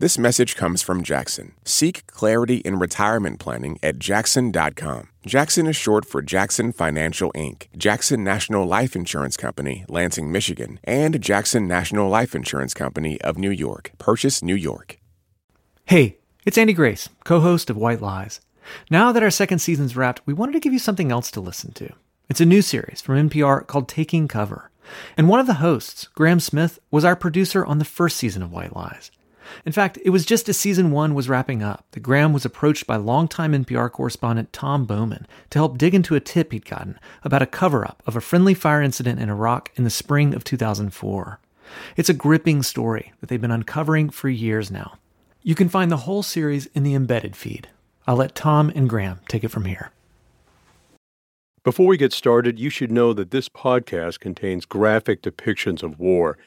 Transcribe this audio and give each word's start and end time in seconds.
This 0.00 0.16
message 0.16 0.56
comes 0.56 0.80
from 0.80 1.02
Jackson. 1.02 1.52
Seek 1.62 2.06
clarity 2.06 2.56
in 2.60 2.78
retirement 2.78 3.38
planning 3.38 3.78
at 3.82 3.98
jackson.com. 3.98 5.10
Jackson 5.26 5.66
is 5.66 5.76
short 5.76 6.06
for 6.06 6.22
Jackson 6.22 6.72
Financial 6.72 7.30
Inc., 7.32 7.66
Jackson 7.76 8.24
National 8.24 8.64
Life 8.64 8.96
Insurance 8.96 9.36
Company, 9.36 9.84
Lansing, 9.90 10.32
Michigan, 10.32 10.80
and 10.84 11.20
Jackson 11.20 11.68
National 11.68 12.08
Life 12.08 12.34
Insurance 12.34 12.72
Company 12.72 13.20
of 13.20 13.36
New 13.36 13.50
York, 13.50 13.92
Purchase, 13.98 14.42
New 14.42 14.54
York. 14.54 14.98
Hey, 15.84 16.16
it's 16.46 16.56
Andy 16.56 16.72
Grace, 16.72 17.10
co 17.24 17.40
host 17.40 17.68
of 17.68 17.76
White 17.76 18.00
Lies. 18.00 18.40
Now 18.90 19.12
that 19.12 19.22
our 19.22 19.30
second 19.30 19.58
season's 19.58 19.96
wrapped, 19.96 20.22
we 20.24 20.32
wanted 20.32 20.52
to 20.52 20.60
give 20.60 20.72
you 20.72 20.78
something 20.78 21.12
else 21.12 21.30
to 21.32 21.42
listen 21.42 21.72
to. 21.72 21.92
It's 22.30 22.40
a 22.40 22.46
new 22.46 22.62
series 22.62 23.02
from 23.02 23.28
NPR 23.28 23.66
called 23.66 23.86
Taking 23.86 24.28
Cover. 24.28 24.70
And 25.18 25.28
one 25.28 25.40
of 25.40 25.46
the 25.46 25.60
hosts, 25.60 26.08
Graham 26.14 26.40
Smith, 26.40 26.78
was 26.90 27.04
our 27.04 27.14
producer 27.14 27.66
on 27.66 27.78
the 27.78 27.84
first 27.84 28.16
season 28.16 28.42
of 28.42 28.50
White 28.50 28.74
Lies. 28.74 29.10
In 29.64 29.72
fact, 29.72 29.98
it 30.04 30.10
was 30.10 30.24
just 30.24 30.48
as 30.48 30.56
season 30.56 30.90
one 30.90 31.14
was 31.14 31.28
wrapping 31.28 31.62
up 31.62 31.84
that 31.92 32.00
Graham 32.00 32.32
was 32.32 32.44
approached 32.44 32.86
by 32.86 32.96
longtime 32.96 33.52
NPR 33.52 33.90
correspondent 33.90 34.52
Tom 34.52 34.84
Bowman 34.84 35.26
to 35.50 35.58
help 35.58 35.78
dig 35.78 35.94
into 35.94 36.14
a 36.14 36.20
tip 36.20 36.52
he'd 36.52 36.64
gotten 36.64 36.98
about 37.22 37.42
a 37.42 37.46
cover 37.46 37.84
up 37.84 38.02
of 38.06 38.16
a 38.16 38.20
friendly 38.20 38.54
fire 38.54 38.82
incident 38.82 39.20
in 39.20 39.28
Iraq 39.28 39.70
in 39.76 39.84
the 39.84 39.90
spring 39.90 40.34
of 40.34 40.44
2004. 40.44 41.40
It's 41.96 42.08
a 42.08 42.14
gripping 42.14 42.62
story 42.62 43.12
that 43.20 43.28
they've 43.28 43.40
been 43.40 43.50
uncovering 43.50 44.10
for 44.10 44.28
years 44.28 44.70
now. 44.70 44.98
You 45.42 45.54
can 45.54 45.68
find 45.68 45.90
the 45.90 45.98
whole 45.98 46.22
series 46.22 46.66
in 46.74 46.82
the 46.82 46.94
embedded 46.94 47.36
feed. 47.36 47.68
I'll 48.06 48.16
let 48.16 48.34
Tom 48.34 48.72
and 48.74 48.88
Graham 48.88 49.20
take 49.28 49.44
it 49.44 49.48
from 49.48 49.64
here. 49.64 49.90
Before 51.62 51.86
we 51.86 51.98
get 51.98 52.12
started, 52.12 52.58
you 52.58 52.70
should 52.70 52.90
know 52.90 53.12
that 53.12 53.30
this 53.30 53.48
podcast 53.48 54.18
contains 54.20 54.64
graphic 54.64 55.22
depictions 55.22 55.82
of 55.82 55.98
war 55.98 56.38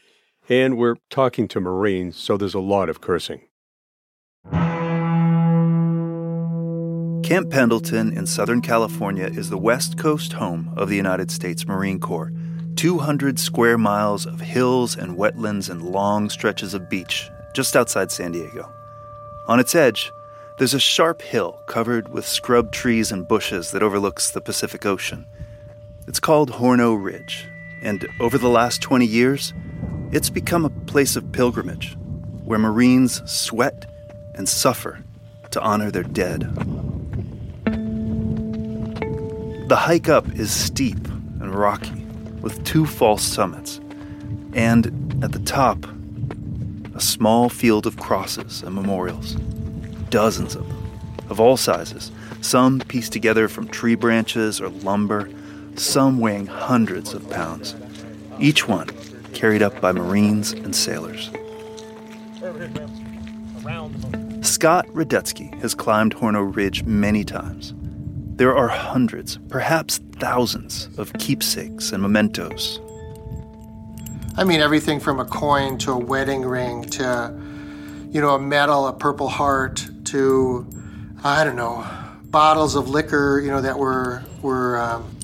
and 0.49 0.77
we're 0.77 0.95
talking 1.09 1.47
to 1.49 1.59
Marines, 1.59 2.17
so 2.17 2.37
there's 2.37 2.53
a 2.53 2.59
lot 2.59 2.89
of 2.89 3.01
cursing. 3.01 3.41
Camp 7.23 7.49
Pendleton 7.49 8.15
in 8.15 8.27
Southern 8.27 8.61
California 8.61 9.25
is 9.25 9.49
the 9.49 9.57
West 9.57 9.97
Coast 9.97 10.33
home 10.33 10.73
of 10.75 10.89
the 10.89 10.95
United 10.95 11.31
States 11.31 11.65
Marine 11.65 11.99
Corps. 11.99 12.31
200 12.75 13.39
square 13.39 13.77
miles 13.77 14.25
of 14.25 14.41
hills 14.41 14.95
and 14.95 15.17
wetlands 15.17 15.69
and 15.69 15.81
long 15.81 16.29
stretches 16.29 16.73
of 16.73 16.89
beach 16.89 17.29
just 17.53 17.75
outside 17.75 18.11
San 18.11 18.31
Diego. 18.33 18.69
On 19.47 19.59
its 19.59 19.75
edge, 19.75 20.11
there's 20.57 20.73
a 20.73 20.79
sharp 20.79 21.21
hill 21.21 21.59
covered 21.67 22.09
with 22.09 22.25
scrub 22.25 22.71
trees 22.71 23.11
and 23.11 23.27
bushes 23.27 23.71
that 23.71 23.83
overlooks 23.83 24.31
the 24.31 24.41
Pacific 24.41 24.85
Ocean. 24.85 25.25
It's 26.07 26.19
called 26.19 26.51
Horno 26.51 27.01
Ridge, 27.01 27.47
and 27.83 28.07
over 28.21 28.37
the 28.37 28.47
last 28.47 28.81
20 28.81 29.05
years, 29.05 29.53
it's 30.11 30.29
become 30.29 30.63
a 30.63 30.69
place 30.69 31.17
of 31.17 31.31
pilgrimage 31.33 31.97
where 32.45 32.57
Marines 32.57 33.21
sweat 33.29 33.85
and 34.35 34.47
suffer 34.47 35.03
to 35.51 35.61
honor 35.61 35.91
their 35.91 36.03
dead. 36.03 36.41
The 39.67 39.75
hike 39.75 40.07
up 40.07 40.27
is 40.33 40.49
steep 40.49 41.05
and 41.41 41.53
rocky, 41.53 42.05
with 42.41 42.63
two 42.63 42.85
false 42.85 43.23
summits, 43.23 43.81
and 44.53 44.85
at 45.21 45.33
the 45.33 45.39
top, 45.39 45.85
a 46.95 47.01
small 47.01 47.49
field 47.49 47.85
of 47.85 47.97
crosses 47.97 48.63
and 48.63 48.73
memorials. 48.73 49.35
Dozens 50.09 50.55
of 50.55 50.65
them, 50.67 51.27
of 51.29 51.39
all 51.39 51.57
sizes, 51.57 52.11
some 52.39 52.79
pieced 52.79 53.11
together 53.11 53.49
from 53.49 53.67
tree 53.67 53.95
branches 53.95 54.61
or 54.61 54.69
lumber, 54.69 55.29
some 55.75 56.19
weighing 56.19 56.47
hundreds 56.47 57.13
of 57.13 57.29
pounds. 57.29 57.75
Each 58.39 58.67
one 58.67 58.89
carried 59.33 59.61
up 59.61 59.79
by 59.81 59.91
Marines 59.91 60.51
and 60.51 60.75
sailors. 60.75 61.29
Scott 64.41 64.87
Radetzky 64.87 65.53
has 65.61 65.73
climbed 65.73 66.15
Horno 66.15 66.55
Ridge 66.55 66.83
many 66.83 67.23
times. 67.23 67.73
There 68.35 68.55
are 68.55 68.67
hundreds, 68.67 69.37
perhaps 69.49 69.99
thousands, 70.13 70.89
of 70.97 71.13
keepsakes 71.13 71.91
and 71.91 72.01
mementos. 72.01 72.79
I 74.35 74.43
mean, 74.43 74.61
everything 74.61 74.99
from 74.99 75.19
a 75.19 75.25
coin 75.25 75.77
to 75.79 75.91
a 75.91 75.97
wedding 75.97 76.41
ring 76.41 76.83
to, 76.85 77.39
you 78.09 78.19
know, 78.19 78.35
a 78.35 78.39
medal, 78.39 78.87
a 78.87 78.93
Purple 78.93 79.29
Heart 79.29 79.87
to, 80.05 80.67
I 81.23 81.43
don't 81.43 81.55
know, 81.55 81.87
bottles 82.23 82.75
of 82.75 82.89
liquor, 82.89 83.39
you 83.39 83.51
know, 83.51 83.61
that 83.61 83.77
were 83.77 84.23
were 84.41 84.79
um, 84.79 85.15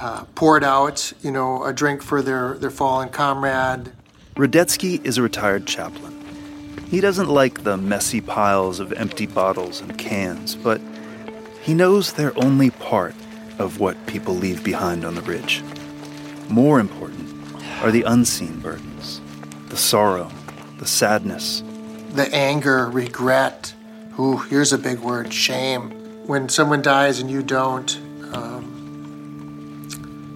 uh, 0.00 0.24
poured 0.34 0.64
out, 0.64 1.12
you 1.22 1.30
know, 1.30 1.62
a 1.64 1.72
drink 1.72 2.02
for 2.02 2.22
their, 2.22 2.54
their 2.54 2.70
fallen 2.70 3.10
comrade. 3.10 3.92
Radetzky 4.34 5.04
is 5.04 5.18
a 5.18 5.22
retired 5.22 5.66
chaplain. 5.66 6.16
He 6.88 7.00
doesn't 7.00 7.28
like 7.28 7.62
the 7.62 7.76
messy 7.76 8.20
piles 8.20 8.80
of 8.80 8.92
empty 8.94 9.26
bottles 9.26 9.80
and 9.80 9.96
cans, 9.98 10.56
but 10.56 10.80
he 11.62 11.74
knows 11.74 12.14
they're 12.14 12.36
only 12.42 12.70
part 12.70 13.14
of 13.58 13.78
what 13.78 14.06
people 14.06 14.34
leave 14.34 14.64
behind 14.64 15.04
on 15.04 15.14
the 15.14 15.22
ridge. 15.22 15.62
More 16.48 16.80
important 16.80 17.28
are 17.82 17.90
the 17.90 18.02
unseen 18.02 18.58
burdens, 18.60 19.20
the 19.68 19.76
sorrow, 19.76 20.30
the 20.78 20.86
sadness, 20.86 21.62
the 22.14 22.28
anger, 22.34 22.88
regret. 22.88 23.72
Ooh, 24.18 24.38
here's 24.38 24.72
a 24.72 24.78
big 24.78 24.98
word 24.98 25.32
shame. 25.32 25.90
When 26.26 26.48
someone 26.48 26.82
dies 26.82 27.20
and 27.20 27.30
you 27.30 27.42
don't, 27.42 28.00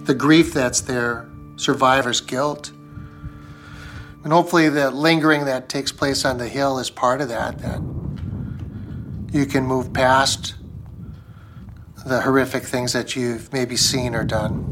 the 0.05 0.15
grief 0.15 0.53
that's 0.53 0.81
there, 0.81 1.29
survivor's 1.55 2.21
guilt. 2.21 2.71
And 4.23 4.33
hopefully, 4.33 4.69
the 4.69 4.89
lingering 4.89 5.45
that 5.45 5.69
takes 5.69 5.91
place 5.91 6.25
on 6.25 6.37
the 6.37 6.47
hill 6.47 6.79
is 6.79 6.89
part 6.89 7.21
of 7.21 7.29
that, 7.29 7.59
that 7.59 7.81
you 9.31 9.45
can 9.45 9.65
move 9.65 9.93
past 9.93 10.55
the 12.05 12.21
horrific 12.21 12.63
things 12.63 12.93
that 12.93 13.15
you've 13.15 13.51
maybe 13.51 13.75
seen 13.75 14.15
or 14.15 14.23
done. 14.23 14.71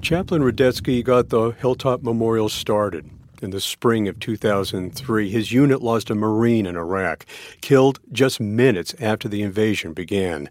Chaplain 0.00 0.42
Radetzky 0.42 1.02
got 1.02 1.30
the 1.30 1.50
Hilltop 1.50 2.02
Memorial 2.02 2.48
started 2.48 3.10
in 3.42 3.50
the 3.50 3.60
spring 3.60 4.08
of 4.08 4.18
2003. 4.20 5.30
His 5.30 5.52
unit 5.52 5.82
lost 5.82 6.10
a 6.10 6.14
Marine 6.14 6.66
in 6.66 6.76
Iraq, 6.76 7.26
killed 7.60 7.98
just 8.12 8.40
minutes 8.40 8.94
after 9.00 9.28
the 9.28 9.42
invasion 9.42 9.92
began. 9.92 10.48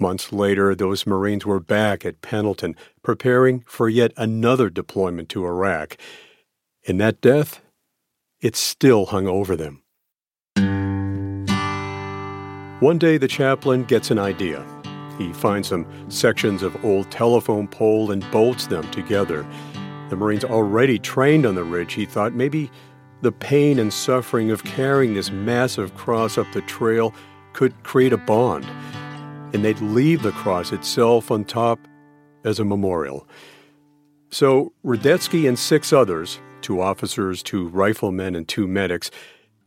Months 0.00 0.32
later, 0.32 0.74
those 0.74 1.06
Marines 1.06 1.44
were 1.44 1.60
back 1.60 2.06
at 2.06 2.22
Pendleton, 2.22 2.76
preparing 3.02 3.64
for 3.66 3.88
yet 3.88 4.12
another 4.16 4.70
deployment 4.70 5.28
to 5.30 5.44
Iraq. 5.44 5.96
And 6.86 7.00
that 7.00 7.20
death, 7.20 7.60
it 8.40 8.54
still 8.54 9.06
hung 9.06 9.26
over 9.26 9.56
them. 9.56 9.82
One 12.80 12.98
day, 12.98 13.18
the 13.18 13.26
chaplain 13.26 13.84
gets 13.84 14.12
an 14.12 14.20
idea. 14.20 14.64
He 15.18 15.32
finds 15.32 15.68
some 15.68 15.84
sections 16.08 16.62
of 16.62 16.84
old 16.84 17.10
telephone 17.10 17.66
pole 17.66 18.12
and 18.12 18.28
bolts 18.30 18.68
them 18.68 18.88
together. 18.92 19.44
The 20.10 20.16
Marines 20.16 20.44
already 20.44 21.00
trained 21.00 21.44
on 21.44 21.56
the 21.56 21.64
ridge, 21.64 21.94
he 21.94 22.06
thought 22.06 22.34
maybe 22.34 22.70
the 23.20 23.32
pain 23.32 23.80
and 23.80 23.92
suffering 23.92 24.52
of 24.52 24.62
carrying 24.62 25.14
this 25.14 25.32
massive 25.32 25.96
cross 25.96 26.38
up 26.38 26.46
the 26.52 26.62
trail 26.62 27.12
could 27.52 27.82
create 27.82 28.12
a 28.12 28.16
bond 28.16 28.64
and 29.52 29.64
they'd 29.64 29.80
leave 29.80 30.22
the 30.22 30.32
cross 30.32 30.72
itself 30.72 31.30
on 31.30 31.44
top 31.44 31.78
as 32.44 32.58
a 32.58 32.64
memorial. 32.64 33.26
So 34.30 34.72
Radetzky 34.84 35.48
and 35.48 35.58
six 35.58 35.92
others, 35.92 36.38
two 36.60 36.80
officers, 36.80 37.42
two 37.42 37.68
riflemen, 37.68 38.34
and 38.34 38.46
two 38.46 38.66
medics, 38.66 39.10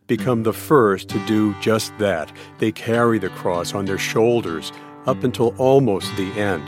become 0.07 0.43
the 0.43 0.53
first 0.53 1.09
to 1.09 1.25
do 1.25 1.55
just 1.61 1.97
that. 1.97 2.31
They 2.59 2.71
carry 2.71 3.17
the 3.17 3.29
cross 3.29 3.73
on 3.73 3.85
their 3.85 3.97
shoulders 3.97 4.71
up 5.05 5.23
until 5.23 5.55
almost 5.57 6.15
the 6.15 6.31
end. 6.33 6.67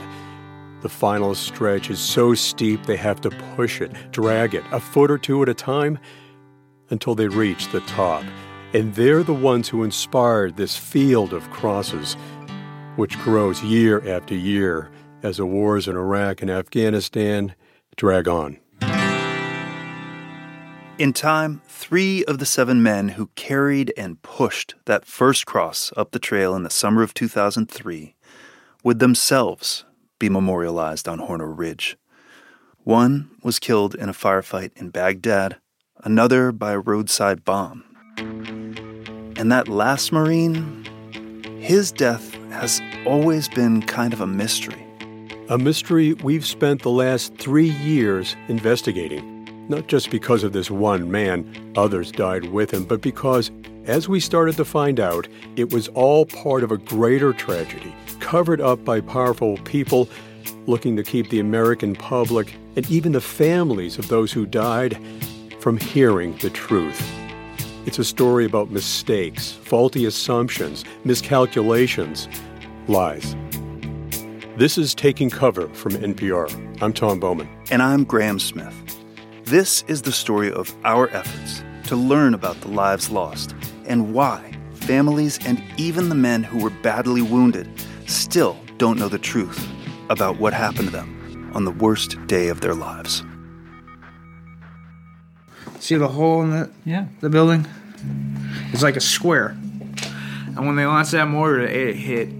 The 0.80 0.88
final 0.88 1.34
stretch 1.34 1.88
is 1.88 2.00
so 2.00 2.34
steep 2.34 2.84
they 2.84 2.96
have 2.96 3.20
to 3.22 3.30
push 3.54 3.80
it, 3.80 3.92
drag 4.10 4.54
it, 4.54 4.64
a 4.70 4.80
foot 4.80 5.10
or 5.10 5.18
two 5.18 5.42
at 5.42 5.48
a 5.48 5.54
time, 5.54 5.98
until 6.90 7.14
they 7.14 7.28
reach 7.28 7.68
the 7.68 7.80
top. 7.80 8.24
And 8.74 8.94
they're 8.94 9.22
the 9.22 9.32
ones 9.32 9.68
who 9.68 9.84
inspired 9.84 10.56
this 10.56 10.76
field 10.76 11.32
of 11.32 11.48
crosses 11.50 12.16
which 12.96 13.18
grows 13.18 13.62
year 13.62 14.06
after 14.08 14.34
year 14.34 14.90
as 15.22 15.38
the 15.38 15.46
wars 15.46 15.88
in 15.88 15.96
Iraq 15.96 16.42
and 16.42 16.50
Afghanistan 16.50 17.54
drag 17.96 18.28
on. 18.28 18.58
In 20.96 21.12
time, 21.12 21.60
three 21.66 22.24
of 22.26 22.38
the 22.38 22.46
seven 22.46 22.80
men 22.80 23.10
who 23.10 23.30
carried 23.34 23.92
and 23.96 24.22
pushed 24.22 24.76
that 24.84 25.04
first 25.04 25.44
cross 25.44 25.92
up 25.96 26.12
the 26.12 26.20
trail 26.20 26.54
in 26.54 26.62
the 26.62 26.70
summer 26.70 27.02
of 27.02 27.14
2003 27.14 28.14
would 28.84 29.00
themselves 29.00 29.84
be 30.20 30.28
memorialized 30.28 31.08
on 31.08 31.18
Horno 31.18 31.52
Ridge. 31.52 31.96
One 32.84 33.30
was 33.42 33.58
killed 33.58 33.96
in 33.96 34.08
a 34.08 34.12
firefight 34.12 34.70
in 34.76 34.90
Baghdad, 34.90 35.56
another 36.04 36.52
by 36.52 36.72
a 36.72 36.78
roadside 36.78 37.44
bomb. 37.44 37.82
And 39.36 39.50
that 39.50 39.66
last 39.66 40.12
Marine, 40.12 40.84
his 41.58 41.90
death 41.90 42.36
has 42.54 42.80
always 43.04 43.48
been 43.48 43.82
kind 43.82 44.12
of 44.12 44.20
a 44.20 44.26
mystery. 44.26 44.86
A 45.50 45.58
mystery 45.58 46.14
we've 46.14 46.46
spent 46.46 46.82
the 46.82 46.90
last 46.90 47.34
three 47.36 47.70
years 47.70 48.36
investigating. 48.48 49.66
Not 49.68 49.88
just 49.88 50.10
because 50.10 50.44
of 50.44 50.52
this 50.52 50.70
one 50.70 51.10
man, 51.10 51.72
others 51.76 52.12
died 52.12 52.46
with 52.46 52.70
him, 52.70 52.84
but 52.84 53.00
because, 53.00 53.50
as 53.84 54.08
we 54.08 54.20
started 54.20 54.56
to 54.56 54.64
find 54.64 55.00
out, 55.00 55.26
it 55.56 55.72
was 55.72 55.88
all 55.88 56.26
part 56.26 56.62
of 56.62 56.70
a 56.70 56.78
greater 56.78 57.32
tragedy, 57.32 57.94
covered 58.20 58.60
up 58.60 58.84
by 58.84 59.00
powerful 59.00 59.58
people 59.58 60.08
looking 60.66 60.96
to 60.96 61.02
keep 61.02 61.28
the 61.30 61.40
American 61.40 61.94
public 61.94 62.54
and 62.76 62.90
even 62.90 63.12
the 63.12 63.20
families 63.20 63.98
of 63.98 64.08
those 64.08 64.32
who 64.32 64.46
died 64.46 64.98
from 65.60 65.78
hearing 65.78 66.36
the 66.38 66.50
truth. 66.50 67.23
It's 67.86 67.98
a 67.98 68.04
story 68.04 68.46
about 68.46 68.70
mistakes, 68.70 69.52
faulty 69.52 70.06
assumptions, 70.06 70.86
miscalculations, 71.04 72.28
lies. 72.88 73.36
This 74.56 74.78
is 74.78 74.94
Taking 74.94 75.28
Cover 75.28 75.68
from 75.74 75.92
NPR. 75.92 76.82
I'm 76.82 76.94
Tom 76.94 77.20
Bowman. 77.20 77.46
And 77.70 77.82
I'm 77.82 78.04
Graham 78.04 78.38
Smith. 78.38 78.74
This 79.44 79.84
is 79.86 80.00
the 80.00 80.12
story 80.12 80.50
of 80.50 80.74
our 80.84 81.10
efforts 81.10 81.62
to 81.88 81.94
learn 81.94 82.32
about 82.32 82.58
the 82.62 82.68
lives 82.68 83.10
lost 83.10 83.54
and 83.84 84.14
why 84.14 84.52
families 84.72 85.38
and 85.46 85.62
even 85.76 86.08
the 86.08 86.14
men 86.14 86.42
who 86.42 86.62
were 86.62 86.70
badly 86.70 87.20
wounded 87.20 87.68
still 88.06 88.56
don't 88.78 88.98
know 88.98 89.10
the 89.10 89.18
truth 89.18 89.68
about 90.08 90.38
what 90.38 90.54
happened 90.54 90.88
to 90.88 90.96
them 90.96 91.50
on 91.54 91.66
the 91.66 91.70
worst 91.70 92.16
day 92.26 92.48
of 92.48 92.62
their 92.62 92.74
lives. 92.74 93.22
See 95.84 95.96
the 95.96 96.08
hole 96.08 96.40
in 96.42 96.48
the 96.50 96.70
Yeah. 96.86 97.04
the 97.20 97.28
building? 97.28 97.66
It's 98.72 98.82
like 98.82 98.96
a 98.96 99.02
square. 99.02 99.54
And 100.56 100.66
when 100.66 100.76
they 100.76 100.86
launched 100.86 101.10
that 101.12 101.28
mortar, 101.28 101.60
it 101.60 101.94
hit 101.94 102.30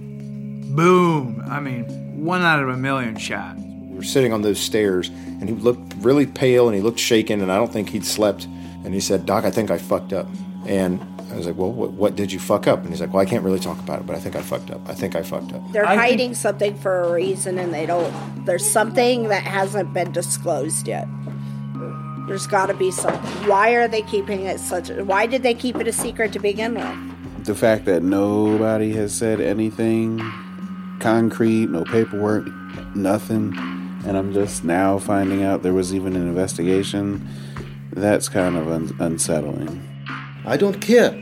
boom. 0.75 1.43
I 1.47 1.59
mean, 1.59 1.83
one 2.25 2.41
out 2.41 2.59
of 2.63 2.69
a 2.69 2.75
million 2.75 3.15
shot. 3.17 3.55
We 3.59 3.97
were 3.97 4.01
sitting 4.03 4.33
on 4.33 4.41
those 4.41 4.57
stairs, 4.57 5.09
and 5.09 5.47
he 5.47 5.53
looked 5.53 5.93
really 5.99 6.25
pale 6.25 6.67
and 6.67 6.75
he 6.75 6.81
looked 6.81 6.97
shaken, 6.99 7.39
and 7.39 7.51
I 7.51 7.57
don't 7.57 7.71
think 7.71 7.89
he'd 7.89 8.03
slept. 8.03 8.45
And 8.83 8.95
he 8.95 8.99
said, 8.99 9.27
Doc, 9.27 9.45
I 9.45 9.51
think 9.51 9.69
I 9.69 9.77
fucked 9.77 10.11
up. 10.11 10.25
And 10.65 10.99
I 11.31 11.35
was 11.37 11.45
like, 11.45 11.55
Well, 11.55 11.71
what, 11.71 11.91
what 11.91 12.15
did 12.15 12.31
you 12.31 12.39
fuck 12.39 12.65
up? 12.65 12.79
And 12.81 12.89
he's 12.89 12.99
like, 12.99 13.13
Well, 13.13 13.21
I 13.21 13.25
can't 13.25 13.43
really 13.43 13.59
talk 13.59 13.77
about 13.77 13.99
it, 13.99 14.07
but 14.07 14.15
I 14.15 14.19
think 14.19 14.35
I 14.35 14.41
fucked 14.41 14.71
up. 14.71 14.81
I 14.89 14.95
think 14.95 15.15
I 15.15 15.21
fucked 15.21 15.53
up. 15.53 15.61
They're 15.71 15.85
I 15.85 15.89
think- 15.89 16.01
hiding 16.01 16.33
something 16.33 16.73
for 16.79 17.03
a 17.03 17.11
reason 17.11 17.59
and 17.59 17.71
they 17.71 17.85
don't. 17.85 18.11
There's 18.47 18.65
something 18.67 19.27
that 19.27 19.43
hasn't 19.43 19.93
been 19.93 20.11
disclosed 20.11 20.87
yet. 20.87 21.07
There's 22.27 22.47
got 22.47 22.67
to 22.67 22.73
be 22.73 22.91
something. 22.91 23.21
Why 23.47 23.71
are 23.71 23.87
they 23.87 24.01
keeping 24.01 24.41
it 24.45 24.59
such? 24.59 24.89
Why 24.89 25.25
did 25.27 25.43
they 25.43 25.53
keep 25.53 25.77
it 25.77 25.87
a 25.87 25.93
secret 25.93 26.33
to 26.33 26.39
begin 26.39 26.75
with? 26.75 27.15
the 27.45 27.53
fact 27.53 27.85
that 27.85 28.01
nobody 28.01 28.91
has 28.93 29.13
said 29.13 29.39
anything 29.39 30.19
concrete, 30.99 31.69
no 31.69 31.83
paperwork, 31.83 32.47
nothing, 32.95 33.53
and 34.03 34.17
I'm 34.17 34.33
just 34.33 34.63
now 34.63 34.97
finding 34.97 35.43
out 35.43 35.61
there 35.61 35.73
was 35.73 35.93
even 35.93 36.15
an 36.15 36.27
investigation, 36.27 37.27
that's 37.91 38.29
kind 38.29 38.57
of 38.57 38.67
un- 38.67 38.95
unsettling. 38.99 39.79
I 40.43 40.57
don't 40.57 40.81
care. 40.81 41.21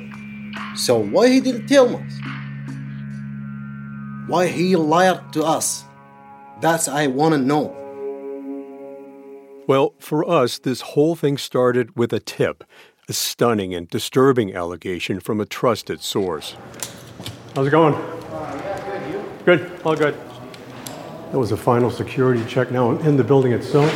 So 0.76 0.98
why 0.98 1.28
he 1.28 1.42
didn't 1.42 1.68
tell 1.68 1.94
us? 1.94 2.20
Why 4.28 4.48
he 4.48 4.78
lied 4.78 5.34
to 5.34 5.44
us? 5.44 5.84
That's 6.62 6.88
I 6.88 7.08
want 7.08 7.34
to 7.34 7.38
know. 7.38 7.76
Well, 9.66 9.94
for 9.98 10.30
us, 10.30 10.60
this 10.60 10.82
whole 10.82 11.16
thing 11.16 11.38
started 11.38 11.96
with 11.96 12.12
a 12.12 12.20
tip, 12.20 12.66
a 13.08 13.14
stunning 13.14 13.74
and 13.74 13.88
disturbing 13.88 14.54
allegation 14.54 15.22
from 15.22 15.40
a 15.40 15.46
trusted 15.46 16.02
source. 16.02 16.58
How's 17.56 17.68
it 17.68 17.70
going? 17.70 17.94
good, 19.46 19.72
all 19.86 19.96
good. 19.96 20.16
That 21.32 21.40
was 21.40 21.54
a 21.54 21.58
final 21.58 21.90
security 21.90 22.44
check. 22.46 22.72
Now 22.72 22.92
I'm 22.92 23.00
in 23.08 23.16
the 23.16 23.24
building 23.24 23.54
itself. 23.54 23.90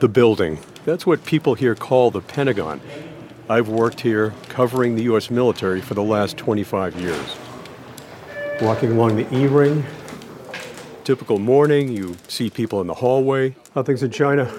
The 0.00 0.08
building. 0.08 0.58
That's 0.84 1.06
what 1.06 1.24
people 1.24 1.54
here 1.54 1.76
call 1.76 2.10
the 2.10 2.20
Pentagon. 2.20 2.80
I've 3.48 3.68
worked 3.68 4.00
here 4.00 4.34
covering 4.48 4.96
the 4.96 5.04
U.S. 5.04 5.30
military 5.30 5.80
for 5.80 5.94
the 5.94 6.02
last 6.02 6.36
25 6.36 7.00
years. 7.00 7.36
Walking 8.60 8.92
along 8.92 9.16
the 9.16 9.36
E 9.36 9.46
ring, 9.46 9.84
typical 11.04 11.38
morning, 11.38 11.92
you 11.92 12.16
see 12.26 12.50
people 12.50 12.80
in 12.80 12.88
the 12.88 12.94
hallway. 12.94 13.54
How 13.74 13.82
things 13.82 14.02
in 14.02 14.10
China? 14.10 14.52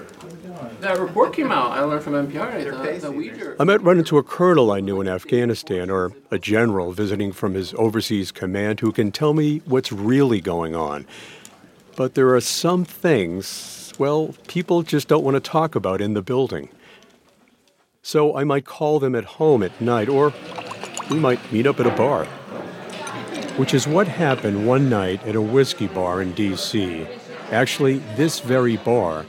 That 0.80 1.00
report 1.00 1.33
came 1.33 1.51
out. 1.51 1.71
I 1.71 1.81
learned 1.81 2.04
from 2.04 2.13
NPR 2.13 2.63
that 2.63 3.01
the 3.01 3.10
Uyghur. 3.10 3.56
I 3.60 3.63
might 3.63 3.81
run 3.81 4.00
into 4.00 4.18
a 4.18 4.24
colonel 4.24 4.71
I 4.71 4.80
knew 4.80 5.00
in 5.01 5.07
Afghanistan 5.07 5.89
or 5.89 6.13
a 6.31 6.39
general 6.39 6.92
visiting 6.94 7.31
from 7.31 7.54
his 7.54 7.75
overseas 7.75 8.31
command 8.31 8.80
who 8.80 8.92
can 8.92 9.12
tell 9.12 9.33
me 9.33 9.62
what's 9.65 9.92
really 9.92 10.42
going 10.42 10.75
on. 10.75 11.06
But 11.95 12.15
there 12.15 12.33
are 12.33 12.42
some 12.42 12.86
things, 12.86 13.94
well, 14.00 14.33
people 14.48 14.81
just 14.81 15.07
don't 15.07 15.24
want 15.24 15.36
to 15.36 15.39
talk 15.39 15.75
about 15.75 16.01
in 16.01 16.15
the 16.15 16.24
building. 16.24 16.69
So 18.01 18.36
I 18.36 18.44
might 18.44 18.65
call 18.65 19.00
them 19.00 19.15
at 19.15 19.25
home 19.25 19.62
at 19.62 19.80
night, 19.80 20.10
or 20.10 20.33
we 21.12 21.19
might 21.19 21.51
meet 21.54 21.68
up 21.68 21.80
at 21.80 21.86
a 21.86 21.95
bar. 21.95 22.25
Which 23.57 23.75
is 23.75 23.88
what 23.88 24.07
happened 24.07 24.65
one 24.65 24.89
night 24.89 25.24
at 25.27 25.36
a 25.36 25.42
whiskey 25.42 25.88
bar 25.88 26.21
in 26.21 26.33
D.C. 26.33 27.07
Actually, 27.51 27.98
this 28.16 28.40
very 28.40 28.78
bar. 28.78 29.25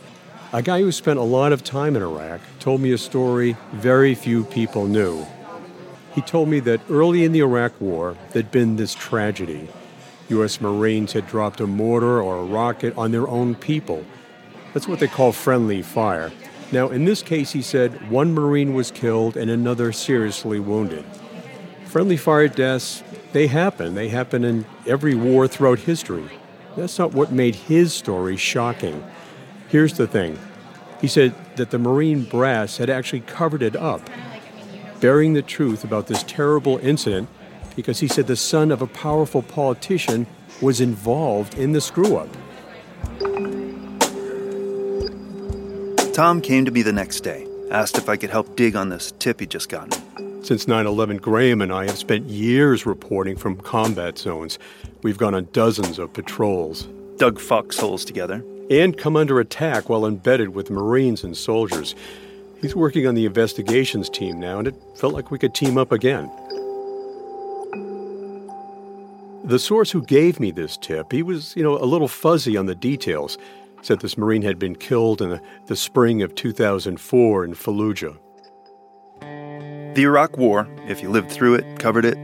A 0.52 0.62
guy 0.62 0.80
who 0.80 0.92
spent 0.92 1.18
a 1.18 1.22
lot 1.22 1.52
of 1.52 1.64
time 1.64 1.96
in 1.96 2.02
Iraq 2.02 2.40
told 2.60 2.80
me 2.80 2.92
a 2.92 2.98
story 2.98 3.56
very 3.72 4.14
few 4.14 4.44
people 4.44 4.86
knew. 4.86 5.26
He 6.14 6.20
told 6.22 6.48
me 6.48 6.60
that 6.60 6.80
early 6.88 7.24
in 7.24 7.32
the 7.32 7.40
Iraq 7.40 7.80
War, 7.80 8.16
there'd 8.30 8.52
been 8.52 8.76
this 8.76 8.94
tragedy. 8.94 9.68
U.S. 10.28 10.60
Marines 10.60 11.12
had 11.12 11.26
dropped 11.26 11.60
a 11.60 11.66
mortar 11.66 12.22
or 12.22 12.38
a 12.38 12.44
rocket 12.44 12.96
on 12.96 13.10
their 13.10 13.26
own 13.26 13.56
people. 13.56 14.04
That's 14.72 14.86
what 14.86 15.00
they 15.00 15.08
call 15.08 15.32
friendly 15.32 15.82
fire. 15.82 16.30
Now, 16.72 16.88
in 16.88 17.04
this 17.04 17.22
case, 17.22 17.52
he 17.52 17.62
said 17.62 18.10
one 18.10 18.32
Marine 18.32 18.74
was 18.74 18.90
killed 18.90 19.36
and 19.36 19.50
another 19.50 19.92
seriously 19.92 20.60
wounded. 20.60 21.04
Friendly 21.86 22.16
fire 22.16 22.48
deaths, 22.48 23.02
they 23.32 23.48
happen. 23.48 23.94
They 23.94 24.08
happen 24.08 24.44
in 24.44 24.66
every 24.86 25.14
war 25.14 25.46
throughout 25.46 25.80
history. 25.80 26.30
That's 26.76 26.98
not 26.98 27.12
what 27.12 27.30
made 27.30 27.54
his 27.54 27.92
story 27.92 28.36
shocking. 28.36 29.04
Here's 29.68 29.96
the 29.96 30.06
thing 30.06 30.38
he 31.00 31.08
said 31.08 31.34
that 31.56 31.70
the 31.70 31.78
Marine 31.78 32.24
brass 32.24 32.78
had 32.78 32.90
actually 32.90 33.20
covered 33.20 33.62
it 33.62 33.76
up, 33.76 34.08
burying 35.00 35.34
the 35.34 35.42
truth 35.42 35.84
about 35.84 36.06
this 36.06 36.22
terrible 36.22 36.78
incident 36.78 37.28
because 37.76 38.00
he 38.00 38.08
said 38.08 38.26
the 38.26 38.36
son 38.36 38.70
of 38.70 38.82
a 38.82 38.86
powerful 38.86 39.42
politician 39.42 40.26
was 40.62 40.80
involved 40.80 41.54
in 41.58 41.72
the 41.72 41.80
screw 41.80 42.16
up. 42.16 42.28
Tom 46.12 46.40
came 46.40 46.64
to 46.64 46.70
me 46.70 46.82
the 46.82 46.92
next 46.92 47.20
day, 47.20 47.46
asked 47.70 47.98
if 47.98 48.08
I 48.08 48.16
could 48.16 48.30
help 48.30 48.54
dig 48.56 48.76
on 48.76 48.88
this 48.88 49.12
tip 49.18 49.40
he'd 49.40 49.50
just 49.50 49.68
gotten. 49.68 50.33
Since 50.44 50.68
9 50.68 50.86
11, 50.86 51.16
Graham 51.16 51.62
and 51.62 51.72
I 51.72 51.86
have 51.86 51.96
spent 51.96 52.28
years 52.28 52.84
reporting 52.84 53.34
from 53.34 53.56
combat 53.56 54.18
zones. 54.18 54.58
We've 55.02 55.16
gone 55.16 55.34
on 55.34 55.48
dozens 55.52 55.98
of 55.98 56.12
patrols 56.12 56.86
Dug 57.16 57.40
foxholes 57.40 58.04
together. 58.04 58.44
and 58.68 58.94
come 58.94 59.16
under 59.16 59.40
attack 59.40 59.88
while 59.88 60.04
embedded 60.04 60.50
with 60.50 60.68
Marines 60.70 61.24
and 61.24 61.34
soldiers. 61.34 61.94
He's 62.60 62.76
working 62.76 63.06
on 63.06 63.14
the 63.14 63.24
investigations 63.24 64.10
team 64.10 64.38
now, 64.38 64.58
and 64.58 64.68
it 64.68 64.74
felt 64.96 65.14
like 65.14 65.30
we 65.30 65.38
could 65.38 65.54
team 65.54 65.78
up 65.78 65.92
again. 65.92 66.30
The 69.44 69.58
source 69.58 69.92
who 69.92 70.02
gave 70.02 70.40
me 70.40 70.50
this 70.50 70.76
tip, 70.76 71.10
he 71.10 71.22
was, 71.22 71.56
you 71.56 71.62
know, 71.62 71.78
a 71.78 71.88
little 71.88 72.08
fuzzy 72.08 72.58
on 72.58 72.66
the 72.66 72.74
details. 72.74 73.38
Said 73.80 74.00
this 74.00 74.18
Marine 74.18 74.42
had 74.42 74.58
been 74.58 74.76
killed 74.76 75.22
in 75.22 75.30
the, 75.30 75.40
the 75.68 75.76
spring 75.76 76.20
of 76.20 76.34
2004 76.34 77.44
in 77.46 77.54
Fallujah. 77.54 78.18
The 79.94 80.02
Iraq 80.02 80.36
War, 80.36 80.66
if 80.88 81.04
you 81.04 81.08
lived 81.08 81.30
through 81.30 81.54
it, 81.54 81.78
covered 81.78 82.04
it, 82.04 82.18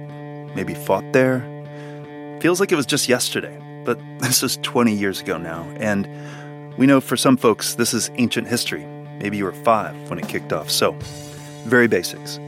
maybe 0.57 0.75
fought 0.75 1.05
there, 1.13 1.39
feels 2.41 2.59
like 2.59 2.73
it 2.73 2.75
was 2.75 2.85
just 2.85 3.09
yesterday. 3.09 3.57
But 3.85 4.01
this 4.19 4.43
is 4.43 4.57
20 4.63 4.93
years 4.93 5.21
ago 5.21 5.39
now, 5.39 5.63
and 5.79 6.09
we 6.77 6.87
know 6.87 7.01
for 7.01 7.17
some 7.17 7.37
folks 7.37 7.77
this 7.77 7.95
is 7.95 8.11
ancient 8.15 8.49
history. 8.49 8.85
Maybe 9.21 9.37
you 9.37 9.45
were 9.45 9.53
five 9.53 9.95
when 10.11 10.19
it 10.19 10.27
kicked 10.27 10.53
off. 10.53 10.69
So, 10.69 10.97
very 11.63 11.87
basics. 11.87 12.41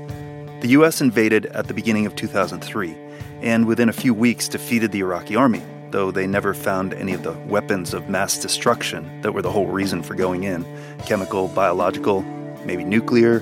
The 0.60 0.70
U.S. 0.70 1.00
invaded 1.00 1.46
at 1.46 1.68
the 1.68 1.74
beginning 1.74 2.04
of 2.04 2.16
2003, 2.16 2.96
and 3.42 3.64
within 3.68 3.88
a 3.88 3.92
few 3.92 4.14
weeks 4.14 4.48
defeated 4.48 4.90
the 4.90 5.02
Iraqi 5.02 5.36
army, 5.36 5.62
though 5.92 6.10
they 6.10 6.26
never 6.26 6.52
found 6.52 6.94
any 6.94 7.12
of 7.12 7.22
the 7.22 7.34
weapons 7.46 7.94
of 7.94 8.08
mass 8.08 8.38
destruction 8.38 9.20
that 9.22 9.34
were 9.34 9.42
the 9.42 9.52
whole 9.52 9.68
reason 9.68 10.02
for 10.02 10.16
going 10.16 10.42
in 10.42 10.66
chemical, 11.06 11.46
biological, 11.46 12.22
maybe 12.64 12.82
nuclear. 12.82 13.38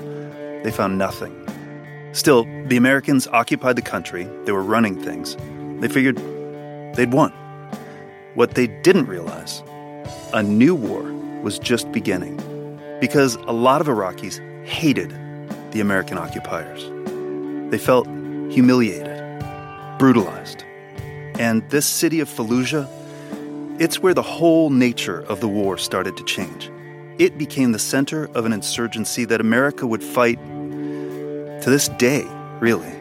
They 0.63 0.69
found 0.69 0.99
nothing. 0.99 1.35
Still, 2.13 2.43
the 2.67 2.77
Americans 2.77 3.27
occupied 3.27 3.75
the 3.77 3.81
country, 3.81 4.27
they 4.45 4.51
were 4.51 4.63
running 4.63 5.01
things. 5.01 5.37
They 5.79 5.87
figured 5.87 6.17
they'd 6.95 7.13
won. 7.13 7.31
What 8.35 8.55
they 8.55 8.67
didn't 8.67 9.07
realize, 9.07 9.63
a 10.33 10.43
new 10.43 10.75
war 10.75 11.03
was 11.41 11.57
just 11.57 11.91
beginning. 11.91 12.37
Because 12.99 13.35
a 13.47 13.53
lot 13.53 13.81
of 13.81 13.87
Iraqis 13.87 14.39
hated 14.65 15.09
the 15.71 15.79
American 15.79 16.17
occupiers. 16.17 16.83
They 17.71 17.77
felt 17.77 18.05
humiliated, 18.51 19.17
brutalized. 19.97 20.63
And 21.39 21.67
this 21.69 21.85
city 21.85 22.19
of 22.19 22.29
Fallujah, 22.29 22.87
it's 23.79 23.99
where 23.99 24.13
the 24.13 24.21
whole 24.21 24.69
nature 24.69 25.21
of 25.21 25.39
the 25.39 25.47
war 25.47 25.77
started 25.77 26.17
to 26.17 26.23
change. 26.25 26.69
it 27.21 27.37
became 27.37 27.71
the 27.71 27.77
center 27.77 28.25
of 28.33 28.45
an 28.47 28.53
insurgency 28.53 29.25
that 29.25 29.39
America 29.39 29.85
would 29.85 30.03
fight 30.03 30.39
to 31.61 31.69
this 31.69 31.87
day, 31.89 32.25
really. 32.59 32.91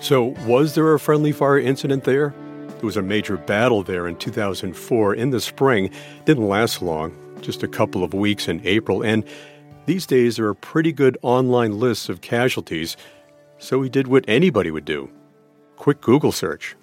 So, 0.00 0.34
was 0.46 0.74
there 0.74 0.94
a 0.94 1.00
friendly 1.00 1.32
fire 1.32 1.58
incident 1.58 2.04
there? 2.04 2.34
There 2.68 2.86
was 2.86 2.96
a 2.96 3.02
major 3.02 3.36
battle 3.36 3.82
there 3.82 4.06
in 4.06 4.16
2004 4.16 5.14
in 5.14 5.30
the 5.30 5.40
spring. 5.40 5.90
Didn't 6.24 6.46
last 6.46 6.80
long, 6.82 7.16
just 7.40 7.62
a 7.62 7.68
couple 7.68 8.04
of 8.04 8.14
weeks 8.14 8.46
in 8.46 8.60
April. 8.64 9.02
And 9.02 9.24
these 9.86 10.06
days, 10.06 10.36
there 10.36 10.46
are 10.46 10.54
pretty 10.54 10.92
good 10.92 11.18
online 11.22 11.80
lists 11.80 12.08
of 12.08 12.20
casualties. 12.20 12.96
So 13.58 13.82
he 13.82 13.88
did 13.88 14.06
what 14.06 14.24
anybody 14.28 14.70
would 14.70 14.84
do 14.84 15.10
quick 15.76 16.00
Google 16.00 16.32
search. 16.32 16.76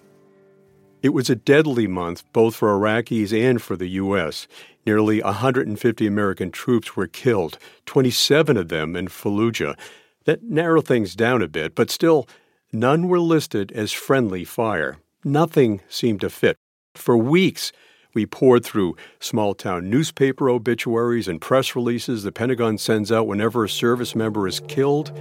It 1.01 1.09
was 1.09 1.29
a 1.29 1.35
deadly 1.35 1.85
month 1.85 2.23
both 2.33 2.55
for 2.55 2.69
Iraqis 2.69 3.31
and 3.31 3.61
for 3.61 3.75
the 3.75 3.89
U.S. 3.89 4.47
Nearly 4.85 5.21
150 5.21 6.07
American 6.07 6.49
troops 6.49 6.95
were 6.95 7.07
killed, 7.07 7.57
27 7.85 8.57
of 8.57 8.69
them 8.69 8.95
in 8.95 9.07
Fallujah. 9.07 9.77
That 10.25 10.43
narrowed 10.43 10.87
things 10.87 11.15
down 11.15 11.41
a 11.41 11.47
bit, 11.47 11.75
but 11.75 11.91
still, 11.91 12.27
none 12.73 13.07
were 13.07 13.19
listed 13.19 13.71
as 13.71 13.91
friendly 13.91 14.43
fire. 14.43 14.97
Nothing 15.23 15.81
seemed 15.87 16.21
to 16.21 16.29
fit. 16.29 16.57
For 16.95 17.15
weeks, 17.15 17.71
we 18.15 18.25
poured 18.25 18.65
through 18.65 18.95
small 19.19 19.53
town 19.53 19.89
newspaper 19.89 20.49
obituaries 20.49 21.27
and 21.27 21.39
press 21.39 21.75
releases 21.75 22.23
the 22.23 22.31
Pentagon 22.31 22.77
sends 22.79 23.11
out 23.11 23.27
whenever 23.27 23.65
a 23.65 23.69
service 23.69 24.15
member 24.15 24.47
is 24.47 24.61
killed. 24.61 25.11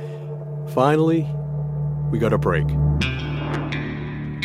Finally, 0.73 1.29
we 2.11 2.19
got 2.19 2.33
a 2.33 2.39
break. 2.39 2.67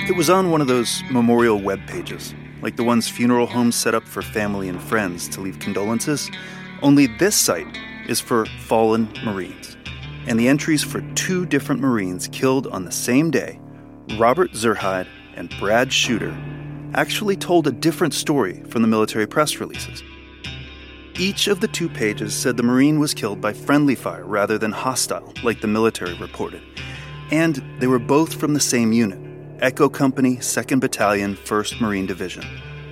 It 0.09 0.17
was 0.17 0.29
on 0.29 0.51
one 0.51 0.59
of 0.59 0.67
those 0.67 1.01
memorial 1.11 1.61
web 1.61 1.79
pages, 1.87 2.33
like 2.61 2.75
the 2.75 2.83
ones 2.83 3.07
funeral 3.07 3.45
homes 3.45 3.75
set 3.75 3.93
up 3.93 4.03
for 4.03 4.21
family 4.21 4.67
and 4.67 4.81
friends 4.81 5.29
to 5.29 5.41
leave 5.41 5.59
condolences. 5.59 6.29
Only 6.81 7.05
this 7.05 7.35
site 7.35 7.77
is 8.07 8.19
for 8.19 8.45
fallen 8.45 9.07
Marines. 9.23 9.77
And 10.29 10.39
the 10.39 10.47
entries 10.47 10.83
for 10.83 11.01
two 11.15 11.47
different 11.47 11.81
Marines 11.81 12.27
killed 12.27 12.67
on 12.67 12.85
the 12.85 12.91
same 12.91 13.31
day, 13.31 13.59
Robert 14.19 14.51
Zurheide 14.51 15.07
and 15.35 15.51
Brad 15.59 15.91
Shuter, 15.91 16.37
actually 16.93 17.35
told 17.35 17.65
a 17.65 17.71
different 17.71 18.13
story 18.13 18.61
from 18.65 18.83
the 18.83 18.87
military 18.87 19.25
press 19.25 19.59
releases. 19.59 20.03
Each 21.17 21.47
of 21.47 21.61
the 21.61 21.67
two 21.67 21.89
pages 21.89 22.35
said 22.35 22.57
the 22.57 22.63
Marine 22.63 22.99
was 22.99 23.15
killed 23.15 23.41
by 23.41 23.53
friendly 23.53 23.95
fire 23.95 24.23
rather 24.23 24.59
than 24.59 24.71
hostile, 24.71 25.33
like 25.43 25.61
the 25.61 25.67
military 25.67 26.13
reported. 26.13 26.61
And 27.31 27.55
they 27.79 27.87
were 27.87 27.99
both 27.99 28.35
from 28.35 28.53
the 28.53 28.59
same 28.59 28.93
unit. 28.93 29.19
Echo 29.63 29.89
Company, 29.89 30.37
2nd 30.37 30.79
Battalion, 30.79 31.35
1st 31.37 31.81
Marine 31.81 32.05
Division, 32.05 32.45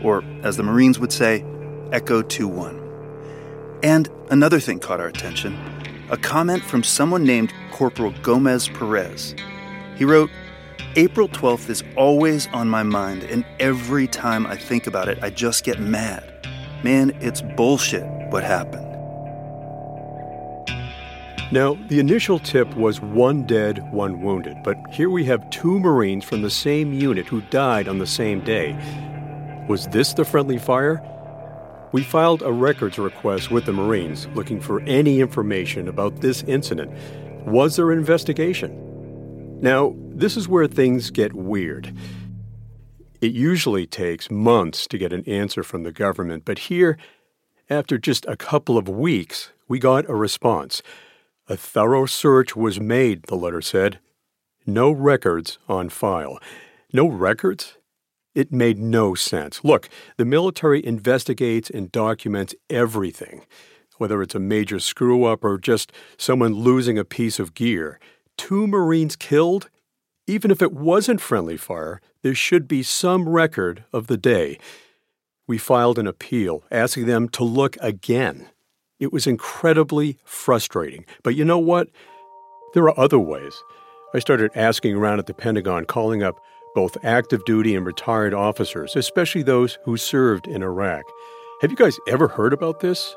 or 0.04 0.24
as 0.42 0.58
the 0.58 0.64
Marines 0.64 0.98
would 0.98 1.14
say, 1.14 1.46
Echo 1.92 2.24
2 2.24 2.48
1. 2.48 3.80
And 3.84 4.10
another 4.32 4.60
thing 4.60 4.80
caught 4.80 5.00
our 5.00 5.08
attention 5.08 5.56
a 6.10 6.18
comment 6.18 6.64
from 6.64 6.84
someone 6.84 7.24
named 7.24 7.54
Corporal 7.72 8.14
Gomez 8.22 8.70
Perez. 8.70 9.36
He 9.96 10.06
wrote, 10.06 10.30
April 10.96 11.28
12th 11.28 11.70
is 11.70 11.84
always 11.96 12.48
on 12.48 12.70
my 12.70 12.84
mind, 12.84 13.24
and 13.24 13.46
every 13.60 14.08
time 14.08 14.48
I 14.48 14.56
think 14.56 14.88
about 14.88 15.08
it, 15.10 15.20
I 15.22 15.30
just 15.30 15.64
get 15.64 15.80
mad. 15.80 16.24
Man, 16.84 17.16
it's 17.22 17.42
bullshit 17.42 18.06
what 18.32 18.44
happened. 18.44 18.86
Now, 21.52 21.78
the 21.88 22.00
initial 22.00 22.40
tip 22.40 22.76
was 22.76 23.00
one 23.00 23.44
dead, 23.44 23.92
one 23.94 24.22
wounded, 24.22 24.64
but 24.64 24.76
here 24.90 25.10
we 25.10 25.24
have 25.26 25.50
two 25.50 25.80
Marines 25.80 26.26
from 26.26 26.42
the 26.42 26.50
same 26.50 26.94
unit 26.94 27.26
who 27.26 27.42
died 27.42 27.88
on 27.88 28.00
the 28.00 28.08
same 28.08 28.42
day. 28.42 28.76
Was 29.70 29.88
this 29.88 30.14
the 30.14 30.26
friendly 30.26 30.58
fire? 30.58 31.02
We 31.94 32.04
filed 32.04 32.42
a 32.42 32.52
records 32.52 33.00
request 33.00 33.50
with 33.50 33.66
the 33.66 33.72
Marines 33.72 34.28
looking 34.36 34.60
for 34.60 34.82
any 34.82 35.22
information 35.22 35.88
about 35.88 36.20
this 36.20 36.44
incident. 36.44 36.92
Was 37.48 37.78
there 37.78 37.92
an 37.92 38.00
investigation? 38.00 39.62
Now, 39.62 39.96
this 40.10 40.36
is 40.36 40.50
where 40.50 40.68
things 40.68 41.10
get 41.12 41.34
weird. 41.34 41.96
It 43.22 43.32
usually 43.32 43.88
takes 43.88 44.30
months 44.30 44.86
to 44.88 44.98
get 44.98 45.14
an 45.14 45.24
answer 45.28 45.64
from 45.64 45.84
the 45.84 45.94
government, 45.94 46.44
but 46.44 46.60
here, 46.60 46.98
after 47.70 47.98
just 47.98 48.26
a 48.26 48.36
couple 48.36 48.78
of 48.78 48.90
weeks, 48.90 49.52
we 49.70 49.80
got 49.80 50.10
a 50.10 50.16
response. 50.16 50.84
A 51.48 51.56
thorough 51.56 52.06
search 52.06 52.56
was 52.56 52.82
made, 52.82 53.24
the 53.24 53.36
letter 53.36 53.62
said. 53.62 54.00
No 54.66 54.92
records 54.92 55.58
on 55.70 55.88
file. 55.88 56.38
No 56.92 57.08
records? 57.08 57.77
It 58.38 58.52
made 58.52 58.78
no 58.78 59.16
sense. 59.16 59.64
Look, 59.64 59.90
the 60.18 60.24
military 60.24 60.86
investigates 60.86 61.72
and 61.72 61.92
documents 61.92 62.54
everything, 62.70 63.48
whether 63.98 64.22
it's 64.22 64.36
a 64.36 64.40
major 64.40 64.80
screw 64.80 65.24
up 65.24 65.44
or 65.44 65.58
just 65.58 65.92
someone 66.20 66.54
losing 66.54 67.00
a 67.00 67.04
piece 67.04 67.40
of 67.40 67.56
gear. 67.56 68.00
Two 68.38 68.68
Marines 68.68 69.16
killed? 69.16 69.72
Even 70.28 70.52
if 70.52 70.62
it 70.62 70.72
wasn't 70.72 71.20
friendly 71.20 71.58
fire, 71.58 72.00
there 72.22 72.36
should 72.36 72.68
be 72.68 72.84
some 72.84 73.28
record 73.28 73.86
of 73.92 74.06
the 74.06 74.18
day. 74.18 74.60
We 75.48 75.58
filed 75.58 75.98
an 75.98 76.06
appeal 76.06 76.64
asking 76.70 77.08
them 77.08 77.30
to 77.30 77.44
look 77.44 77.76
again. 77.82 78.50
It 79.00 79.12
was 79.12 79.26
incredibly 79.26 80.20
frustrating. 80.24 81.06
But 81.24 81.34
you 81.34 81.44
know 81.44 81.58
what? 81.58 81.88
There 82.76 82.84
are 82.84 83.00
other 83.00 83.18
ways. 83.18 83.64
I 84.14 84.20
started 84.20 84.52
asking 84.54 84.96
around 84.96 85.18
at 85.18 85.26
the 85.26 85.34
Pentagon, 85.34 85.86
calling 85.86 86.22
up 86.22 86.38
both 86.78 87.04
active 87.04 87.44
duty 87.44 87.74
and 87.74 87.88
retired 87.88 88.36
officers, 88.36 88.96
especially 88.96 89.42
those 89.42 89.80
who 89.84 89.98
served 89.98 90.48
in 90.48 90.62
Iraq. 90.62 91.06
Have 91.62 91.72
you 91.72 91.76
guys 91.76 91.98
ever 92.08 92.28
heard 92.28 92.54
about 92.54 92.82
this? 92.82 93.16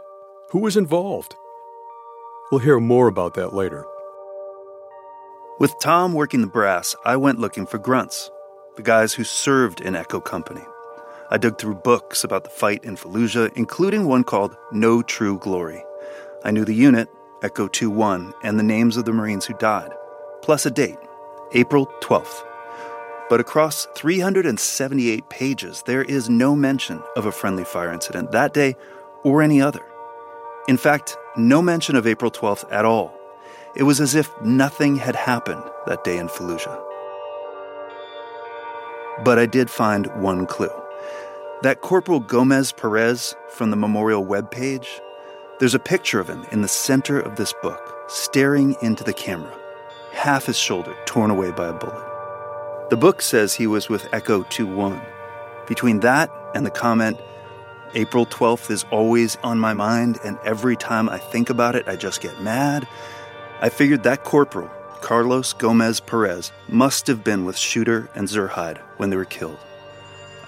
Who 0.49 0.61
was 0.61 0.79
involved? 0.79 1.37
We'll 2.51 2.63
hear 2.63 2.81
more 2.81 3.07
about 3.07 3.35
that 3.35 3.53
later. 3.53 3.85
With 5.59 5.75
Tom 5.79 6.15
working 6.15 6.41
the 6.41 6.47
brass, 6.47 6.97
I 7.05 7.19
went 7.19 7.39
looking 7.39 7.67
for 7.67 7.77
grunts, 7.77 8.31
the 8.77 8.83
guys 8.83 9.13
who 9.13 9.25
served 9.25 9.83
in 9.83 9.95
Echo 9.95 10.21
Company. 10.21 10.65
I 11.31 11.37
dug 11.37 11.59
through 11.59 11.75
books 11.85 12.25
about 12.25 12.45
the 12.45 12.51
fight 12.51 12.83
in 12.83 12.97
Fallujah, 12.97 13.53
including 13.57 14.07
one 14.07 14.25
called 14.25 14.57
No 14.73 15.03
True 15.03 15.39
Glory. 15.39 15.85
I 16.47 16.51
knew 16.51 16.65
the 16.65 16.75
unit, 16.75 17.11
Echo 17.43 17.69
2 17.69 17.91
1, 17.91 18.33
and 18.43 18.59
the 18.59 18.63
names 18.63 18.97
of 18.97 19.05
the 19.05 19.13
Marines 19.13 19.45
who 19.45 19.53
died, 19.59 19.93
plus 20.41 20.65
a 20.65 20.71
date, 20.71 20.97
April 21.53 21.93
12th. 22.01 22.47
But 23.31 23.39
across 23.39 23.87
378 23.95 25.29
pages, 25.29 25.85
there 25.87 26.03
is 26.03 26.29
no 26.29 26.57
mention 26.57 27.01
of 27.15 27.27
a 27.27 27.33
friendly 27.33 27.63
fire 27.63 27.93
incident 27.93 28.33
that 28.33 28.53
day 28.53 28.75
or 29.23 29.41
any 29.41 29.63
other. 29.63 29.85
In 30.67 30.77
fact, 30.77 31.17
no 31.37 31.63
mention 31.63 31.95
of 31.95 32.09
April 32.09 32.33
12th 32.33 32.65
at 32.73 32.85
all. 32.85 33.15
It 33.77 33.85
was 33.85 34.01
as 34.01 34.17
if 34.17 34.29
nothing 34.43 34.97
had 34.97 35.15
happened 35.15 35.63
that 35.87 36.03
day 36.03 36.19
in 36.19 36.27
Fallujah. 36.27 36.83
But 39.25 39.39
I 39.39 39.47
did 39.47 39.71
find 39.71 40.09
one 40.21 40.45
clue. 40.45 40.73
That 41.63 41.83
Corporal 41.83 42.19
Gomez 42.19 42.73
Perez 42.73 43.37
from 43.49 43.71
the 43.71 43.77
memorial 43.77 44.27
webpage, 44.27 44.89
there's 45.61 45.75
a 45.75 45.79
picture 45.79 46.19
of 46.19 46.29
him 46.29 46.45
in 46.51 46.63
the 46.63 46.69
center 46.69 47.21
of 47.21 47.37
this 47.37 47.55
book, 47.63 47.97
staring 48.09 48.75
into 48.83 49.05
the 49.05 49.13
camera, 49.13 49.57
half 50.13 50.47
his 50.47 50.59
shoulder 50.59 50.97
torn 51.05 51.31
away 51.31 51.53
by 51.53 51.69
a 51.69 51.73
bullet. 51.73 52.10
The 52.91 52.97
book 52.97 53.23
says 53.23 53.55
he 53.55 53.69
was 53.69 53.89
with 53.89 54.13
Echo 54.13 54.43
2 54.43 54.67
1. 54.67 55.01
Between 55.69 56.01
that 56.01 56.29
and 56.57 56.67
the 56.67 56.73
comment, 56.73 57.21
April 57.95 58.27
12th 58.27 58.69
is 58.69 58.85
always 58.91 59.37
on 59.45 59.61
my 59.61 59.75
mind, 59.75 60.19
and 60.25 60.41
every 60.45 60.75
time 60.75 61.09
I 61.09 61.19
think 61.19 61.51
about 61.51 61.77
it, 61.77 61.87
I 61.87 61.95
just 61.95 62.21
get 62.21 62.43
mad, 62.43 62.89
I 63.61 63.69
figured 63.69 64.03
that 64.03 64.25
corporal, 64.25 64.69
Carlos 65.03 65.53
Gomez 65.53 66.01
Perez, 66.01 66.51
must 66.69 67.07
have 67.07 67.23
been 67.23 67.45
with 67.45 67.57
Shuter 67.57 68.11
and 68.17 68.27
Zurheide 68.27 68.79
when 68.97 69.11
they 69.11 69.17
were 69.17 69.25
killed. 69.25 69.59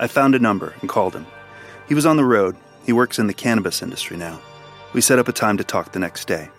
I 0.00 0.08
found 0.08 0.34
a 0.34 0.40
number 0.40 0.75
and 0.80 0.88
called 0.88 1.14
him. 1.14 1.26
He 1.87 1.94
was 1.94 2.06
on 2.06 2.16
the 2.16 2.25
road. 2.25 2.56
He 2.84 2.92
works 2.92 3.20
in 3.20 3.28
the 3.28 3.34
cannabis 3.34 3.82
industry 3.82 4.16
now. 4.16 4.40
We 4.92 5.00
set 5.00 5.20
up 5.20 5.28
a 5.28 5.32
time 5.32 5.58
to 5.58 5.64
talk 5.64 5.92
the 5.92 6.00
next 6.00 6.26
day. 6.26 6.50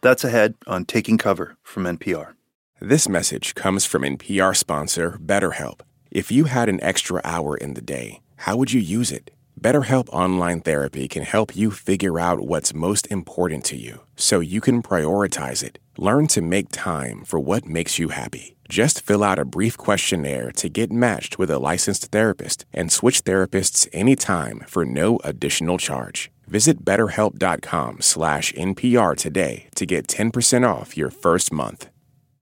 That's 0.00 0.24
ahead 0.24 0.56
on 0.66 0.86
Taking 0.86 1.18
Cover 1.18 1.56
from 1.62 1.84
NPR. 1.84 2.34
This 2.82 3.10
message 3.10 3.54
comes 3.54 3.84
from 3.84 4.04
NPR 4.04 4.56
sponsor 4.56 5.18
BetterHelp. 5.22 5.80
If 6.10 6.32
you 6.32 6.44
had 6.44 6.70
an 6.70 6.82
extra 6.82 7.20
hour 7.24 7.54
in 7.54 7.74
the 7.74 7.82
day, 7.82 8.22
how 8.36 8.56
would 8.56 8.72
you 8.72 8.80
use 8.80 9.12
it? 9.12 9.30
BetterHelp 9.60 10.08
Online 10.14 10.62
Therapy 10.62 11.06
can 11.06 11.24
help 11.24 11.54
you 11.54 11.70
figure 11.70 12.18
out 12.18 12.40
what's 12.40 12.72
most 12.72 13.06
important 13.08 13.66
to 13.66 13.76
you 13.76 14.00
so 14.16 14.40
you 14.40 14.62
can 14.62 14.82
prioritize 14.82 15.62
it. 15.62 15.78
Learn 15.98 16.26
to 16.28 16.40
make 16.40 16.70
time 16.72 17.22
for 17.22 17.38
what 17.38 17.66
makes 17.66 17.98
you 17.98 18.08
happy. 18.08 18.56
Just 18.66 19.02
fill 19.02 19.22
out 19.22 19.38
a 19.38 19.44
brief 19.44 19.76
questionnaire 19.76 20.50
to 20.52 20.70
get 20.70 20.90
matched 20.90 21.38
with 21.38 21.50
a 21.50 21.58
licensed 21.58 22.06
therapist 22.06 22.64
and 22.72 22.90
switch 22.90 23.24
therapists 23.24 23.88
anytime 23.92 24.64
for 24.66 24.86
no 24.86 25.20
additional 25.22 25.76
charge. 25.76 26.30
Visit 26.48 26.82
betterhelp.com 26.82 28.00
slash 28.00 28.54
NPR 28.54 29.18
today 29.18 29.66
to 29.74 29.84
get 29.84 30.06
10% 30.06 30.66
off 30.66 30.96
your 30.96 31.10
first 31.10 31.52
month. 31.52 31.90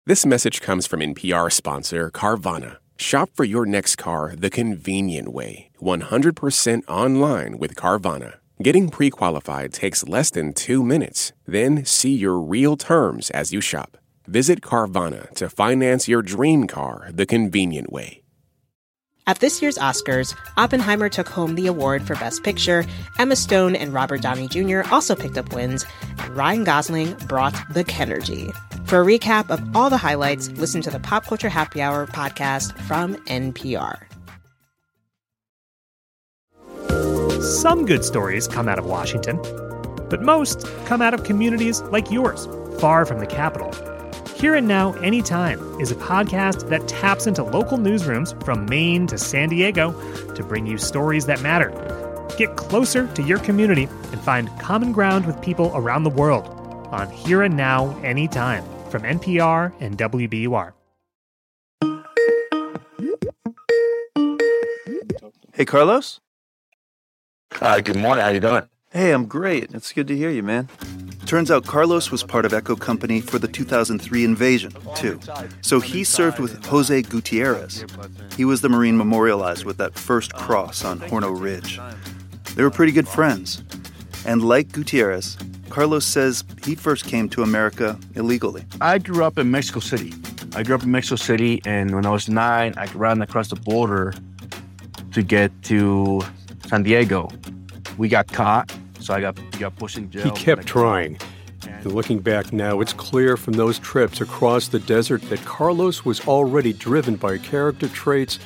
This 0.09 0.25
message 0.25 0.61
comes 0.61 0.87
from 0.87 1.01
NPR 1.01 1.51
sponsor 1.51 2.13
Carvana. 2.13 2.77
Shop 2.97 3.29
for 3.35 3.43
your 3.43 3.67
next 3.67 3.97
car 3.97 4.35
the 4.39 4.51
convenient 4.51 5.33
way, 5.33 5.71
100% 5.83 6.85
online 6.89 7.59
with 7.59 7.75
Carvana. 7.75 8.35
Getting 8.63 8.89
pre 8.89 9.11
qualified 9.11 9.73
takes 9.73 10.07
less 10.07 10.31
than 10.31 10.53
two 10.53 10.85
minutes. 10.85 11.33
Then 11.45 11.85
see 11.85 12.15
your 12.15 12.39
real 12.39 12.77
terms 12.77 13.31
as 13.31 13.53
you 13.53 13.61
shop. 13.61 13.99
Visit 14.29 14.61
Carvana 14.61 15.29
to 15.35 15.51
finance 15.51 16.07
your 16.07 16.23
dream 16.23 16.69
car 16.69 17.11
the 17.13 17.27
convenient 17.27 17.93
way. 17.93 18.23
At 19.29 19.41
this 19.41 19.61
year's 19.61 19.77
Oscars, 19.79 20.37
Oppenheimer 20.57 21.09
took 21.09 21.29
home 21.29 21.57
the 21.57 21.67
award 21.67 22.07
for 22.07 22.15
Best 22.15 22.45
Picture. 22.45 22.85
Emma 23.19 23.35
Stone 23.35 23.75
and 23.75 23.93
Robert 23.93 24.23
Downey 24.23 24.47
Jr. 24.47 24.83
also 24.93 25.17
picked 25.17 25.37
up 25.37 25.53
wins, 25.53 25.85
and 26.19 26.37
Ryan 26.37 26.63
Gosling 26.63 27.15
brought 27.27 27.55
the 27.75 27.83
Kenergy. 27.83 28.55
For 28.87 29.03
a 29.03 29.05
recap 29.05 29.51
of 29.51 29.61
all 29.75 29.91
the 29.91 29.97
highlights, 29.97 30.51
listen 30.51 30.81
to 30.83 30.91
the 30.91 31.01
Pop 31.01 31.27
Culture 31.27 31.49
Happy 31.49 31.83
Hour 31.83 32.07
podcast 32.07 32.79
from 32.83 33.17
NPR. 33.25 33.99
Some 37.43 37.85
good 37.85 38.05
stories 38.05 38.47
come 38.47 38.69
out 38.69 38.79
of 38.79 38.87
Washington, 38.87 39.39
but 40.09 40.23
most 40.23 40.69
come 40.85 41.03
out 41.03 41.15
of 41.15 41.25
communities 41.25 41.81
like 41.91 42.13
yours, 42.13 42.47
far 42.79 43.05
from 43.05 43.19
the 43.19 43.27
capital. 43.27 43.73
Here 44.37 44.55
and 44.55 44.69
Now 44.69 44.93
Anytime 44.93 45.59
is 45.81 45.91
a 45.91 45.95
podcast 45.95 46.69
that 46.69 46.87
taps 46.87 47.27
into 47.27 47.43
local 47.43 47.79
newsrooms 47.79 48.45
from 48.45 48.67
Maine 48.67 49.07
to 49.07 49.17
San 49.17 49.49
Diego 49.49 49.93
to 50.35 50.45
bring 50.45 50.67
you 50.67 50.77
stories 50.77 51.25
that 51.25 51.41
matter. 51.41 51.71
Get 52.37 52.55
closer 52.55 53.11
to 53.15 53.23
your 53.23 53.39
community 53.39 53.85
and 53.85 54.21
find 54.21 54.51
common 54.61 54.93
ground 54.93 55.25
with 55.25 55.41
people 55.41 55.73
around 55.75 56.03
the 56.03 56.11
world 56.11 56.49
on 56.93 57.09
Here 57.09 57.45
and 57.45 57.57
Now 57.57 57.99
Anytime 58.01 58.63
from 58.91 59.05
NPR 59.05 59.73
and 59.81 59.97
WBUR. 59.97 60.75
Hey, 65.55 65.65
Carlos. 65.65 66.21
Uh, 67.59 67.81
good 67.81 67.97
morning. 67.97 68.23
How 68.23 68.29
you 68.29 68.41
doing? 68.41 68.69
Hey, 68.97 69.13
I'm 69.13 69.27
great. 69.27 69.75
It's 69.75 69.93
good 69.93 70.09
to 70.09 70.17
hear 70.17 70.31
you, 70.31 70.43
man. 70.43 70.71
Turns 71.27 71.51
out 71.51 71.67
Carlos 71.67 72.11
was 72.11 72.23
part 72.23 72.47
of 72.47 72.55
Echo 72.55 72.75
Company 72.75 73.21
for 73.21 73.39
the 73.39 73.47
2003 73.47 74.25
invasion, 74.25 74.73
too. 74.95 75.21
So 75.61 75.81
he 75.81 76.03
served 76.03 76.39
with 76.39 76.65
Jose 76.65 77.03
Gutierrez. 77.03 77.85
He 78.39 78.47
was 78.47 78.63
the 78.63 78.71
Marine 78.71 78.97
memorialized 78.97 79.67
with 79.67 79.77
that 79.77 79.99
first 79.99 80.33
cross 80.33 80.83
on 80.83 80.99
Horno 81.01 81.39
Ridge. 81.39 81.79
They 82.55 82.63
were 82.63 82.71
pretty 82.71 82.91
good 82.91 83.07
friends. 83.07 83.63
And 84.25 84.43
like 84.43 84.73
Gutierrez, 84.73 85.37
Carlos 85.69 86.07
says 86.07 86.43
he 86.65 86.75
first 86.75 87.05
came 87.05 87.29
to 87.29 87.43
America 87.43 87.99
illegally. 88.15 88.65
I 88.81 88.97
grew 88.97 89.25
up 89.25 89.37
in 89.37 89.51
Mexico 89.51 89.81
City. 89.81 90.15
I 90.55 90.63
grew 90.63 90.75
up 90.75 90.85
in 90.85 90.91
Mexico 90.91 91.17
City, 91.17 91.61
and 91.67 91.95
when 91.95 92.07
I 92.07 92.11
was 92.11 92.31
nine, 92.31 92.73
I 92.79 92.87
ran 92.95 93.21
across 93.21 93.49
the 93.49 93.57
border 93.57 94.15
to 95.13 95.23
get 95.23 95.53
to 95.65 96.23
San 96.69 96.83
Diego. 96.83 97.29
We 97.99 98.09
got 98.09 98.29
caught, 98.29 98.73
so 99.07 99.15
I 99.15 99.21
got, 99.21 99.39
got 99.59 99.77
pushed 99.77 99.99
in 99.99 100.11
jail. 100.11 100.25
He 100.25 100.31
kept 100.33 100.67
trying. 100.67 101.19
And 101.67 101.93
looking 101.93 102.19
back 102.19 102.53
now, 102.53 102.81
it's 102.81 102.93
clear 102.93 103.37
from 103.37 103.55
those 103.55 103.79
trips 103.79 104.21
across 104.21 104.69
the 104.69 104.81
desert 104.81 105.23
that 105.23 105.45
Carlos 105.45 106.05
was 106.05 106.27
already 106.27 106.73
driven 106.73 107.17
by 107.17 107.39
character 107.39 107.89
traits 107.89 108.39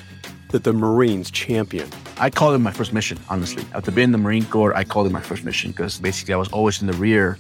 that 0.50 0.64
the 0.64 0.73
Marines 0.73 1.31
championed. 1.31 1.95
I 2.19 2.29
called 2.29 2.55
it 2.55 2.59
my 2.59 2.73
first 2.73 2.93
mission, 2.93 3.19
honestly. 3.29 3.64
After 3.75 3.90
being 3.90 4.07
in 4.07 4.12
the 4.12 4.19
Marine 4.19 4.45
Corps, 4.45 4.75
I 4.75 4.85
called 4.85 5.07
it 5.07 5.12
my 5.12 5.21
first 5.21 5.45
mission 5.45 5.71
because 5.71 5.99
basically 5.99 6.35
I 6.35 6.37
was 6.37 6.50
always 6.50 6.81
in 6.81 6.87
the 6.87 6.93
rear. 6.95 7.38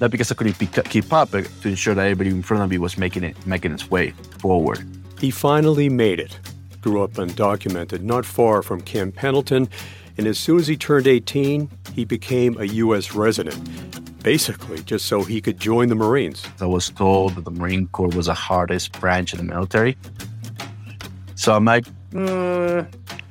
Not 0.00 0.10
because 0.10 0.30
I 0.30 0.34
couldn't 0.34 0.54
keep 0.54 1.12
up, 1.12 1.30
but 1.30 1.44
to 1.62 1.68
ensure 1.68 1.94
that 1.94 2.02
everybody 2.02 2.30
in 2.30 2.42
front 2.42 2.62
of 2.62 2.70
me 2.70 2.78
was 2.78 2.98
making 2.98 3.24
it, 3.24 3.36
making 3.46 3.72
its 3.72 3.90
way 3.90 4.10
forward. 4.38 4.84
He 5.20 5.30
finally 5.30 5.88
made 5.88 6.20
it. 6.20 6.38
Grew 6.80 7.02
up 7.02 7.12
undocumented, 7.12 8.02
not 8.02 8.24
far 8.24 8.62
from 8.62 8.80
Camp 8.80 9.14
Pendleton, 9.14 9.68
and 10.18 10.26
as 10.26 10.38
soon 10.38 10.58
as 10.58 10.66
he 10.66 10.76
turned 10.76 11.06
18, 11.06 11.70
he 11.94 12.04
became 12.04 12.58
a 12.58 12.64
U.S. 12.64 13.14
resident, 13.14 13.58
basically 14.22 14.82
just 14.82 15.06
so 15.06 15.22
he 15.22 15.40
could 15.40 15.58
join 15.58 15.88
the 15.88 15.94
Marines. 15.94 16.44
I 16.60 16.66
was 16.66 16.90
told 16.90 17.34
that 17.36 17.44
the 17.44 17.50
Marine 17.50 17.86
Corps 17.88 18.08
was 18.08 18.26
the 18.26 18.34
hardest 18.34 18.98
branch 19.00 19.32
of 19.32 19.38
the 19.38 19.44
military. 19.44 19.96
So 21.34 21.54
I'm 21.54 21.64
like, 21.64 21.86
uh, 22.14 22.84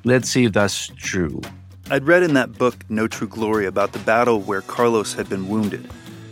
let's 0.03 0.29
see 0.29 0.45
if 0.45 0.53
that's 0.53 0.87
true. 0.97 1.41
I'd 1.89 2.05
read 2.05 2.23
in 2.23 2.33
that 2.35 2.57
book, 2.57 2.85
No 2.89 3.07
True 3.07 3.27
Glory, 3.27 3.65
about 3.65 3.91
the 3.91 3.99
battle 3.99 4.39
where 4.39 4.61
Carlos 4.61 5.13
had 5.13 5.29
been 5.29 5.49
wounded 5.49 5.89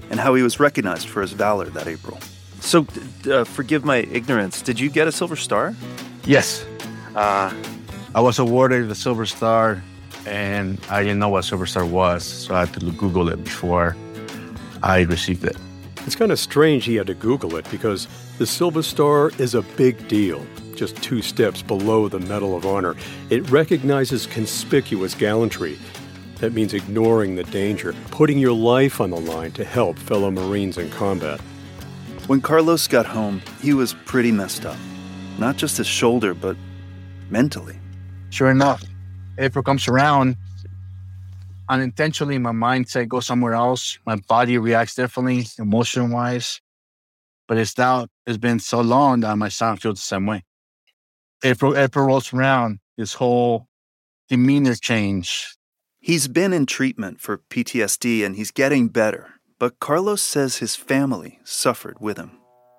and 0.10 0.20
how 0.20 0.34
he 0.34 0.42
was 0.42 0.60
recognized 0.60 1.08
for 1.10 1.22
his 1.22 1.34
valor 1.34 1.66
that 1.66 1.88
April. 1.88 2.18
So, 2.62 2.86
uh, 3.30 3.44
forgive 3.44 3.86
my 3.86 3.98
ignorance, 3.98 4.62
did 4.62 4.80
you 4.80 4.90
get 4.90 5.08
a 5.08 5.12
Silver 5.12 5.36
Star? 5.36 5.76
Yes. 6.26 6.66
Uh, 7.16 7.54
I 8.16 8.22
was 8.22 8.40
awarded 8.40 8.90
the 8.90 8.96
Silver 8.96 9.26
Star, 9.26 9.84
and 10.30 10.80
I 10.90 11.02
didn't 11.02 11.20
know 11.20 11.30
what 11.30 11.44
Silver 11.44 11.66
Star 11.66 11.86
was, 11.86 12.24
so 12.24 12.54
I 12.54 12.66
had 12.66 12.74
to 12.76 12.92
Google 12.92 13.30
it 13.30 13.44
before 13.44 13.98
I 14.84 15.02
received 15.02 15.44
it. 15.44 15.58
It's 16.06 16.16
kind 16.16 16.32
of 16.32 16.40
strange 16.40 16.86
he 16.86 16.96
had 16.96 17.08
to 17.08 17.14
Google 17.14 17.56
it 17.56 17.70
because 17.72 18.08
the 18.38 18.46
Silver 18.46 18.84
Star 18.84 19.32
is 19.40 19.56
a 19.56 19.64
big 19.76 20.08
deal, 20.08 20.46
just 20.76 20.96
two 20.98 21.22
steps 21.22 21.62
below 21.62 22.08
the 22.08 22.20
Medal 22.20 22.56
of 22.56 22.66
Honor. 22.66 22.96
It 23.30 23.50
recognizes 23.50 24.28
conspicuous 24.28 25.16
gallantry. 25.16 25.78
That 26.36 26.54
means 26.54 26.74
ignoring 26.74 27.36
the 27.36 27.44
danger, 27.44 27.94
putting 28.12 28.38
your 28.38 28.54
life 28.54 29.02
on 29.02 29.10
the 29.10 29.20
line 29.20 29.52
to 29.54 29.66
help 29.66 29.98
fellow 29.98 30.32
Marines 30.32 30.78
in 30.78 30.90
combat. 30.92 31.42
When 32.28 32.40
Carlos 32.40 32.88
got 32.88 33.06
home, 33.08 33.42
he 33.62 33.74
was 33.74 33.94
pretty 34.06 34.32
messed 34.32 34.66
up. 34.66 34.78
Not 35.40 35.58
just 35.58 35.78
his 35.78 35.88
shoulder, 35.88 36.34
but 36.34 36.56
mentally. 37.30 37.80
Sure 38.30 38.52
enough, 38.52 38.84
April 39.40 39.64
comes 39.64 39.88
around. 39.88 40.36
Unintentionally, 41.70 42.38
my 42.38 42.52
mindset 42.52 43.08
goes 43.08 43.26
somewhere 43.26 43.54
else. 43.54 43.98
My 44.06 44.18
body 44.18 44.58
reacts 44.58 44.96
differently, 44.96 45.46
emotion 45.58 46.12
wise. 46.12 46.62
But 47.48 47.58
it's 47.58 47.78
now, 47.78 48.08
it's 48.28 48.38
been 48.38 48.60
so 48.60 48.82
long 48.82 49.22
that 49.22 49.38
my 49.38 49.50
son 49.50 49.78
feels 49.78 50.00
the 50.00 50.06
same 50.06 50.26
way. 50.26 50.44
April, 51.44 51.78
April 51.78 52.06
rolls 52.06 52.34
around, 52.34 52.80
his 52.98 53.14
whole 53.14 53.68
demeanor 54.28 54.76
change. 54.76 55.56
He's 56.00 56.28
been 56.28 56.54
in 56.54 56.66
treatment 56.66 57.22
for 57.22 57.42
PTSD 57.50 58.26
and 58.26 58.36
he's 58.36 58.52
getting 58.52 58.90
better. 58.90 59.34
But 59.58 59.80
Carlos 59.80 60.22
says 60.22 60.58
his 60.58 60.76
family 60.76 61.40
suffered 61.44 61.98
with 62.00 62.18
him. 62.18 62.32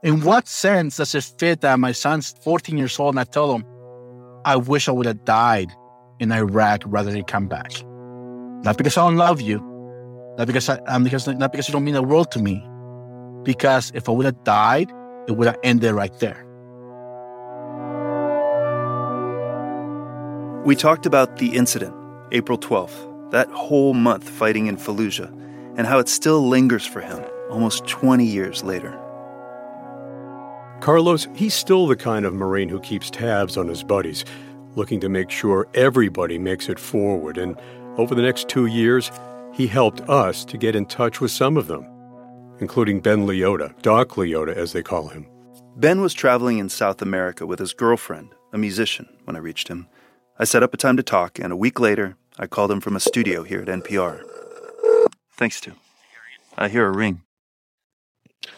In 0.03 0.23
what 0.23 0.49
sense 0.49 0.97
does 0.97 1.15
it 1.15 1.25
fit 1.39 1.61
that 1.61 1.79
my 1.79 1.93
son's 1.93 2.35
14 2.43 2.77
years 2.77 2.99
old 2.99 3.15
and 3.15 3.21
I 3.21 3.25
tell 3.25 3.55
him, 3.55 3.65
I 4.45 4.57
wish 4.57 4.89
I 4.89 4.93
would 4.93 5.07
have 5.07 5.25
died 5.25 5.71
in 6.21 6.31
Iraq 6.31 6.83
rather 6.87 7.11
than 7.11 7.25
come 7.25 7.49
back? 7.49 7.73
Not 8.63 8.77
because 8.77 8.97
I 8.97 9.07
don't 9.07 9.17
love 9.17 9.41
you, 9.41 9.59
not 10.39 10.47
because 10.47 10.69
I, 10.69 10.77
um, 10.87 11.03
because 11.03 11.27
not 11.27 11.51
because 11.51 11.69
you 11.69 11.73
don't 11.73 11.85
mean 11.85 11.95
the 11.95 12.03
world 12.03 12.31
to 12.33 12.39
me, 12.39 12.65
because 13.43 13.91
if 13.95 14.09
I 14.09 14.13
would 14.13 14.27
have 14.27 14.45
died, 14.45 14.93
it 15.27 15.33
would 15.33 15.47
have 15.47 15.59
ended 15.63 15.93
right 15.93 16.17
there. 16.21 16.47
We 20.65 20.77
talked 20.77 21.07
about 21.07 21.39
the 21.39 21.57
incident, 21.57 21.95
April 22.33 22.59
12th, 22.59 23.31
that 23.31 23.49
whole 23.51 23.95
month 23.95 24.29
fighting 24.29 24.67
in 24.67 24.77
Fallujah, 24.77 25.33
and 25.77 25.87
how 25.87 25.99
it 25.99 26.09
still 26.09 26.47
lingers 26.47 26.85
for 26.85 27.01
him 27.01 27.25
almost 27.51 27.87
20 27.87 28.25
years 28.25 28.63
later. 28.63 28.99
Carlos, 30.81 31.29
he's 31.35 31.55
still 31.55 31.87
the 31.87 31.97
kind 31.97 32.25
of 32.25 32.33
Marine 32.33 32.69
who 32.69 32.81
keeps 32.81 33.11
tabs 33.11 33.57
on 33.57 33.69
his 33.69 33.83
buddies, 33.83 34.25
looking 34.77 35.01
to 35.01 35.09
make 35.09 35.31
sure 35.31 35.69
everybody 35.75 36.39
makes 36.39 36.69
it 36.69 36.79
forward. 36.79 37.39
And 37.39 37.57
over 37.97 38.15
the 38.15 38.23
next 38.23 38.49
two 38.49 38.67
years, 38.67 39.11
he 39.53 39.67
helped 39.67 40.01
us 40.03 40.45
to 40.47 40.57
get 40.57 40.77
in 40.77 40.87
touch 40.87 41.21
with 41.21 41.31
some 41.31 41.57
of 41.57 41.67
them, 41.67 41.87
including 42.61 43.01
Ben 43.01 43.27
Leota, 43.27 43.81
Doc 43.83 44.11
Leota, 44.11 44.55
as 44.55 44.73
they 44.73 44.83
call 44.83 45.09
him. 45.09 45.27
Ben 45.77 46.01
was 46.01 46.15
traveling 46.15 46.59
in 46.59 46.69
South 46.69 47.03
America 47.03 47.47
with 47.47 47.59
his 47.59 47.73
girlfriend, 47.73 48.35
a 48.53 48.59
musician, 48.59 49.09
when 49.25 49.37
I 49.37 49.41
reached 49.41 49.69
him. 49.69 49.89
I 50.39 50.45
set 50.45 50.63
up 50.63 50.73
a 50.73 50.77
time 50.77 50.97
to 50.97 51.03
talk, 51.03 51.39
and 51.39 51.53
a 51.53 51.57
week 51.57 51.81
later, 51.81 52.17
I 52.39 52.47
called 52.47 52.71
him 52.71 52.81
from 52.81 52.97
a 52.97 53.01
studio 53.01 53.43
here 53.43 53.61
at 53.61 53.69
NPR. 53.69 54.23
Thanks, 55.37 55.61
to. 55.63 55.73
I 56.57 56.69
hear 56.69 56.87
a 56.87 56.91
ring. 56.91 57.23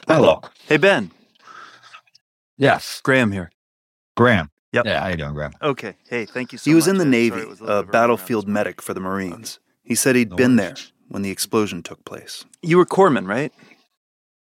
Hello. 0.07 0.43
Hey, 0.67 0.77
Ben. 0.77 1.11
Yes. 2.57 3.01
Graham 3.03 3.33
here. 3.33 3.51
Graham. 4.17 4.52
Yep. 4.73 4.87
Yeah, 4.87 5.01
how 5.01 5.09
you 5.09 5.17
doing, 5.17 5.35
Graham? 5.35 5.53
Okay. 5.61 5.95
Hey, 6.09 6.25
thank 6.25 6.53
you 6.53 6.59
so 6.59 6.71
He 6.71 6.75
was 6.75 6.89
in 6.89 6.97
the 6.99 7.05
Navy, 7.05 7.43
a 7.67 7.83
battlefield 7.83 8.49
medic 8.49 8.81
for 8.81 8.95
the 8.95 9.01
Marines. 9.01 9.59
He 9.83 9.95
said 9.95 10.17
he'd 10.17 10.31
No 10.31 10.37
been 10.37 10.57
worries. 10.57 10.75
there 10.75 10.93
when 11.09 11.23
the 11.23 11.31
explosion 11.31 11.83
took 11.83 12.05
place. 12.05 12.45
You 12.63 12.79
were 12.79 12.87
corpsman, 12.87 13.29
right? 13.29 13.53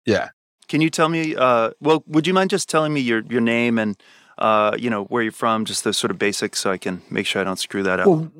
Yeah. 0.05 0.29
Can 0.67 0.81
you 0.81 0.89
tell 0.89 1.09
me? 1.09 1.35
Uh, 1.35 1.71
well, 1.79 2.03
would 2.07 2.25
you 2.27 2.33
mind 2.33 2.49
just 2.49 2.67
telling 2.69 2.93
me 2.93 2.99
your 3.01 3.21
your 3.29 3.41
name 3.41 3.77
and 3.77 3.95
uh, 4.37 4.75
you 4.77 4.89
know 4.89 5.03
where 5.05 5.23
you're 5.23 5.31
from, 5.31 5.65
just 5.65 5.83
the 5.83 5.93
sort 5.93 6.11
of 6.11 6.17
basics, 6.19 6.59
so 6.59 6.71
I 6.71 6.77
can 6.77 7.01
make 7.09 7.25
sure 7.25 7.41
I 7.41 7.45
don't 7.45 7.59
screw 7.59 7.83
that 7.83 7.99
up. 7.99 8.07
Well, 8.07 8.31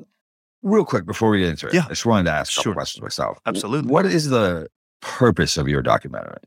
real 0.62 0.84
quick 0.84 1.06
before 1.06 1.30
we 1.30 1.38
get 1.40 1.48
into 1.50 1.68
it, 1.68 1.74
Yeah. 1.74 1.84
I 1.86 1.88
just 1.90 2.04
wanted 2.06 2.24
to 2.24 2.32
ask 2.32 2.52
a 2.52 2.56
couple 2.56 2.74
questions 2.74 3.02
myself. 3.02 3.38
Absolutely. 3.46 3.90
What 3.90 4.04
is 4.06 4.28
the 4.28 4.68
purpose 5.00 5.56
of 5.56 5.68
your 5.68 5.80
documentary? 5.80 6.38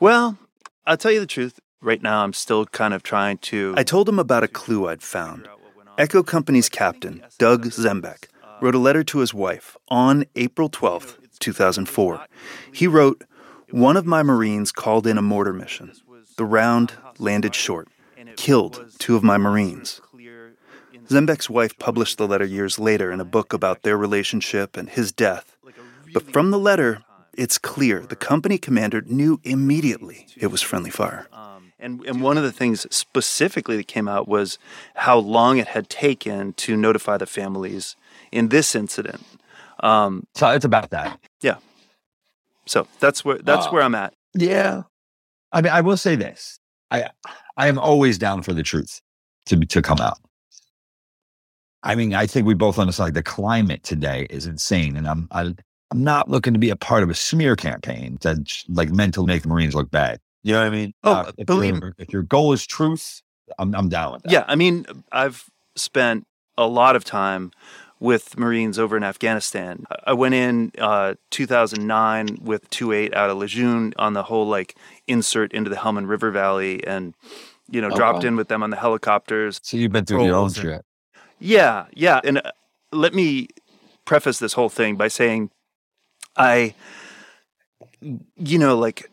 Well, 0.00 0.38
I'll 0.86 0.96
tell 0.96 1.12
you 1.12 1.20
the 1.20 1.26
truth. 1.26 1.60
Right 1.80 2.02
now, 2.02 2.24
I'm 2.24 2.32
still 2.32 2.66
kind 2.66 2.92
of 2.92 3.02
trying 3.02 3.38
to. 3.38 3.74
I 3.76 3.84
told 3.84 4.08
him 4.08 4.18
about 4.18 4.42
a 4.42 4.48
clue 4.48 4.88
I'd 4.88 5.02
found 5.02 5.48
Echo 5.96 6.22
Company's 6.22 6.68
captain, 6.68 7.22
Doug 7.38 7.66
Zembiec, 7.66 8.28
wrote 8.60 8.74
a 8.74 8.78
letter 8.78 9.04
to 9.04 9.18
his 9.18 9.32
wife 9.32 9.76
on 9.88 10.24
April 10.34 10.68
12, 10.68 11.18
2004. 11.38 12.26
He 12.72 12.86
wrote, 12.86 13.24
One 13.70 13.96
of 13.96 14.06
my 14.06 14.22
Marines 14.22 14.72
called 14.72 15.06
in 15.06 15.18
a 15.18 15.22
mortar 15.22 15.52
mission. 15.52 15.92
The 16.36 16.44
round 16.44 16.94
landed 17.18 17.54
short, 17.54 17.88
killed 18.36 18.84
two 18.98 19.14
of 19.16 19.22
my 19.22 19.38
Marines. 19.38 20.00
Zembiec's 21.08 21.48
wife 21.48 21.78
published 21.78 22.18
the 22.18 22.28
letter 22.28 22.44
years 22.44 22.78
later 22.78 23.10
in 23.10 23.20
a 23.20 23.24
book 23.24 23.52
about 23.52 23.82
their 23.82 23.96
relationship 23.96 24.76
and 24.76 24.88
his 24.88 25.10
death. 25.12 25.56
But 26.12 26.32
from 26.32 26.50
the 26.50 26.58
letter, 26.58 27.02
it's 27.34 27.56
clear 27.56 28.00
the 28.00 28.16
company 28.16 28.58
commander 28.58 29.00
knew 29.02 29.40
immediately 29.44 30.26
it 30.36 30.48
was 30.48 30.60
friendly 30.60 30.90
fire. 30.90 31.28
And, 31.80 32.04
and 32.06 32.22
one 32.22 32.36
of 32.36 32.42
the 32.42 32.52
things 32.52 32.86
specifically 32.94 33.76
that 33.76 33.86
came 33.86 34.08
out 34.08 34.26
was 34.26 34.58
how 34.96 35.16
long 35.18 35.58
it 35.58 35.68
had 35.68 35.88
taken 35.88 36.52
to 36.54 36.76
notify 36.76 37.16
the 37.16 37.26
families 37.26 37.94
in 38.32 38.48
this 38.48 38.74
incident. 38.74 39.24
Um, 39.80 40.26
so 40.34 40.50
it's 40.50 40.64
about 40.64 40.90
that. 40.90 41.20
Yeah. 41.40 41.58
So 42.66 42.88
that's 42.98 43.24
where 43.24 43.38
that's 43.38 43.66
Uh, 43.66 43.70
where 43.70 43.82
I'm 43.82 43.94
at. 43.94 44.12
Yeah. 44.34 44.82
I 45.52 45.62
mean, 45.62 45.72
I 45.72 45.80
will 45.80 45.96
say 45.96 46.16
this. 46.16 46.58
I 46.90 47.10
I 47.56 47.68
am 47.68 47.78
always 47.78 48.18
down 48.18 48.42
for 48.42 48.52
the 48.52 48.62
truth 48.62 49.00
to 49.46 49.56
to 49.56 49.80
come 49.80 50.00
out. 50.00 50.18
I 51.84 51.94
mean, 51.94 52.12
I 52.12 52.26
think 52.26 52.46
we 52.46 52.54
both 52.54 52.78
understand 52.78 53.06
like 53.06 53.14
the 53.14 53.22
climate 53.22 53.84
today 53.84 54.26
is 54.30 54.46
insane, 54.46 54.96
and 54.96 55.06
I'm 55.06 55.28
I, 55.30 55.54
I'm 55.90 56.02
not 56.02 56.28
looking 56.28 56.52
to 56.54 56.58
be 56.58 56.70
a 56.70 56.76
part 56.76 57.04
of 57.04 57.08
a 57.08 57.14
smear 57.14 57.54
campaign 57.56 58.18
that's 58.20 58.64
like 58.68 58.90
meant 58.90 59.14
to 59.14 59.24
make 59.24 59.42
the 59.42 59.48
Marines 59.48 59.74
look 59.74 59.90
bad. 59.90 60.18
You 60.42 60.52
know 60.54 60.60
what 60.60 60.66
I 60.66 60.70
mean? 60.70 60.94
Oh, 61.04 61.30
if, 61.36 61.46
believe 61.46 61.78
your, 61.78 61.94
if 61.98 62.12
your 62.12 62.22
goal 62.22 62.52
is 62.52 62.66
truth, 62.66 63.22
I'm 63.58 63.74
I'm 63.74 63.88
down 63.88 64.12
with 64.14 64.22
that. 64.22 64.32
Yeah, 64.32 64.44
I 64.46 64.54
mean, 64.54 64.86
I've 65.12 65.44
spent 65.76 66.26
a 66.56 66.66
lot 66.66 66.96
of 66.96 67.04
time 67.04 67.50
with 68.00 68.38
Marines 68.38 68.78
over 68.78 68.96
in 68.96 69.02
Afghanistan. 69.02 69.84
I 70.06 70.12
went 70.12 70.34
in 70.34 70.70
uh, 70.78 71.14
2009 71.30 72.38
with 72.40 72.70
2-8 72.70 73.12
out 73.14 73.28
of 73.30 73.38
Lejeune 73.38 73.92
on 73.98 74.12
the 74.12 74.22
whole 74.22 74.46
like 74.46 74.76
insert 75.08 75.52
into 75.52 75.68
the 75.70 75.76
Helmand 75.76 76.08
River 76.08 76.30
Valley, 76.30 76.86
and 76.86 77.14
you 77.68 77.80
know 77.80 77.88
Oh, 77.92 77.96
dropped 77.96 78.22
wow. 78.22 78.28
in 78.28 78.36
with 78.36 78.48
them 78.48 78.62
on 78.62 78.70
the 78.70 78.76
helicopters. 78.76 79.58
So 79.62 79.76
you've 79.76 79.92
been 79.92 80.04
through 80.04 80.30
Roles 80.30 80.56
and- 80.58 80.64
shit. 80.66 80.84
Yeah, 81.40 81.86
yeah. 81.94 82.20
And 82.24 82.38
uh, 82.38 82.52
let 82.92 83.14
me 83.14 83.48
preface 84.04 84.38
this 84.38 84.52
whole 84.54 84.68
thing 84.68 84.96
by 84.96 85.08
saying 85.08 85.50
I, 86.36 86.74
you 88.00 88.58
know, 88.58 88.76
like, 88.78 89.10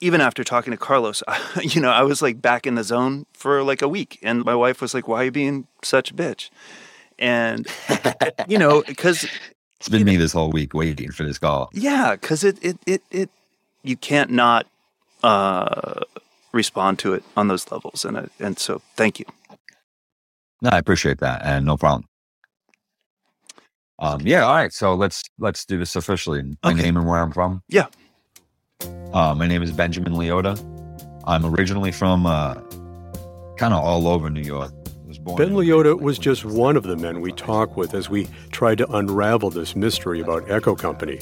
even 0.00 0.20
after 0.20 0.42
talking 0.44 0.70
to 0.70 0.76
Carlos, 0.76 1.22
you 1.62 1.80
know, 1.80 1.90
I 1.90 2.02
was 2.02 2.22
like 2.22 2.40
back 2.40 2.66
in 2.66 2.74
the 2.74 2.84
zone 2.84 3.26
for 3.32 3.62
like 3.62 3.82
a 3.82 3.88
week. 3.88 4.18
And 4.22 4.44
my 4.44 4.54
wife 4.54 4.80
was 4.80 4.94
like, 4.94 5.06
why 5.08 5.22
are 5.22 5.24
you 5.24 5.30
being 5.30 5.66
such 5.82 6.10
a 6.10 6.14
bitch? 6.14 6.50
And, 7.18 7.66
you 8.48 8.58
know, 8.58 8.82
because, 8.86 9.26
It's 9.78 9.88
been 9.88 10.04
me 10.04 10.16
this 10.16 10.32
whole 10.32 10.50
week 10.50 10.72
waiting 10.72 11.10
for 11.12 11.24
this 11.24 11.38
call. 11.38 11.68
yeah, 11.72 12.12
because 12.12 12.44
it, 12.44 12.58
it, 12.64 12.78
it, 12.86 13.02
it, 13.10 13.30
you 13.82 13.96
can't 13.96 14.30
not 14.30 14.66
uh, 15.22 16.00
respond 16.52 16.98
to 17.00 17.12
it 17.12 17.22
on 17.36 17.48
those 17.48 17.70
levels. 17.70 18.04
And, 18.04 18.16
I, 18.16 18.28
and 18.38 18.58
so 18.58 18.80
thank 18.96 19.18
you. 19.18 19.26
No, 20.62 20.70
I 20.70 20.78
appreciate 20.78 21.18
that, 21.20 21.40
and 21.42 21.64
no 21.64 21.78
problem. 21.78 22.04
Um, 23.98 24.20
yeah, 24.22 24.44
all 24.44 24.54
right. 24.54 24.72
So 24.72 24.94
let's 24.94 25.22
let's 25.38 25.64
do 25.64 25.78
this 25.78 25.96
officially. 25.96 26.42
My 26.62 26.72
name 26.74 26.96
and 26.98 27.06
where 27.06 27.18
I'm 27.18 27.32
from. 27.32 27.62
Yeah. 27.68 27.86
Uh, 29.12 29.34
my 29.34 29.46
name 29.46 29.60
is 29.60 29.72
Benjamin 29.72 30.12
Leota. 30.12 30.56
I'm 31.24 31.44
originally 31.44 31.90
from 31.90 32.26
uh, 32.26 32.54
kind 33.56 33.74
of 33.74 33.82
all 33.82 34.06
over 34.06 34.30
New 34.30 34.40
York. 34.40 34.72
Was 35.04 35.18
born 35.18 35.36
Ben 35.36 35.50
Leota 35.54 36.00
was 36.00 36.16
just 36.16 36.44
one 36.44 36.76
of 36.76 36.84
the 36.84 36.96
men 36.96 37.20
we 37.20 37.32
talked 37.32 37.76
with 37.76 37.92
as 37.94 38.08
we 38.08 38.28
tried 38.52 38.78
to 38.78 38.88
unravel 38.92 39.50
this 39.50 39.74
mystery 39.74 40.20
about 40.20 40.48
Echo 40.48 40.76
Company. 40.76 41.18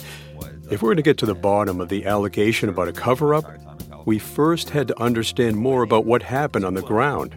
If 0.70 0.82
we're 0.82 0.88
going 0.88 0.96
to 0.96 1.02
get 1.02 1.16
to 1.18 1.26
the 1.26 1.34
bottom 1.34 1.80
of 1.80 1.88
the 1.88 2.04
allegation 2.04 2.68
about 2.68 2.88
a 2.88 2.92
cover 2.92 3.34
up, 3.34 3.46
we 4.04 4.18
first 4.18 4.68
had 4.68 4.86
to 4.88 5.02
understand 5.02 5.56
more 5.56 5.82
about 5.82 6.04
what 6.04 6.22
happened 6.22 6.66
on 6.66 6.74
the 6.74 6.82
ground. 6.82 7.34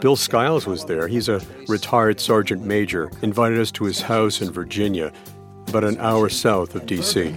Bill 0.00 0.16
Skiles 0.16 0.66
was 0.66 0.84
there. 0.84 1.08
He's 1.08 1.30
a 1.30 1.40
retired 1.66 2.20
sergeant 2.20 2.62
major, 2.62 3.10
invited 3.22 3.58
us 3.58 3.70
to 3.72 3.84
his 3.84 4.02
house 4.02 4.42
in 4.42 4.52
Virginia, 4.52 5.10
about 5.68 5.84
an 5.84 5.98
hour 5.98 6.28
south 6.28 6.74
of 6.74 6.86
D.C. 6.86 7.34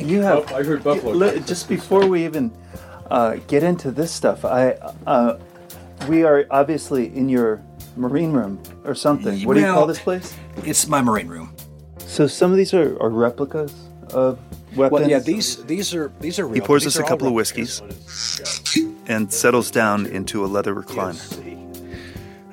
You 0.00 0.20
have. 0.22 0.52
I 0.52 0.62
heard 0.62 0.84
Buffalo. 0.84 1.12
Li- 1.14 1.40
Just 1.40 1.68
before 1.68 2.06
we 2.06 2.24
even 2.24 2.52
uh, 3.10 3.36
get 3.48 3.62
into 3.62 3.90
this 3.90 4.10
stuff, 4.12 4.44
I 4.44 4.72
uh, 5.06 5.38
we 6.08 6.24
are 6.24 6.46
obviously 6.50 7.06
in 7.16 7.28
your 7.28 7.62
marine 7.96 8.32
room 8.32 8.60
or 8.84 8.94
something. 8.94 9.42
What 9.46 9.54
do 9.54 9.60
you 9.60 9.66
call 9.66 9.86
this 9.86 10.00
place? 10.00 10.34
It's 10.58 10.86
my 10.88 11.00
marine 11.02 11.28
room. 11.28 11.54
So 11.98 12.26
some 12.26 12.50
of 12.50 12.56
these 12.56 12.74
are, 12.74 13.00
are 13.02 13.08
replicas 13.10 13.72
of 14.12 14.38
weapons. 14.76 15.00
Well, 15.00 15.08
yeah, 15.10 15.18
these 15.18 15.64
these 15.64 15.94
are 15.94 16.12
these 16.20 16.38
are 16.38 16.46
real. 16.46 16.54
He 16.54 16.60
pours 16.60 16.84
These 16.84 16.96
us 16.96 17.04
a 17.04 17.08
couple 17.08 17.26
of 17.28 17.34
replicas. 17.34 17.80
whiskeys 17.80 18.84
and 19.06 19.32
settles 19.32 19.70
down 19.70 20.06
into 20.06 20.44
a 20.44 20.46
leather 20.46 20.74
recliner. 20.74 21.20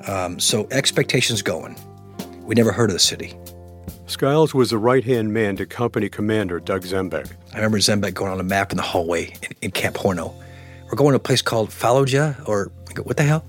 Um, 0.08 0.40
so 0.40 0.66
expectations 0.70 1.42
going. 1.42 1.76
We 2.42 2.54
never 2.56 2.72
heard 2.72 2.90
of 2.90 2.94
the 2.94 2.98
city. 3.00 3.34
Skiles 4.12 4.54
was 4.54 4.68
the 4.68 4.78
right 4.78 5.02
hand 5.02 5.32
man 5.32 5.56
to 5.56 5.64
company 5.64 6.10
commander 6.10 6.60
Doug 6.60 6.82
Zembiec. 6.82 7.32
I 7.52 7.56
remember 7.56 7.78
Zembiec 7.78 8.12
going 8.12 8.30
on 8.30 8.38
a 8.38 8.44
map 8.44 8.70
in 8.70 8.76
the 8.76 8.82
hallway 8.82 9.34
in, 9.42 9.56
in 9.62 9.70
Camp 9.70 9.96
Horno. 9.96 10.34
We're 10.84 10.96
going 10.96 11.12
to 11.12 11.16
a 11.16 11.18
place 11.18 11.40
called 11.40 11.70
Fallujah, 11.70 12.46
or 12.46 12.70
what 13.04 13.16
the 13.16 13.22
hell? 13.22 13.42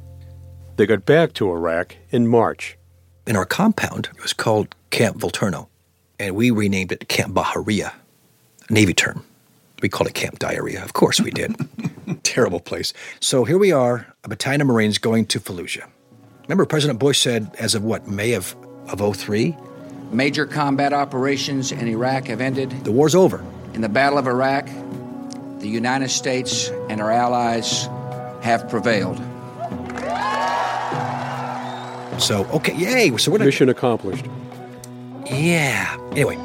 They 0.77 0.85
got 0.85 1.05
back 1.05 1.33
to 1.33 1.51
Iraq 1.51 1.97
in 2.11 2.29
March. 2.29 2.77
In 3.27 3.35
our 3.35 3.45
compound, 3.45 4.07
it 4.15 4.21
was 4.21 4.31
called 4.31 4.73
Camp 4.89 5.17
Volturno, 5.17 5.67
and 6.17 6.33
we 6.33 6.49
renamed 6.49 6.93
it 6.93 7.09
Camp 7.09 7.33
Bahariya, 7.33 7.91
a 8.69 8.73
Navy 8.73 8.93
term. 8.93 9.25
We 9.81 9.89
called 9.89 10.07
it 10.07 10.13
Camp 10.13 10.39
Diarrhea. 10.39 10.81
Of 10.81 10.93
course 10.93 11.19
we 11.19 11.31
did. 11.31 11.57
Terrible 12.23 12.61
place. 12.61 12.93
So 13.19 13.43
here 13.43 13.57
we 13.57 13.73
are, 13.73 14.07
a 14.23 14.29
battalion 14.29 14.61
of 14.61 14.67
Marines 14.67 14.97
going 14.97 15.25
to 15.25 15.41
Fallujah. 15.41 15.89
Remember, 16.43 16.65
President 16.65 16.99
Bush 16.99 17.19
said, 17.19 17.51
as 17.59 17.75
of 17.75 17.83
what, 17.83 18.07
May 18.07 18.31
of, 18.31 18.55
of 18.87 19.17
03? 19.17 19.57
Major 20.13 20.45
combat 20.45 20.93
operations 20.93 21.71
in 21.71 21.87
Iraq 21.87 22.27
have 22.27 22.39
ended. 22.39 22.69
The 22.83 22.91
war's 22.91 23.15
over. 23.15 23.43
In 23.73 23.81
the 23.81 23.89
Battle 23.89 24.19
of 24.19 24.27
Iraq, 24.27 24.67
the 25.59 25.67
United 25.67 26.09
States 26.09 26.69
and 26.89 27.01
our 27.01 27.11
allies 27.11 27.87
have 28.41 28.69
prevailed. 28.69 29.17
So, 32.21 32.45
okay, 32.53 32.75
yay. 32.75 33.15
So 33.17 33.31
we're 33.31 33.39
gonna, 33.39 33.45
Mission 33.45 33.69
accomplished. 33.69 34.25
Yeah. 35.25 35.97
Anyway, 36.11 36.37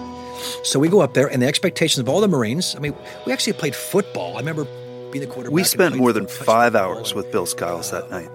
so 0.62 0.78
we 0.78 0.88
go 0.88 1.00
up 1.00 1.12
there, 1.12 1.26
and 1.26 1.42
the 1.42 1.46
expectations 1.46 1.98
of 1.98 2.08
all 2.08 2.20
the 2.20 2.28
Marines. 2.28 2.74
I 2.74 2.78
mean, 2.78 2.94
we 3.26 3.32
actually 3.32 3.52
played 3.52 3.76
football. 3.76 4.36
I 4.36 4.38
remember 4.38 4.66
being 5.12 5.24
the 5.24 5.30
quarterback. 5.30 5.54
We 5.54 5.64
spent 5.64 5.96
more 5.96 6.12
than 6.12 6.26
five 6.26 6.74
hours 6.74 7.14
with 7.14 7.30
Bill 7.30 7.44
Skiles 7.44 7.90
that 7.90 8.10
night. 8.10 8.30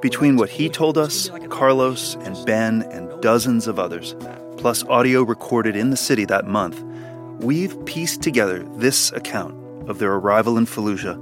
Between 0.00 0.36
what 0.36 0.50
he 0.50 0.68
told 0.68 0.98
us, 0.98 1.30
Carlos 1.48 2.14
and 2.16 2.44
Ben 2.46 2.82
and 2.90 3.20
dozens 3.20 3.66
of 3.66 3.78
others, 3.78 4.14
plus 4.56 4.84
audio 4.84 5.22
recorded 5.22 5.76
in 5.76 5.90
the 5.90 5.96
city 5.96 6.24
that 6.26 6.46
month, 6.46 6.82
we've 7.42 7.84
pieced 7.84 8.22
together 8.22 8.62
this 8.76 9.12
account 9.12 9.54
of 9.88 9.98
their 9.98 10.14
arrival 10.14 10.56
in 10.56 10.66
Fallujah 10.66 11.16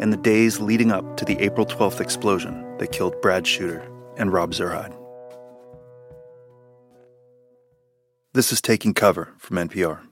and 0.00 0.12
the 0.12 0.16
days 0.18 0.60
leading 0.60 0.90
up 0.92 1.16
to 1.16 1.24
the 1.24 1.38
April 1.38 1.66
12th 1.66 2.00
explosion 2.00 2.76
that 2.78 2.92
killed 2.92 3.20
Brad 3.22 3.46
Shuter 3.46 3.88
and 4.16 4.32
Rob 4.32 4.52
Zurheide. 4.52 4.96
This 8.34 8.52
is 8.52 8.62
Taking 8.62 8.94
Cover 8.94 9.34
from 9.38 9.56
NPR. 9.56 10.11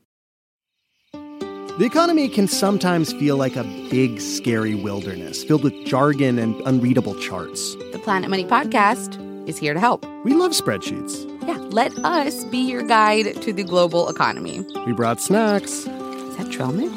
The 1.78 1.86
economy 1.86 2.28
can 2.28 2.46
sometimes 2.46 3.12
feel 3.12 3.36
like 3.36 3.56
a 3.56 3.64
big, 3.90 4.20
scary 4.20 4.74
wilderness 4.74 5.42
filled 5.44 5.62
with 5.64 5.72
jargon 5.86 6.38
and 6.38 6.54
unreadable 6.66 7.14
charts. 7.14 7.74
The 7.92 7.98
Planet 8.02 8.28
Money 8.28 8.44
Podcast 8.44 9.18
is 9.48 9.56
here 9.58 9.72
to 9.72 9.80
help. 9.80 10.04
We 10.24 10.34
love 10.34 10.52
spreadsheets. 10.52 11.26
Yeah, 11.48 11.56
let 11.70 11.96
us 12.04 12.44
be 12.44 12.58
your 12.58 12.82
guide 12.82 13.40
to 13.42 13.52
the 13.52 13.64
global 13.64 14.08
economy. 14.10 14.64
We 14.86 14.92
brought 14.92 15.20
snacks. 15.20 15.70
Is 15.86 16.36
that 16.36 16.50
trail 16.52 16.72
mix? 16.72 16.92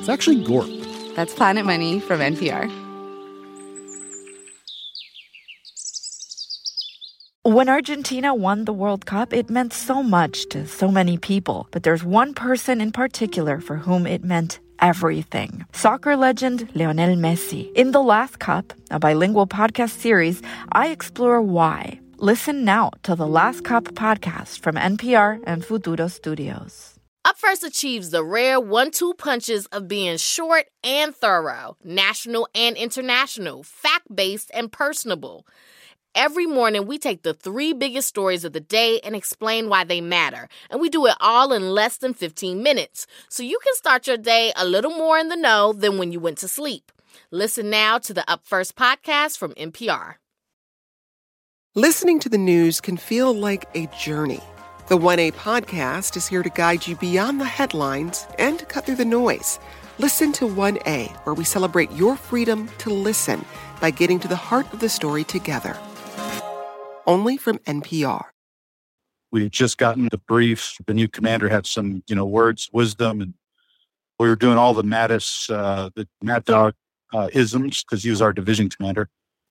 It's 0.00 0.08
actually 0.08 0.44
Gorp. 0.44 0.68
That's 1.14 1.32
Planet 1.32 1.64
Money 1.64 2.00
from 2.00 2.18
NPR. 2.20 2.68
When 7.46 7.68
Argentina 7.68 8.34
won 8.34 8.64
the 8.64 8.72
World 8.72 9.06
Cup, 9.06 9.32
it 9.32 9.48
meant 9.48 9.72
so 9.72 10.02
much 10.02 10.48
to 10.48 10.66
so 10.66 10.88
many 10.88 11.16
people. 11.16 11.68
But 11.70 11.84
there's 11.84 12.02
one 12.02 12.34
person 12.34 12.80
in 12.80 12.90
particular 12.90 13.60
for 13.60 13.76
whom 13.76 14.04
it 14.04 14.24
meant 14.24 14.58
everything. 14.82 15.64
Soccer 15.72 16.16
legend 16.16 16.68
Lionel 16.74 17.14
Messi. 17.14 17.72
In 17.74 17.92
The 17.92 18.02
Last 18.02 18.40
Cup, 18.40 18.72
a 18.90 18.98
bilingual 18.98 19.46
podcast 19.46 19.90
series, 19.90 20.42
I 20.72 20.88
explore 20.88 21.40
why. 21.40 22.00
Listen 22.16 22.64
now 22.64 22.90
to 23.04 23.14
the 23.14 23.28
Last 23.28 23.62
Cup 23.62 23.84
podcast 23.94 24.58
from 24.58 24.74
NPR 24.74 25.38
and 25.46 25.64
Futuro 25.64 26.08
Studios. 26.08 26.98
Up 27.24 27.38
First 27.38 27.62
achieves 27.62 28.10
the 28.10 28.24
rare 28.24 28.58
one 28.58 28.90
two 28.90 29.14
punches 29.14 29.66
of 29.66 29.86
being 29.86 30.16
short 30.16 30.64
and 30.82 31.14
thorough, 31.14 31.76
national 31.84 32.48
and 32.56 32.76
international, 32.76 33.62
fact 33.62 34.12
based 34.12 34.50
and 34.52 34.72
personable. 34.72 35.46
Every 36.16 36.46
morning 36.46 36.86
we 36.86 36.98
take 36.98 37.22
the 37.22 37.34
three 37.34 37.72
biggest 37.74 38.08
stories 38.08 38.44
of 38.44 38.54
the 38.54 38.60
day 38.60 38.98
and 39.04 39.14
explain 39.14 39.68
why 39.68 39.84
they 39.84 40.00
matter. 40.00 40.48
And 40.70 40.80
we 40.80 40.88
do 40.88 41.06
it 41.06 41.14
all 41.20 41.52
in 41.52 41.70
less 41.70 41.98
than 41.98 42.14
15 42.14 42.62
minutes. 42.62 43.06
So 43.28 43.42
you 43.42 43.58
can 43.62 43.74
start 43.74 44.06
your 44.06 44.16
day 44.16 44.52
a 44.56 44.64
little 44.64 44.90
more 44.90 45.18
in 45.18 45.28
the 45.28 45.36
know 45.36 45.74
than 45.74 45.98
when 45.98 46.10
you 46.10 46.18
went 46.18 46.38
to 46.38 46.48
sleep. 46.48 46.90
Listen 47.30 47.70
now 47.70 47.98
to 47.98 48.14
the 48.14 48.28
Up 48.28 48.40
First 48.44 48.74
podcast 48.76 49.36
from 49.36 49.52
NPR. 49.52 50.14
Listening 51.74 52.18
to 52.20 52.30
the 52.30 52.38
news 52.38 52.80
can 52.80 52.96
feel 52.96 53.34
like 53.34 53.68
a 53.74 53.86
journey. 53.88 54.40
The 54.88 54.96
1A 54.96 55.34
podcast 55.34 56.16
is 56.16 56.26
here 56.26 56.42
to 56.42 56.48
guide 56.48 56.86
you 56.86 56.96
beyond 56.96 57.40
the 57.40 57.44
headlines 57.44 58.26
and 58.38 58.66
cut 58.68 58.86
through 58.86 58.94
the 58.94 59.04
noise. 59.04 59.58
Listen 59.98 60.32
to 60.34 60.46
1A, 60.46 61.10
where 61.26 61.34
we 61.34 61.44
celebrate 61.44 61.90
your 61.92 62.16
freedom 62.16 62.70
to 62.78 62.90
listen 62.90 63.44
by 63.80 63.90
getting 63.90 64.18
to 64.20 64.28
the 64.28 64.36
heart 64.36 64.72
of 64.72 64.80
the 64.80 64.88
story 64.88 65.24
together. 65.24 65.76
Only 67.06 67.36
from 67.36 67.58
NPR. 67.60 68.24
We 69.30 69.44
had 69.44 69.52
just 69.52 69.78
gotten 69.78 70.08
the 70.10 70.18
brief. 70.18 70.76
The 70.86 70.94
new 70.94 71.08
commander 71.08 71.48
had 71.48 71.66
some, 71.66 72.02
you 72.06 72.16
know, 72.16 72.26
words, 72.26 72.68
wisdom, 72.72 73.20
and 73.20 73.34
we 74.18 74.28
were 74.28 74.36
doing 74.36 74.56
all 74.56 74.74
the 74.74 74.82
Mattis, 74.84 75.50
uh, 75.50 75.90
the 75.94 76.08
Mad 76.22 76.44
Dog 76.44 76.74
uh, 77.12 77.28
isms 77.32 77.84
because 77.84 78.02
he 78.02 78.10
was 78.10 78.22
our 78.22 78.32
division 78.32 78.68
commander. 78.68 79.08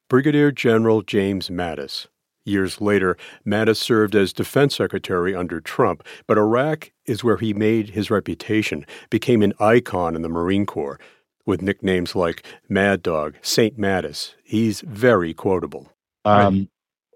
Brigadier 0.09 0.51
General 0.51 1.01
James 1.01 1.49
Mattis. 1.49 2.07
Years 2.45 2.79
later, 2.79 3.17
Mattis 3.45 3.77
served 3.77 4.15
as 4.15 4.31
defense 4.31 4.75
secretary 4.75 5.33
under 5.33 5.59
Trump, 5.59 6.03
but 6.27 6.37
Iraq 6.37 6.91
is 7.05 7.23
where 7.23 7.37
he 7.37 7.53
made 7.53 7.89
his 7.89 8.11
reputation, 8.11 8.85
became 9.09 9.41
an 9.41 9.53
icon 9.59 10.15
in 10.15 10.21
the 10.21 10.29
Marine 10.29 10.65
Corps. 10.65 10.99
With 11.47 11.61
nicknames 11.61 12.15
like 12.15 12.43
Mad 12.69 13.03
Dog, 13.03 13.35
Saint 13.41 13.79
Mattis, 13.79 14.33
he's 14.43 14.81
very 14.81 15.33
quotable. 15.33 15.91
Um, 16.23 16.69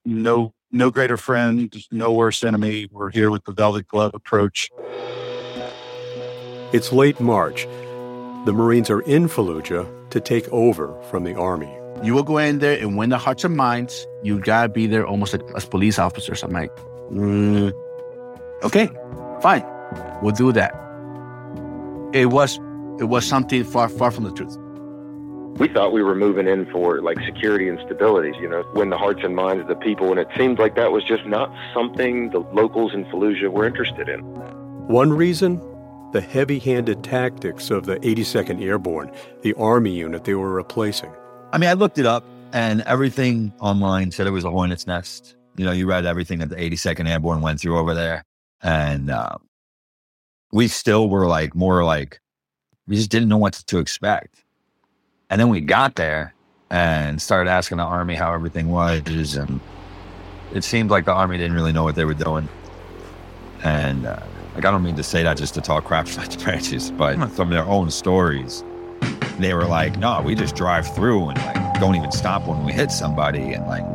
no, 0.09 0.53
no 0.71 0.89
greater 0.89 1.17
friend, 1.17 1.73
no 1.91 2.11
worse 2.11 2.43
enemy. 2.43 2.87
We're 2.91 3.11
here 3.11 3.31
with 3.31 3.45
the 3.45 3.51
velvet 3.51 3.87
glove 3.87 4.11
approach. 4.13 4.69
It's 6.73 6.91
late 6.91 7.19
March. 7.19 7.65
The 8.45 8.53
Marines 8.53 8.89
are 8.89 9.01
in 9.01 9.27
Fallujah 9.27 9.87
to 10.09 10.19
take 10.19 10.47
over 10.49 10.99
from 11.09 11.23
the 11.23 11.35
Army. 11.35 11.73
You 12.03 12.13
will 12.13 12.23
go 12.23 12.37
in 12.37 12.59
there 12.59 12.79
and 12.79 12.97
win 12.97 13.09
the 13.09 13.17
hearts 13.17 13.43
and 13.43 13.55
minds. 13.55 14.07
You 14.23 14.39
gotta 14.39 14.69
be 14.69 14.87
there 14.87 15.05
almost 15.05 15.33
like 15.33 15.43
as 15.55 15.65
police 15.65 15.99
officers. 15.99 16.43
I'm 16.43 16.51
like, 16.51 16.73
mm, 17.11 17.73
okay, 18.63 18.89
fine, 19.41 19.65
we'll 20.21 20.33
do 20.33 20.51
that. 20.53 20.73
It 22.13 22.27
was, 22.27 22.57
it 22.99 23.05
was 23.05 23.25
something 23.25 23.63
far, 23.63 23.89
far 23.89 24.11
from 24.11 24.23
the 24.23 24.31
truth. 24.31 24.57
We 25.57 25.67
thought 25.67 25.91
we 25.91 26.03
were 26.03 26.15
moving 26.15 26.47
in 26.47 26.71
for 26.71 27.01
like 27.01 27.19
security 27.25 27.67
and 27.67 27.79
stability, 27.85 28.31
you 28.39 28.47
know, 28.47 28.63
win 28.73 28.89
the 28.89 28.97
hearts 28.97 29.21
and 29.23 29.35
minds 29.35 29.61
of 29.61 29.67
the 29.67 29.75
people, 29.75 30.09
and 30.09 30.19
it 30.19 30.27
seemed 30.37 30.59
like 30.59 30.75
that 30.75 30.91
was 30.91 31.03
just 31.03 31.25
not 31.25 31.53
something 31.73 32.29
the 32.29 32.39
locals 32.39 32.93
in 32.93 33.05
Fallujah 33.05 33.49
were 33.49 33.65
interested 33.65 34.07
in. 34.07 34.19
One 34.87 35.11
reason 35.11 35.61
the 36.11 36.21
heavy 36.21 36.59
handed 36.59 37.03
tactics 37.03 37.69
of 37.69 37.85
the 37.85 37.97
82nd 37.97 38.63
Airborne, 38.63 39.11
the 39.41 39.53
Army 39.53 39.91
unit 39.91 40.23
they 40.23 40.33
were 40.33 40.51
replacing. 40.51 41.11
I 41.51 41.57
mean, 41.57 41.69
I 41.69 41.73
looked 41.73 41.99
it 41.99 42.05
up 42.05 42.23
and 42.51 42.81
everything 42.81 43.53
online 43.59 44.11
said 44.11 44.27
it 44.27 44.31
was 44.31 44.43
a 44.43 44.49
hornet's 44.49 44.87
nest. 44.87 45.35
You 45.55 45.65
know, 45.65 45.71
you 45.71 45.87
read 45.87 46.05
everything 46.05 46.39
that 46.39 46.49
the 46.49 46.55
82nd 46.55 47.07
Airborne 47.07 47.41
went 47.41 47.59
through 47.59 47.77
over 47.77 47.93
there. 47.93 48.23
And 48.61 49.11
uh, 49.11 49.37
we 50.51 50.67
still 50.67 51.09
were 51.09 51.27
like, 51.27 51.55
more 51.55 51.83
like, 51.83 52.19
we 52.87 52.95
just 52.95 53.11
didn't 53.11 53.29
know 53.29 53.37
what 53.37 53.53
to, 53.53 53.65
to 53.65 53.77
expect. 53.77 54.43
And 55.29 55.39
then 55.39 55.49
we 55.49 55.61
got 55.61 55.95
there 55.95 56.33
and 56.69 57.21
started 57.21 57.49
asking 57.49 57.77
the 57.77 57.83
Army 57.83 58.15
how 58.15 58.33
everything 58.33 58.69
was. 58.69 59.35
And 59.35 59.59
it 60.53 60.63
seemed 60.63 60.89
like 60.89 61.05
the 61.05 61.13
Army 61.13 61.37
didn't 61.37 61.53
really 61.53 61.71
know 61.71 61.83
what 61.83 61.95
they 61.95 62.05
were 62.05 62.13
doing. 62.13 62.49
And 63.63 64.05
uh, 64.05 64.19
like, 64.55 64.65
I 64.65 64.71
don't 64.71 64.83
mean 64.83 64.95
to 64.95 65.03
say 65.03 65.23
that 65.23 65.37
just 65.37 65.53
to 65.55 65.61
talk 65.61 65.85
crap 65.85 66.07
about 66.11 66.31
the 66.31 66.43
branches, 66.43 66.91
but 66.91 67.17
from 67.31 67.49
their 67.49 67.65
own 67.65 67.91
stories, 67.91 68.63
they 69.37 69.53
were 69.53 69.65
like, 69.65 69.97
no, 69.97 70.21
we 70.21 70.35
just 70.35 70.55
drive 70.55 70.93
through 70.95 71.29
and 71.29 71.37
like 71.39 71.79
don't 71.79 71.95
even 71.95 72.11
stop 72.11 72.47
when 72.47 72.65
we 72.65 72.73
hit 72.73 72.91
somebody. 72.91 73.53
And 73.53 73.65
like, 73.67 73.85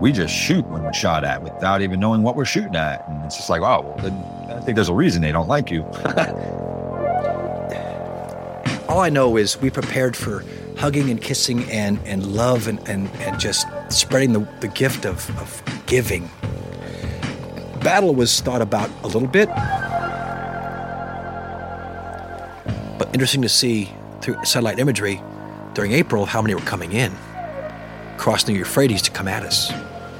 we 0.00 0.12
just 0.12 0.34
shoot 0.34 0.66
when 0.66 0.82
we're 0.82 0.92
shot 0.92 1.24
at 1.24 1.42
without 1.42 1.82
even 1.82 2.00
knowing 2.00 2.22
what 2.22 2.34
we're 2.34 2.44
shooting 2.44 2.76
at. 2.76 3.06
And 3.08 3.24
it's 3.24 3.36
just 3.36 3.50
like, 3.50 3.60
oh, 3.60 3.82
well, 3.82 3.96
then 3.98 4.12
I 4.50 4.60
think 4.60 4.74
there's 4.74 4.88
a 4.88 4.94
reason 4.94 5.22
they 5.22 5.32
don't 5.32 5.48
like 5.48 5.70
you. 5.70 5.82
All 8.88 9.00
I 9.00 9.08
know 9.08 9.36
is 9.36 9.60
we 9.60 9.70
prepared 9.70 10.16
for 10.16 10.42
hugging 10.80 11.10
and 11.10 11.20
kissing 11.20 11.70
and, 11.70 12.00
and 12.06 12.34
love 12.34 12.66
and, 12.66 12.78
and, 12.88 13.06
and 13.16 13.38
just 13.38 13.66
spreading 13.90 14.32
the, 14.32 14.40
the 14.60 14.68
gift 14.68 15.04
of, 15.04 15.28
of 15.38 15.62
giving. 15.84 16.30
Battle 17.82 18.14
was 18.14 18.40
thought 18.40 18.62
about 18.62 18.88
a 19.02 19.06
little 19.06 19.28
bit, 19.28 19.50
but 22.98 23.10
interesting 23.12 23.42
to 23.42 23.48
see 23.50 23.90
through 24.22 24.42
satellite 24.42 24.78
imagery 24.78 25.22
during 25.74 25.92
April 25.92 26.24
how 26.24 26.40
many 26.40 26.54
were 26.54 26.62
coming 26.62 26.92
in, 26.92 27.12
crossing 28.16 28.54
the 28.54 28.58
Euphrates 28.60 29.02
to 29.02 29.10
come 29.10 29.28
at 29.28 29.42
us. 29.42 29.68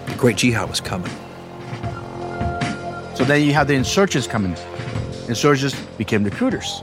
The 0.09 0.15
great 0.19 0.37
jihad 0.37 0.69
was 0.69 0.83
coming. 0.83 1.11
So 3.17 3.25
then 3.25 3.43
you 3.47 3.55
have 3.55 3.67
the 3.67 3.75
insurgents 3.75 4.27
coming. 4.27 4.55
Insurgents 5.27 5.75
became 5.97 6.23
recruiters. 6.23 6.83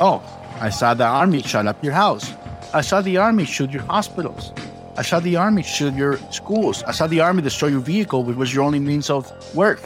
Oh, 0.00 0.22
I 0.58 0.70
saw 0.70 0.94
the 0.94 1.04
army 1.04 1.42
shut 1.42 1.66
up 1.66 1.84
your 1.84 1.92
house. 1.92 2.32
I 2.72 2.82
saw 2.82 3.00
the 3.00 3.16
army 3.16 3.44
shoot 3.46 3.72
your 3.72 3.82
hospitals. 3.82 4.52
I 4.96 5.02
saw 5.02 5.18
the 5.18 5.34
army 5.34 5.64
shoot 5.64 5.92
your 5.94 6.18
schools. 6.30 6.84
I 6.84 6.92
saw 6.92 7.08
the 7.08 7.18
army 7.20 7.42
destroy 7.42 7.68
your 7.68 7.80
vehicle, 7.80 8.22
which 8.22 8.36
was 8.36 8.54
your 8.54 8.62
only 8.62 8.78
means 8.78 9.10
of 9.10 9.26
work. 9.56 9.80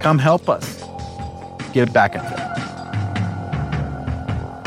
Come 0.00 0.18
help 0.18 0.48
us. 0.48 0.82
Get 1.72 1.92
back 1.92 2.16
at 2.16 2.24
them. 2.24 2.40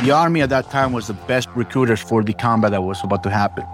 The 0.06 0.12
army 0.12 0.40
at 0.42 0.50
that 0.52 0.70
time 0.72 0.94
was 0.94 1.08
the 1.08 1.16
best 1.28 1.50
recruiters 1.54 2.00
for 2.00 2.24
the 2.24 2.34
combat 2.34 2.72
that 2.72 2.84
was 2.84 3.04
about 3.04 3.24
to 3.24 3.30
happen. 3.30 3.66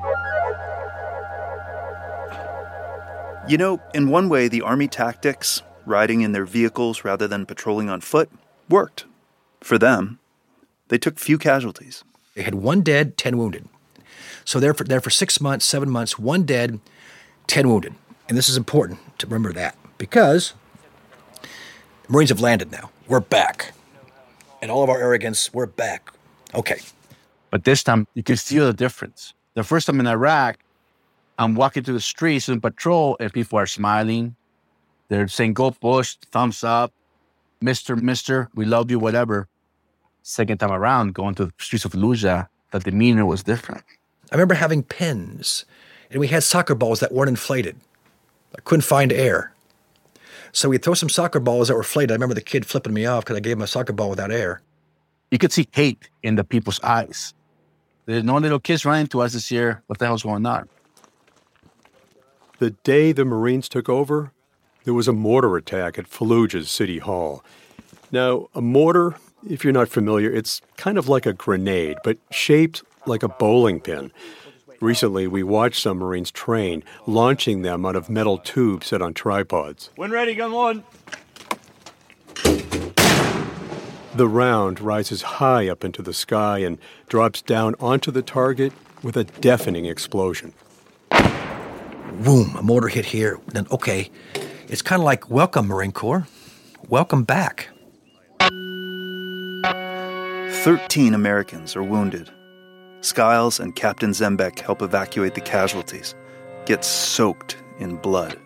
You 3.48 3.58
know, 3.58 3.80
in 3.94 4.10
one 4.10 4.30
way, 4.30 4.48
the 4.48 4.62
army 4.62 4.88
tactics, 4.88 5.62
riding 5.86 6.22
in 6.22 6.32
their 6.32 6.46
vehicles 6.46 7.04
rather 7.04 7.28
than 7.28 7.46
patrolling 7.46 7.89
on 7.89 8.02
foot, 8.02 8.32
worked. 8.68 9.06
For 9.62 9.78
them, 9.78 10.18
they 10.88 10.98
took 10.98 11.20
few 11.20 11.38
casualties. 11.38 12.04
They 12.36 12.43
had 12.43 12.56
one 12.56 12.82
dead, 12.82 13.17
10 13.17 13.38
wounded. 13.38 13.67
So 14.46 14.60
they're 14.60 14.74
for, 14.74 14.84
there 14.84 15.02
for 15.02 15.10
six 15.10 15.39
months, 15.39 15.65
seven 15.65 15.89
months, 15.89 16.17
one 16.19 16.43
dead, 16.43 16.80
10 17.48 17.67
wounded. 17.69 17.93
And 18.28 18.38
this 18.38 18.50
is 18.50 18.58
important 18.58 19.00
to 19.19 19.28
remember 19.28 19.54
that 19.54 19.78
because 19.98 20.54
Marines 22.10 22.30
have 22.30 22.39
landed 22.39 22.72
now. 22.72 22.89
We're 23.08 23.19
back. 23.19 23.74
And 24.62 24.72
all 24.72 24.84
of 24.84 24.89
our 24.89 25.00
arrogance, 25.00 25.54
we're 25.54 25.65
back. 25.65 26.12
Okay. 26.56 26.80
But 27.50 27.63
this 27.63 27.84
time, 27.84 28.08
you 28.13 28.24
can 28.24 28.36
feel 28.36 28.65
the 28.65 28.74
difference. 28.74 29.34
The 29.54 29.63
first 29.63 29.88
time 29.88 30.00
in 30.00 30.08
Iraq, 30.08 30.58
I'm 31.38 31.56
walking 31.56 31.84
through 31.84 31.96
the 31.96 32.02
streets 32.02 32.50
in 32.50 32.62
patrol, 32.62 33.17
and 33.19 33.32
people 33.32 33.60
are 33.60 33.65
smiling. 33.65 34.36
They're 35.10 35.28
saying, 35.28 35.54
go 35.54 35.72
Bush, 35.72 36.15
thumbs 36.32 36.63
up, 36.63 36.93
Mr. 37.63 38.02
Mister, 38.02 38.50
we 38.56 38.65
love 38.65 38.91
you, 38.91 39.00
whatever. 39.00 39.48
Second 40.23 40.57
time 40.57 40.71
around, 40.71 41.13
going 41.13 41.36
to 41.36 41.45
the 41.45 41.53
streets 41.59 41.83
of 41.83 41.91
Fallujah, 41.91 42.47
the 42.71 42.79
demeanor 42.79 43.25
was 43.25 43.43
different. 43.43 43.83
I 44.31 44.36
remember 44.36 44.55
having 44.55 44.81
pens, 44.81 45.65
and 46.09 46.19
we 46.19 46.29
had 46.29 46.43
soccer 46.43 46.75
balls 46.75 47.01
that 47.01 47.12
weren't 47.12 47.29
inflated. 47.29 47.75
I 48.57 48.62
couldn't 48.62 48.83
find 48.83 49.12
air. 49.12 49.53
So 50.53 50.69
we'd 50.69 50.81
throw 50.81 50.93
some 50.93 51.09
soccer 51.09 51.39
balls 51.39 51.67
that 51.67 51.73
were 51.73 51.81
inflated. 51.81 52.12
I 52.12 52.15
remember 52.15 52.36
the 52.36 52.41
kid 52.41 52.65
flipping 52.65 52.93
me 52.93 53.05
off 53.05 53.25
because 53.25 53.36
I 53.36 53.41
gave 53.41 53.57
him 53.57 53.62
a 53.63 53.67
soccer 53.67 53.91
ball 53.91 54.09
without 54.09 54.31
air. 54.31 54.62
You 55.29 55.38
could 55.38 55.51
see 55.51 55.67
hate 55.71 56.09
in 56.21 56.36
the 56.36 56.43
people's 56.43 56.79
eyes. 56.81 57.33
There's 58.05 58.23
no 58.23 58.38
little 58.38 58.59
kids 58.59 58.86
running 58.86 59.07
to 59.07 59.21
us 59.21 59.33
this 59.33 59.51
year. 59.51 59.83
What 59.88 59.99
the 59.99 60.05
hell's 60.05 60.23
going 60.23 60.45
on? 60.45 60.69
The 62.59 62.69
day 62.69 63.12
the 63.12 63.25
Marines 63.25 63.67
took 63.67 63.89
over, 63.89 64.31
there 64.86 64.93
was 64.93 65.07
a 65.07 65.13
mortar 65.13 65.57
attack 65.57 65.97
at 65.97 66.09
Fallujah's 66.09 66.71
City 66.71 66.99
Hall. 66.99 67.43
Now, 68.12 68.47
a 68.53 68.62
mortar, 68.62 69.15
if 69.47 69.63
you're 69.63 69.73
not 69.73 69.89
familiar, 69.89 70.32
it's 70.32 70.62
kind 70.77 70.97
of 70.97 71.10
like 71.10 71.25
a 71.25 71.34
grenade, 71.34 71.97
but 72.03 72.17
shaped 72.32 72.84
like 73.06 73.23
a 73.23 73.29
bowling 73.29 73.79
pin. 73.79 74.12
Recently, 74.79 75.27
we 75.27 75.43
watched 75.43 75.82
some 75.82 75.97
Marines 75.97 76.32
train, 76.32 76.84
launching 77.08 77.62
them 77.62 77.86
out 77.86 77.95
of 77.95 78.10
metal 78.10 78.38
tubes 78.38 78.88
set 78.88 79.01
on 79.01 79.13
tripods. 79.13 79.89
When 79.95 80.12
ready, 80.12 80.36
gun 80.36 80.51
one. 80.51 80.84
The 84.15 84.27
round 84.27 84.79
rises 84.79 85.21
high 85.23 85.67
up 85.67 85.84
into 85.84 86.01
the 86.01 86.13
sky 86.13 86.60
and 86.60 86.77
drops 87.08 87.41
down 87.41 87.75
onto 87.79 88.12
the 88.12 88.21
target 88.21 88.73
with 89.01 89.17
a 89.17 89.23
deafening 89.23 89.86
explosion. 89.86 90.53
Boom, 91.10 92.56
a 92.56 92.62
mortar 92.62 92.89
hit 92.89 93.06
here. 93.06 93.39
Then, 93.47 93.65
okay, 93.71 94.12
it's 94.67 94.82
kind 94.82 95.01
of 95.01 95.06
like 95.06 95.29
welcome, 95.29 95.67
Marine 95.67 95.91
Corps. 95.91 96.27
Welcome 96.89 97.23
back. 97.23 97.69
13 100.62 101.13
Americans 101.13 101.76
are 101.76 101.84
wounded. 101.84 102.32
Skiles 103.02 103.60
and 103.60 103.76
Captain 103.76 104.12
Zembiec 104.12 104.60
help 104.60 104.82
evacuate 104.82 105.36
the 105.36 105.42
casualties, 105.42 106.16
get 106.66 106.86
soaked 106.86 107.58
in 107.80 107.98
blood. 107.98 108.39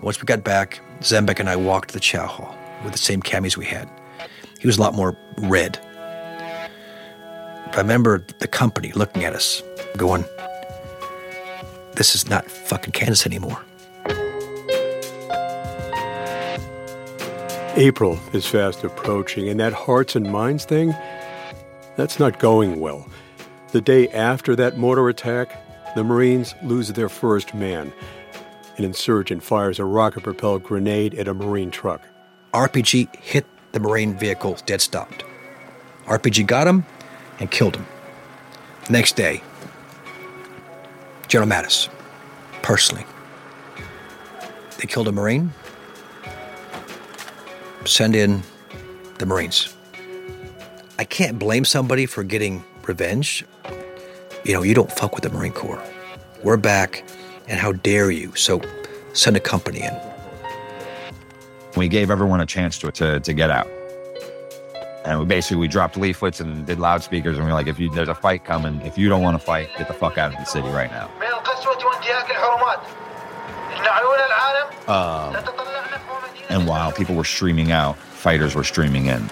Once 0.00 0.20
we 0.20 0.26
got 0.26 0.44
back, 0.44 0.78
Zembiec 1.00 1.40
and 1.40 1.48
I 1.48 1.56
walked 1.56 1.88
to 1.88 1.94
the 1.94 2.00
chow 2.00 2.26
hall 2.26 2.56
with 2.84 2.92
the 2.92 2.98
same 2.98 3.20
camis 3.20 3.56
we 3.56 3.64
had. 3.64 3.90
He 4.60 4.68
was 4.68 4.78
a 4.78 4.80
lot 4.80 4.94
more 4.94 5.18
red. 5.38 5.80
But 7.66 7.74
I 7.74 7.80
remember 7.80 8.24
the 8.38 8.46
company 8.46 8.92
looking 8.92 9.24
at 9.24 9.32
us, 9.32 9.60
going, 9.96 10.24
This 11.96 12.14
is 12.14 12.28
not 12.28 12.48
fucking 12.48 12.92
Kansas 12.92 13.26
anymore. 13.26 13.60
April 17.74 18.20
is 18.32 18.46
fast 18.46 18.84
approaching, 18.84 19.48
and 19.48 19.58
that 19.58 19.72
hearts 19.72 20.14
and 20.14 20.30
minds 20.30 20.64
thing, 20.64 20.94
that's 21.98 22.20
not 22.20 22.38
going 22.38 22.78
well. 22.78 23.08
The 23.72 23.80
day 23.80 24.08
after 24.10 24.54
that 24.54 24.78
mortar 24.78 25.08
attack, 25.08 25.60
the 25.96 26.04
Marines 26.04 26.54
lose 26.62 26.92
their 26.92 27.08
first 27.08 27.54
man. 27.54 27.92
An 28.76 28.84
insurgent 28.84 29.42
fires 29.42 29.80
a 29.80 29.84
rocket 29.84 30.22
propelled 30.22 30.62
grenade 30.62 31.14
at 31.14 31.26
a 31.26 31.34
Marine 31.34 31.72
truck. 31.72 32.00
RPG 32.54 33.16
hit 33.16 33.46
the 33.72 33.80
Marine 33.80 34.16
vehicle 34.16 34.56
dead 34.64 34.80
stopped. 34.80 35.24
RPG 36.06 36.46
got 36.46 36.68
him 36.68 36.86
and 37.40 37.50
killed 37.50 37.74
him. 37.74 37.86
Next 38.88 39.16
day, 39.16 39.42
General 41.26 41.50
Mattis, 41.50 41.88
personally, 42.62 43.04
they 44.78 44.86
killed 44.86 45.08
a 45.08 45.12
Marine. 45.12 45.52
Send 47.84 48.14
in 48.14 48.44
the 49.18 49.26
Marines. 49.26 49.74
I 50.98 51.04
can't 51.04 51.38
blame 51.38 51.64
somebody 51.64 52.06
for 52.06 52.24
getting 52.24 52.64
revenge. 52.84 53.44
You 54.44 54.52
know, 54.52 54.62
you 54.62 54.74
don't 54.74 54.90
fuck 54.90 55.14
with 55.14 55.22
the 55.22 55.30
Marine 55.30 55.52
Corps. 55.52 55.80
We're 56.42 56.56
back, 56.56 57.04
and 57.46 57.60
how 57.60 57.70
dare 57.70 58.10
you? 58.10 58.34
So 58.34 58.60
send 59.12 59.36
a 59.36 59.40
company 59.40 59.82
in. 59.82 59.96
We 61.76 61.86
gave 61.86 62.10
everyone 62.10 62.40
a 62.40 62.46
chance 62.46 62.78
to, 62.78 62.90
to, 62.90 63.20
to 63.20 63.32
get 63.32 63.48
out. 63.48 63.68
And 65.04 65.20
we 65.20 65.24
basically 65.24 65.58
we 65.58 65.68
dropped 65.68 65.96
leaflets 65.96 66.40
and 66.40 66.66
did 66.66 66.80
loudspeakers, 66.80 67.36
and 67.36 67.46
we 67.46 67.52
are 67.52 67.54
like, 67.54 67.68
if 67.68 67.78
you, 67.78 67.90
there's 67.94 68.08
a 68.08 68.14
fight 68.14 68.44
coming, 68.44 68.80
if 68.82 68.98
you 68.98 69.08
don't 69.08 69.22
want 69.22 69.38
to 69.38 69.44
fight, 69.44 69.68
get 69.78 69.86
the 69.86 69.94
fuck 69.94 70.18
out 70.18 70.32
of 70.32 70.38
the 70.38 70.44
city 70.44 70.68
right 70.68 70.90
now. 70.90 71.08
Um, 74.88 75.36
and 76.48 76.66
while 76.66 76.90
people 76.90 77.14
were 77.14 77.24
streaming 77.24 77.70
out, 77.70 77.96
fighters 77.96 78.56
were 78.56 78.64
streaming 78.64 79.06
in. 79.06 79.30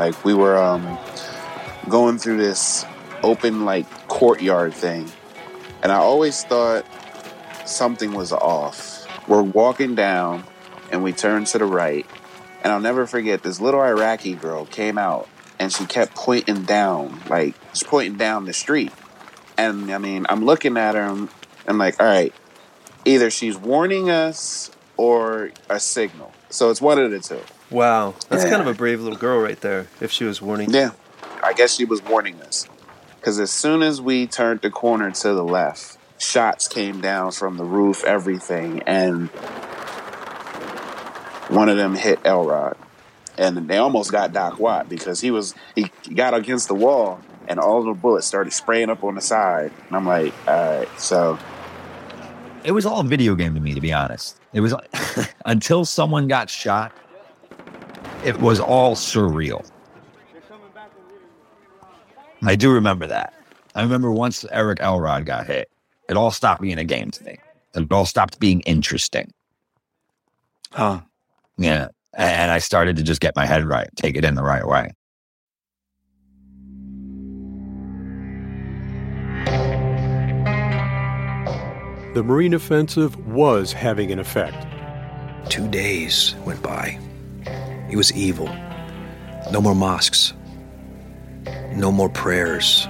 Like 0.00 0.24
we 0.24 0.32
were 0.32 0.56
um, 0.56 0.96
going 1.90 2.16
through 2.16 2.38
this 2.38 2.86
open 3.22 3.66
like 3.66 3.84
courtyard 4.08 4.72
thing, 4.72 5.10
and 5.82 5.92
I 5.92 5.96
always 5.96 6.42
thought 6.42 6.86
something 7.66 8.12
was 8.12 8.32
off. 8.32 9.06
We're 9.28 9.42
walking 9.42 9.94
down, 9.94 10.44
and 10.90 11.02
we 11.02 11.12
turn 11.12 11.44
to 11.44 11.58
the 11.58 11.66
right, 11.66 12.06
and 12.64 12.72
I'll 12.72 12.80
never 12.80 13.06
forget 13.06 13.42
this 13.42 13.60
little 13.60 13.82
Iraqi 13.82 14.32
girl 14.32 14.64
came 14.64 14.96
out, 14.96 15.28
and 15.58 15.70
she 15.70 15.84
kept 15.84 16.14
pointing 16.14 16.62
down, 16.62 17.20
like 17.28 17.54
just 17.74 17.86
pointing 17.86 18.16
down 18.16 18.46
the 18.46 18.54
street. 18.54 18.92
And 19.58 19.90
I 19.92 19.98
mean, 19.98 20.24
I'm 20.30 20.46
looking 20.46 20.78
at 20.78 20.94
her, 20.94 21.02
and 21.02 21.28
I'm 21.68 21.76
like, 21.76 22.00
all 22.00 22.06
right, 22.06 22.32
either 23.04 23.28
she's 23.28 23.58
warning 23.58 24.08
us 24.08 24.70
or 24.96 25.50
a 25.68 25.78
signal. 25.78 26.32
So 26.48 26.70
it's 26.70 26.80
one 26.80 26.98
of 26.98 27.10
the 27.10 27.20
two. 27.20 27.42
Wow, 27.70 28.14
that's 28.28 28.44
Yeah. 28.44 28.50
kind 28.50 28.62
of 28.62 28.68
a 28.68 28.74
brave 28.74 29.00
little 29.00 29.18
girl 29.18 29.40
right 29.40 29.60
there. 29.60 29.86
If 30.00 30.10
she 30.10 30.24
was 30.24 30.42
warning, 30.42 30.70
Yeah, 30.70 30.90
I 31.42 31.52
guess 31.52 31.74
she 31.74 31.84
was 31.84 32.02
warning 32.02 32.40
us. 32.42 32.66
Because 33.20 33.38
as 33.38 33.50
soon 33.50 33.82
as 33.82 34.00
we 34.00 34.26
turned 34.26 34.60
the 34.62 34.70
corner 34.70 35.10
to 35.10 35.34
the 35.34 35.44
left, 35.44 35.98
shots 36.18 36.66
came 36.68 37.00
down 37.00 37.32
from 37.32 37.56
the 37.58 37.64
roof, 37.64 38.02
everything, 38.04 38.82
and 38.86 39.28
one 41.48 41.68
of 41.68 41.76
them 41.76 41.94
hit 41.94 42.18
Elrod. 42.24 42.76
And 43.38 43.56
they 43.68 43.78
almost 43.78 44.12
got 44.12 44.32
Doc 44.32 44.58
Watt 44.58 44.88
because 44.88 45.20
he 45.20 45.30
was 45.30 45.54
he 45.74 45.90
got 46.14 46.34
against 46.34 46.68
the 46.68 46.74
wall 46.74 47.20
and 47.48 47.58
all 47.58 47.82
the 47.82 47.94
bullets 47.94 48.26
started 48.26 48.52
spraying 48.52 48.90
up 48.90 49.02
on 49.02 49.14
the 49.14 49.20
side. 49.20 49.72
And 49.88 49.96
I'm 49.96 50.06
like, 50.06 50.34
all 50.46 50.78
right, 50.78 51.00
so 51.00 51.38
It 52.64 52.72
was 52.72 52.84
all 52.84 53.00
a 53.00 53.04
video 53.04 53.34
game 53.34 53.54
to 53.54 53.60
me, 53.60 53.74
to 53.74 53.80
be 53.80 53.92
honest. 53.92 54.36
It 54.52 54.60
was 54.60 54.74
until 55.46 55.84
someone 55.86 56.28
got 56.28 56.50
shot, 56.50 56.92
it 58.24 58.40
was 58.40 58.60
all 58.60 58.94
surreal. 58.94 59.68
I 62.42 62.56
do 62.56 62.72
remember 62.72 63.06
that. 63.06 63.34
I 63.74 63.82
remember 63.82 64.10
once 64.10 64.44
Eric 64.50 64.80
Elrod 64.80 65.26
got 65.26 65.46
hit, 65.46 65.70
it 66.08 66.16
all 66.16 66.30
stopped 66.30 66.62
being 66.62 66.78
a 66.78 66.84
game 66.84 67.10
to 67.10 67.24
me. 67.24 67.38
It 67.74 67.92
all 67.92 68.06
stopped 68.06 68.40
being 68.40 68.60
interesting. 68.60 69.32
Huh. 70.72 71.00
Yeah. 71.56 71.88
And 72.14 72.50
I 72.50 72.58
started 72.58 72.96
to 72.96 73.02
just 73.02 73.20
get 73.20 73.36
my 73.36 73.46
head 73.46 73.64
right, 73.64 73.88
take 73.96 74.16
it 74.16 74.24
in 74.24 74.34
the 74.34 74.42
right 74.42 74.66
way. 74.66 74.90
The 82.14 82.24
Marine 82.24 82.54
offensive 82.54 83.28
was 83.28 83.72
having 83.72 84.10
an 84.10 84.18
effect. 84.18 84.66
Two 85.48 85.68
days 85.68 86.34
went 86.44 86.60
by. 86.60 86.98
It 87.90 87.96
was 87.96 88.12
evil. 88.12 88.46
No 89.50 89.60
more 89.60 89.74
mosques. 89.74 90.32
No 91.72 91.90
more 91.90 92.08
prayers. 92.08 92.86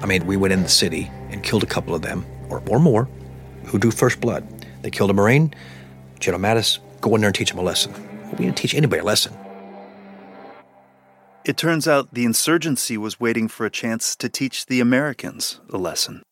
I 0.00 0.06
mean, 0.06 0.26
we 0.26 0.36
went 0.36 0.52
in 0.52 0.62
the 0.62 0.68
city 0.68 1.10
and 1.30 1.42
killed 1.42 1.62
a 1.62 1.66
couple 1.66 1.94
of 1.94 2.02
them, 2.02 2.24
or, 2.50 2.62
or 2.68 2.78
more, 2.78 3.08
who 3.64 3.78
drew 3.78 3.90
first 3.90 4.20
blood. 4.20 4.46
They 4.82 4.90
killed 4.90 5.10
a 5.10 5.14
Marine. 5.14 5.54
General 6.20 6.42
Mattis, 6.42 6.78
go 7.00 7.14
in 7.14 7.20
there 7.20 7.28
and 7.28 7.34
teach 7.34 7.50
him 7.50 7.58
a 7.58 7.62
lesson. 7.62 7.92
We 8.32 8.44
didn't 8.44 8.56
teach 8.56 8.74
anybody 8.74 9.00
a 9.00 9.04
lesson. 9.04 9.36
It 11.44 11.56
turns 11.56 11.88
out 11.88 12.14
the 12.14 12.24
insurgency 12.24 12.96
was 12.96 13.20
waiting 13.20 13.48
for 13.48 13.66
a 13.66 13.70
chance 13.70 14.16
to 14.16 14.28
teach 14.28 14.66
the 14.66 14.80
Americans 14.80 15.60
a 15.70 15.78
lesson. 15.78 16.22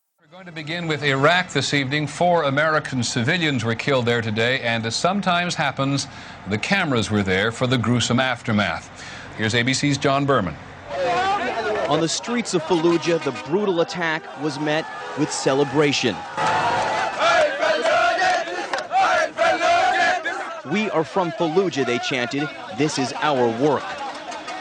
Going 0.42 0.52
to 0.52 0.60
begin 0.60 0.88
with 0.88 1.04
Iraq 1.04 1.50
this 1.50 1.72
evening. 1.72 2.04
Four 2.04 2.42
American 2.42 3.04
civilians 3.04 3.64
were 3.64 3.76
killed 3.76 4.06
there 4.06 4.20
today, 4.20 4.58
and 4.62 4.84
as 4.84 4.96
sometimes 4.96 5.54
happens, 5.54 6.08
the 6.48 6.58
cameras 6.58 7.12
were 7.12 7.22
there 7.22 7.52
for 7.52 7.68
the 7.68 7.78
gruesome 7.78 8.18
aftermath. 8.18 8.90
Here's 9.38 9.54
ABC's 9.54 9.98
John 9.98 10.26
Berman. 10.26 10.56
On 11.88 12.00
the 12.00 12.08
streets 12.08 12.54
of 12.54 12.62
Fallujah, 12.64 13.22
the 13.22 13.30
brutal 13.48 13.82
attack 13.82 14.24
was 14.42 14.58
met 14.58 14.84
with 15.16 15.30
celebration. 15.30 16.16
We 20.72 20.90
are 20.90 21.04
from 21.04 21.30
Fallujah, 21.30 21.86
they 21.86 22.00
chanted. 22.00 22.48
This 22.76 22.98
is 22.98 23.12
our 23.22 23.46
work. 23.62 23.84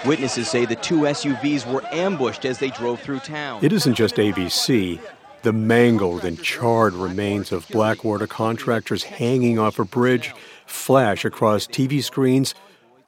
Witnesses 0.05 0.47
say 0.47 0.65
the 0.65 0.75
two 0.75 1.01
SUVs 1.01 1.65
were 1.65 1.83
ambushed 1.91 2.45
as 2.45 2.59
they 2.59 2.69
drove 2.69 2.99
through 2.99 3.21
town. 3.21 3.65
It 3.65 3.73
isn't 3.73 3.95
just 3.95 4.17
ABC. 4.17 4.99
The 5.43 5.51
mangled 5.51 6.23
and 6.23 6.39
charred 6.39 6.93
remains 6.93 7.51
of 7.51 7.67
Blackwater 7.69 8.27
contractors 8.27 9.03
hanging 9.03 9.57
off 9.57 9.79
a 9.79 9.85
bridge 9.85 10.35
flash 10.67 11.25
across 11.25 11.65
TV 11.65 12.03
screens 12.03 12.53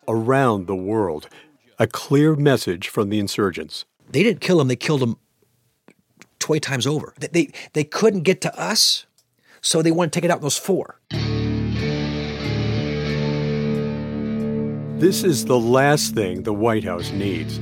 around 0.07 0.65
the 0.65 0.75
world. 0.75 1.29
A 1.77 1.85
clear 1.85 2.35
message 2.35 2.87
from 2.87 3.09
the 3.09 3.19
insurgents. 3.19 3.85
They 4.09 4.23
didn't 4.23 4.41
kill 4.41 4.59
him, 4.59 4.67
they 4.67 4.75
killed 4.75 5.03
him 5.03 5.17
20 6.39 6.59
times 6.59 6.87
over. 6.87 7.13
They, 7.19 7.27
they, 7.27 7.51
they 7.73 7.83
couldn't 7.83 8.23
get 8.23 8.41
to 8.41 8.59
us, 8.59 9.05
so 9.61 9.83
they 9.83 9.91
wanted 9.91 10.13
to 10.13 10.17
take 10.17 10.25
it 10.25 10.31
out 10.31 10.37
on 10.37 10.41
those 10.41 10.57
four. 10.57 10.99
This 14.99 15.23
is 15.23 15.45
the 15.45 15.59
last 15.59 16.15
thing 16.15 16.41
the 16.43 16.53
White 16.53 16.83
House 16.83 17.11
needs. 17.11 17.59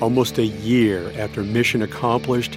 Almost 0.00 0.38
a 0.38 0.44
year 0.44 1.12
after 1.18 1.42
mission 1.42 1.82
accomplished, 1.82 2.56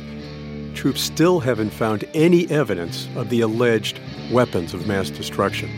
troops 0.75 1.01
still 1.01 1.39
haven't 1.39 1.71
found 1.71 2.03
any 2.13 2.49
evidence 2.51 3.07
of 3.15 3.29
the 3.29 3.41
alleged 3.41 3.99
weapons 4.31 4.73
of 4.73 4.85
mass 4.85 5.09
destruction. 5.09 5.69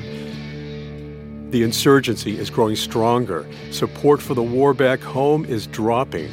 The 1.52 1.64
insurgency 1.64 2.38
is 2.38 2.50
growing 2.50 2.76
stronger. 2.76 3.48
Support 3.72 4.22
for 4.22 4.34
the 4.34 4.44
war 4.44 4.74
back 4.74 5.00
home 5.00 5.46
is 5.46 5.68
dropping. 5.68 6.30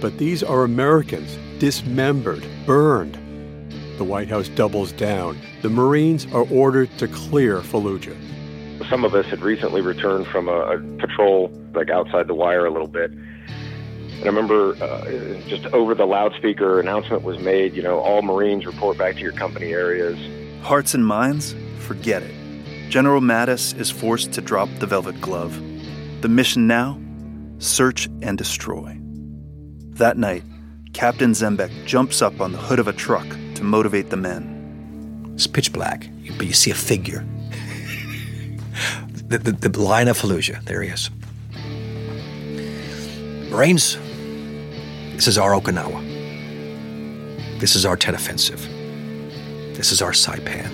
But 0.00 0.18
these 0.18 0.42
are 0.42 0.64
Americans, 0.64 1.38
dismembered, 1.60 2.44
burned. 2.66 3.18
The 3.98 4.04
White 4.04 4.28
House 4.28 4.48
doubles 4.48 4.90
down. 4.90 5.38
The 5.62 5.70
Marines 5.70 6.26
are 6.32 6.46
ordered 6.50 6.90
to 6.98 7.06
clear 7.06 7.60
Fallujah. 7.60 8.16
Some 8.90 9.04
of 9.04 9.14
us 9.14 9.26
had 9.26 9.42
recently 9.42 9.80
returned 9.80 10.26
from 10.26 10.48
a, 10.48 10.52
a 10.52 10.78
patrol, 10.98 11.52
like 11.72 11.88
outside 11.88 12.26
the 12.26 12.34
wire 12.34 12.66
a 12.66 12.70
little 12.72 12.88
bit. 12.88 13.12
And 14.22 14.30
I 14.30 14.40
remember 14.40 14.76
uh, 14.80 15.40
just 15.48 15.66
over 15.74 15.96
the 15.96 16.06
loudspeaker 16.06 16.78
announcement 16.78 17.24
was 17.24 17.40
made, 17.40 17.74
you 17.74 17.82
know, 17.82 17.98
all 17.98 18.22
Marines 18.22 18.64
report 18.64 18.96
back 18.96 19.16
to 19.16 19.20
your 19.20 19.32
company 19.32 19.72
areas. 19.72 20.16
Hearts 20.62 20.94
and 20.94 21.04
minds, 21.04 21.56
forget 21.80 22.22
it. 22.22 22.32
General 22.88 23.20
Mattis 23.20 23.76
is 23.76 23.90
forced 23.90 24.32
to 24.34 24.40
drop 24.40 24.68
the 24.78 24.86
velvet 24.86 25.20
glove. 25.20 25.60
The 26.20 26.28
mission 26.28 26.68
now 26.68 27.00
search 27.58 28.08
and 28.22 28.38
destroy. 28.38 28.96
That 29.94 30.16
night, 30.18 30.44
Captain 30.92 31.32
Zembiec 31.32 31.84
jumps 31.84 32.22
up 32.22 32.40
on 32.40 32.52
the 32.52 32.58
hood 32.58 32.78
of 32.78 32.86
a 32.86 32.92
truck 32.92 33.26
to 33.56 33.64
motivate 33.64 34.10
the 34.10 34.16
men. 34.16 35.32
It's 35.34 35.48
pitch 35.48 35.72
black, 35.72 36.08
but 36.36 36.46
you 36.46 36.52
see 36.52 36.70
a 36.70 36.74
figure. 36.74 37.26
the, 39.08 39.38
the, 39.38 39.68
the 39.68 39.80
line 39.80 40.06
of 40.06 40.16
Fallujah, 40.16 40.64
there 40.64 40.80
he 40.80 40.90
is. 40.90 41.10
Marines, 43.50 43.98
this 45.22 45.28
is 45.28 45.38
our 45.38 45.52
Okinawa. 45.52 46.00
This 47.60 47.76
is 47.76 47.86
our 47.86 47.96
Tet 47.96 48.12
Offensive. 48.12 48.60
This 49.76 49.92
is 49.92 50.02
our 50.02 50.10
Saipan. 50.10 50.68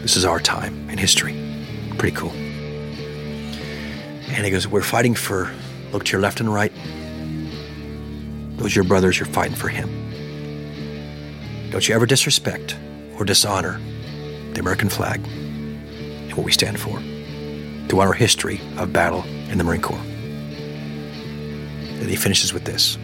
This 0.00 0.16
is 0.16 0.24
our 0.24 0.40
time 0.40 0.88
in 0.88 0.96
history. 0.96 1.34
Pretty 1.98 2.16
cool. 2.16 2.30
And 4.30 4.46
he 4.46 4.50
goes, 4.50 4.66
We're 4.66 4.80
fighting 4.80 5.14
for, 5.14 5.52
look 5.92 6.04
to 6.04 6.12
your 6.12 6.22
left 6.22 6.40
and 6.40 6.50
right. 6.50 6.72
Those 8.56 8.74
are 8.74 8.80
your 8.80 8.84
brothers, 8.84 9.18
you're 9.18 9.26
fighting 9.26 9.56
for 9.56 9.68
him. 9.68 9.90
Don't 11.68 11.86
you 11.86 11.94
ever 11.94 12.06
disrespect 12.06 12.78
or 13.18 13.26
dishonor 13.26 13.78
the 14.54 14.60
American 14.60 14.88
flag 14.88 15.20
and 15.26 16.32
what 16.32 16.46
we 16.46 16.52
stand 16.52 16.80
for 16.80 16.98
to 17.88 18.00
honor 18.00 18.14
history 18.14 18.58
of 18.78 18.94
battle 18.94 19.22
in 19.50 19.58
the 19.58 19.64
Marine 19.64 19.82
Corps. 19.82 20.05
Then 21.98 22.08
he 22.08 22.16
finishes 22.16 22.52
with 22.52 22.64
this 22.64 22.98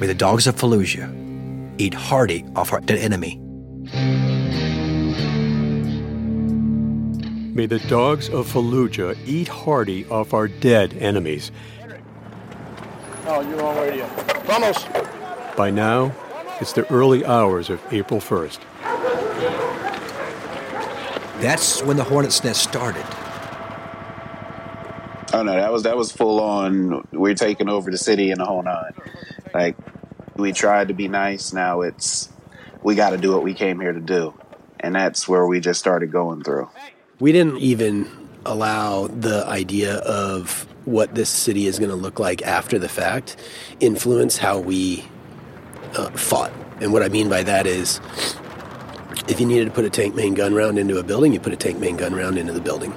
May 0.00 0.06
the 0.06 0.14
dogs 0.14 0.46
of 0.46 0.56
Fallujah 0.56 1.12
eat 1.78 1.94
hearty 1.94 2.44
of 2.56 2.72
our 2.72 2.80
dead 2.80 2.98
enemy. 2.98 3.38
May 7.54 7.66
the 7.66 7.80
dogs 7.88 8.28
of 8.28 8.46
Fallujah 8.46 9.16
eat 9.26 9.48
hearty 9.48 10.06
off 10.06 10.32
our 10.32 10.46
dead 10.46 10.94
enemies. 10.94 11.50
Oh, 13.26 13.40
you're 13.40 13.62
on 13.62 13.76
radio. 13.76 14.06
Vamos! 14.44 14.84
By 15.56 15.70
now, 15.70 16.14
it's 16.60 16.72
the 16.72 16.90
early 16.92 17.24
hours 17.26 17.68
of 17.68 17.82
April 17.92 18.20
1st. 18.20 18.60
That's 21.40 21.82
when 21.82 21.96
the 21.96 22.04
Hornet's 22.04 22.42
Nest 22.42 22.62
started. 22.62 23.04
Oh 25.32 25.42
no, 25.42 25.52
that 25.52 25.72
was 25.72 25.82
that 25.82 25.96
was 25.96 26.10
full 26.10 26.40
on. 26.40 27.06
We're 27.12 27.34
taking 27.34 27.68
over 27.68 27.90
the 27.90 27.98
city 27.98 28.30
and 28.30 28.40
the 28.40 28.46
whole 28.46 28.62
nine. 28.62 28.92
Like 29.52 29.76
we 30.36 30.52
tried 30.52 30.88
to 30.88 30.94
be 30.94 31.08
nice. 31.08 31.52
Now 31.52 31.82
it's 31.82 32.30
we 32.82 32.94
got 32.94 33.10
to 33.10 33.18
do 33.18 33.32
what 33.32 33.42
we 33.42 33.54
came 33.54 33.80
here 33.80 33.92
to 33.92 34.00
do, 34.00 34.34
and 34.80 34.94
that's 34.94 35.28
where 35.28 35.46
we 35.46 35.60
just 35.60 35.80
started 35.80 36.10
going 36.10 36.42
through. 36.42 36.70
We 37.20 37.32
didn't 37.32 37.58
even 37.58 38.08
allow 38.46 39.08
the 39.08 39.44
idea 39.46 39.96
of 39.96 40.66
what 40.84 41.14
this 41.14 41.28
city 41.28 41.66
is 41.66 41.78
going 41.78 41.90
to 41.90 41.96
look 41.96 42.18
like 42.18 42.40
after 42.42 42.78
the 42.78 42.88
fact 42.88 43.36
influence 43.80 44.38
how 44.38 44.58
we 44.58 45.04
uh, 45.94 46.10
fought. 46.10 46.52
And 46.80 46.92
what 46.92 47.02
I 47.02 47.08
mean 47.08 47.28
by 47.28 47.42
that 47.42 47.66
is, 47.66 48.00
if 49.28 49.40
you 49.40 49.46
needed 49.46 49.66
to 49.66 49.70
put 49.72 49.84
a 49.84 49.90
tank 49.90 50.14
main 50.14 50.32
gun 50.34 50.54
round 50.54 50.78
into 50.78 50.98
a 50.98 51.02
building, 51.02 51.34
you 51.34 51.40
put 51.40 51.52
a 51.52 51.56
tank 51.56 51.78
main 51.78 51.96
gun 51.96 52.14
round 52.14 52.38
into 52.38 52.52
the 52.52 52.60
building. 52.60 52.94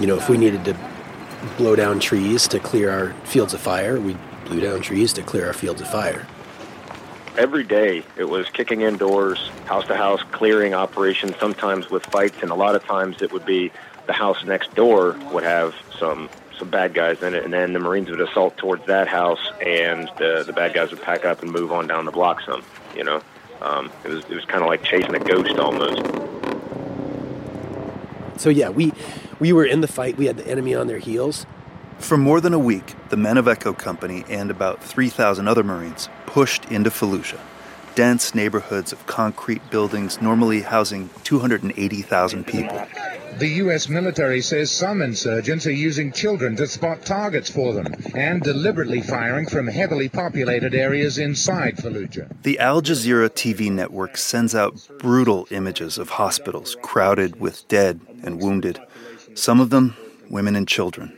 You 0.00 0.08
know, 0.08 0.16
if 0.16 0.28
we 0.28 0.36
needed 0.36 0.64
to 0.64 0.76
blow 1.56 1.76
down 1.76 2.00
trees 2.00 2.48
to 2.48 2.58
clear 2.58 2.90
our 2.90 3.12
fields 3.24 3.54
of 3.54 3.60
fire, 3.60 4.00
we 4.00 4.16
blew 4.44 4.60
down 4.60 4.80
trees 4.80 5.12
to 5.14 5.22
clear 5.22 5.46
our 5.46 5.52
fields 5.52 5.80
of 5.80 5.88
fire. 5.88 6.26
Every 7.36 7.64
day 7.64 8.04
it 8.16 8.24
was 8.24 8.48
kicking 8.50 8.80
in 8.80 8.96
doors, 8.96 9.50
house 9.66 9.86
to 9.86 9.96
house, 9.96 10.22
clearing 10.32 10.74
operations, 10.74 11.34
sometimes 11.38 11.90
with 11.90 12.04
fights, 12.06 12.42
and 12.42 12.50
a 12.50 12.54
lot 12.54 12.74
of 12.74 12.84
times 12.84 13.22
it 13.22 13.32
would 13.32 13.44
be 13.44 13.72
the 14.06 14.12
house 14.12 14.44
next 14.44 14.74
door 14.74 15.16
would 15.32 15.44
have 15.44 15.74
some 15.98 16.28
some 16.58 16.70
bad 16.70 16.94
guys 16.94 17.20
in 17.22 17.34
it, 17.34 17.44
and 17.44 17.52
then 17.52 17.72
the 17.72 17.80
Marines 17.80 18.08
would 18.10 18.20
assault 18.20 18.56
towards 18.56 18.86
that 18.86 19.08
house, 19.08 19.50
and 19.60 20.08
the 20.18 20.44
the 20.46 20.52
bad 20.52 20.74
guys 20.74 20.90
would 20.90 21.02
pack 21.02 21.24
up 21.24 21.42
and 21.42 21.50
move 21.50 21.72
on 21.72 21.86
down 21.86 22.04
the 22.04 22.12
block 22.12 22.40
some. 22.42 22.62
You 22.94 23.04
know, 23.04 23.22
um, 23.62 23.90
it 24.04 24.08
was 24.08 24.24
it 24.24 24.34
was 24.34 24.44
kind 24.44 24.62
of 24.62 24.68
like 24.68 24.82
chasing 24.84 25.14
a 25.14 25.18
ghost 25.18 25.58
almost. 25.58 26.02
So 28.36 28.50
yeah, 28.50 28.68
we 28.68 28.92
we 29.40 29.52
were 29.52 29.64
in 29.64 29.80
the 29.80 29.88
fight. 29.88 30.16
We 30.16 30.26
had 30.26 30.36
the 30.36 30.46
enemy 30.46 30.74
on 30.74 30.86
their 30.86 30.98
heels. 30.98 31.46
For 31.98 32.16
more 32.16 32.40
than 32.40 32.52
a 32.52 32.58
week, 32.58 32.94
the 33.08 33.16
men 33.16 33.38
of 33.38 33.48
Echo 33.48 33.72
Company 33.72 34.24
and 34.28 34.50
about 34.50 34.82
3,000 34.82 35.48
other 35.48 35.62
Marines 35.62 36.08
pushed 36.26 36.64
into 36.66 36.90
Fallujah, 36.90 37.40
dense 37.94 38.34
neighborhoods 38.34 38.92
of 38.92 39.06
concrete 39.06 39.70
buildings 39.70 40.20
normally 40.20 40.62
housing 40.62 41.08
280,000 41.22 42.46
people. 42.46 42.86
The 43.38 43.48
U.S. 43.48 43.88
military 43.88 44.40
says 44.40 44.70
some 44.70 45.02
insurgents 45.02 45.66
are 45.66 45.72
using 45.72 46.12
children 46.12 46.54
to 46.54 46.68
spot 46.68 47.04
targets 47.04 47.50
for 47.50 47.72
them 47.72 47.92
and 48.14 48.40
deliberately 48.40 49.00
firing 49.00 49.46
from 49.46 49.66
heavily 49.66 50.08
populated 50.08 50.72
areas 50.72 51.18
inside 51.18 51.76
Fallujah. 51.76 52.30
The 52.44 52.60
Al 52.60 52.80
Jazeera 52.80 53.28
TV 53.30 53.72
network 53.72 54.16
sends 54.16 54.54
out 54.54 54.86
brutal 55.00 55.48
images 55.50 55.98
of 55.98 56.10
hospitals 56.10 56.76
crowded 56.82 57.40
with 57.40 57.66
dead 57.66 58.00
and 58.22 58.40
wounded, 58.40 58.80
some 59.34 59.60
of 59.60 59.70
them 59.70 59.96
women 60.30 60.56
and 60.56 60.66
children. 60.66 61.16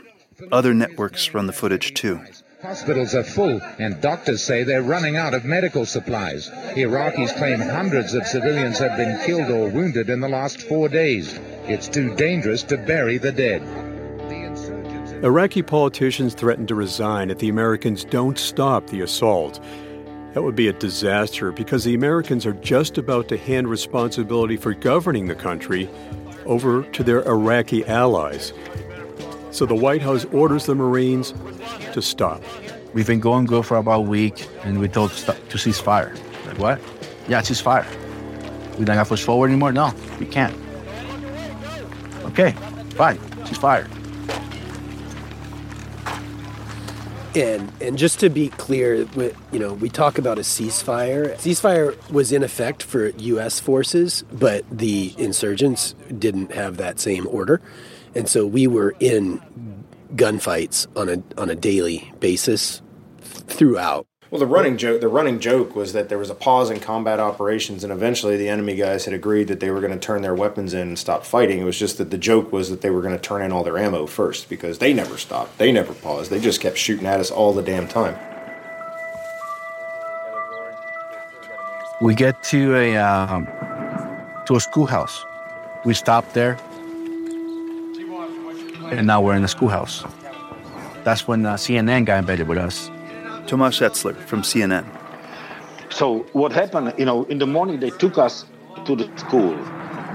Other 0.52 0.74
networks 0.74 1.32
run 1.32 1.46
the 1.46 1.52
footage 1.52 1.94
too. 1.94 2.20
Hospitals 2.62 3.14
are 3.14 3.22
full, 3.22 3.60
and 3.78 4.00
doctors 4.00 4.42
say 4.42 4.64
they're 4.64 4.82
running 4.82 5.16
out 5.16 5.34
of 5.34 5.44
medical 5.44 5.86
supplies. 5.86 6.50
Iraqis 6.74 7.36
claim 7.36 7.60
hundreds 7.60 8.14
of 8.14 8.26
civilians 8.26 8.78
have 8.78 8.96
been 8.96 9.20
killed 9.24 9.50
or 9.50 9.68
wounded 9.68 10.10
in 10.10 10.20
the 10.20 10.28
last 10.28 10.62
four 10.62 10.88
days. 10.88 11.38
It's 11.68 11.86
too 11.86 12.14
dangerous 12.16 12.62
to 12.64 12.76
bury 12.76 13.18
the 13.18 13.32
dead. 13.32 13.62
Iraqi 15.22 15.62
politicians 15.62 16.34
threaten 16.34 16.66
to 16.66 16.74
resign 16.74 17.30
if 17.30 17.38
the 17.38 17.48
Americans 17.48 18.04
don't 18.04 18.38
stop 18.38 18.86
the 18.88 19.02
assault. 19.02 19.60
That 20.34 20.42
would 20.42 20.56
be 20.56 20.68
a 20.68 20.72
disaster 20.72 21.52
because 21.52 21.84
the 21.84 21.94
Americans 21.94 22.44
are 22.44 22.52
just 22.54 22.98
about 22.98 23.28
to 23.28 23.38
hand 23.38 23.68
responsibility 23.68 24.56
for 24.56 24.74
governing 24.74 25.26
the 25.26 25.34
country 25.34 25.88
over 26.46 26.82
to 26.82 27.02
their 27.02 27.22
Iraqi 27.26 27.84
allies. 27.86 28.52
So 29.50 29.66
the 29.66 29.74
White 29.74 30.02
House 30.02 30.24
orders 30.26 30.66
the 30.66 30.74
Marines 30.74 31.34
to 31.92 32.02
stop. 32.02 32.42
We've 32.92 33.06
been 33.06 33.20
going 33.20 33.46
good 33.46 33.66
for 33.66 33.76
about 33.76 33.98
a 33.98 34.02
week, 34.02 34.46
and 34.64 34.78
we 34.78 34.88
told 34.88 35.10
to, 35.12 35.32
to 35.32 35.58
cease 35.58 35.78
fire. 35.78 36.14
Like, 36.46 36.58
what? 36.58 36.80
Yeah, 37.28 37.40
cease 37.42 37.60
fire. 37.60 37.86
We 38.78 38.84
not 38.84 38.94
gonna 38.94 39.04
push 39.04 39.22
forward 39.22 39.48
anymore? 39.48 39.72
No, 39.72 39.92
we 40.18 40.26
can't. 40.26 40.54
Okay, 42.24 42.52
fine, 42.90 43.18
cease 43.46 43.58
fire. 43.58 43.88
And 47.36 47.70
and 47.82 47.98
just 47.98 48.18
to 48.20 48.30
be 48.30 48.48
clear, 48.48 49.04
we, 49.14 49.30
you 49.52 49.58
know, 49.58 49.74
we 49.74 49.90
talk 49.90 50.16
about 50.16 50.38
a 50.38 50.40
ceasefire. 50.40 51.34
Ceasefire 51.34 52.10
was 52.10 52.32
in 52.32 52.42
effect 52.42 52.82
for 52.82 53.08
U.S. 53.08 53.60
forces, 53.60 54.24
but 54.32 54.64
the 54.70 55.14
insurgents 55.18 55.94
didn't 56.18 56.52
have 56.52 56.78
that 56.78 56.98
same 56.98 57.26
order, 57.26 57.60
and 58.14 58.26
so 58.26 58.46
we 58.46 58.66
were 58.66 58.94
in 59.00 59.42
gunfights 60.14 60.86
on 60.96 61.10
a 61.10 61.22
on 61.38 61.50
a 61.50 61.54
daily 61.54 62.10
basis 62.20 62.80
throughout. 63.20 64.06
Well, 64.36 64.46
the 64.46 64.52
running 64.54 64.76
joke 64.76 65.00
the 65.00 65.08
running 65.08 65.40
joke 65.40 65.74
was 65.74 65.94
that 65.94 66.10
there 66.10 66.18
was 66.18 66.28
a 66.28 66.34
pause 66.34 66.68
in 66.68 66.78
combat 66.78 67.18
operations, 67.18 67.82
and 67.84 67.90
eventually 67.90 68.36
the 68.36 68.50
enemy 68.50 68.76
guys 68.76 69.06
had 69.06 69.14
agreed 69.14 69.48
that 69.48 69.60
they 69.60 69.70
were 69.70 69.80
going 69.80 69.94
to 69.94 69.98
turn 69.98 70.20
their 70.20 70.34
weapons 70.34 70.74
in 70.74 70.88
and 70.88 70.98
stop 70.98 71.24
fighting. 71.24 71.58
It 71.58 71.64
was 71.64 71.78
just 71.78 71.96
that 71.96 72.10
the 72.10 72.18
joke 72.18 72.52
was 72.52 72.68
that 72.68 72.82
they 72.82 72.90
were 72.90 73.00
going 73.00 73.14
to 73.14 73.18
turn 73.18 73.40
in 73.40 73.50
all 73.50 73.64
their 73.64 73.78
ammo 73.78 74.04
first 74.04 74.50
because 74.50 74.76
they 74.76 74.92
never 74.92 75.16
stopped, 75.16 75.56
they 75.56 75.72
never 75.72 75.94
paused, 75.94 76.30
they 76.30 76.38
just 76.38 76.60
kept 76.60 76.76
shooting 76.76 77.06
at 77.06 77.18
us 77.18 77.30
all 77.30 77.54
the 77.54 77.62
damn 77.62 77.88
time. 77.88 78.14
We 82.02 82.14
get 82.14 82.42
to 82.50 82.76
a 82.76 82.98
um, 82.98 83.46
to 84.44 84.56
a 84.56 84.60
schoolhouse. 84.60 85.24
We 85.86 85.94
stop 85.94 86.30
there, 86.34 86.58
and 88.90 89.06
now 89.06 89.22
we're 89.22 89.34
in 89.34 89.40
the 89.40 89.48
schoolhouse. 89.48 90.04
That's 91.04 91.26
when 91.26 91.46
uh, 91.46 91.54
CNN 91.54 92.04
got 92.04 92.18
embedded 92.18 92.48
with 92.48 92.58
us. 92.58 92.90
Tomasz 93.46 93.80
Etzler 93.80 94.16
from 94.16 94.42
CNN. 94.42 94.84
So 95.90 96.26
what 96.32 96.52
happened, 96.52 96.94
you 96.98 97.04
know, 97.04 97.24
in 97.24 97.38
the 97.38 97.46
morning 97.46 97.80
they 97.80 97.90
took 97.90 98.18
us 98.18 98.44
to 98.84 98.96
the 98.96 99.10
school. 99.16 99.56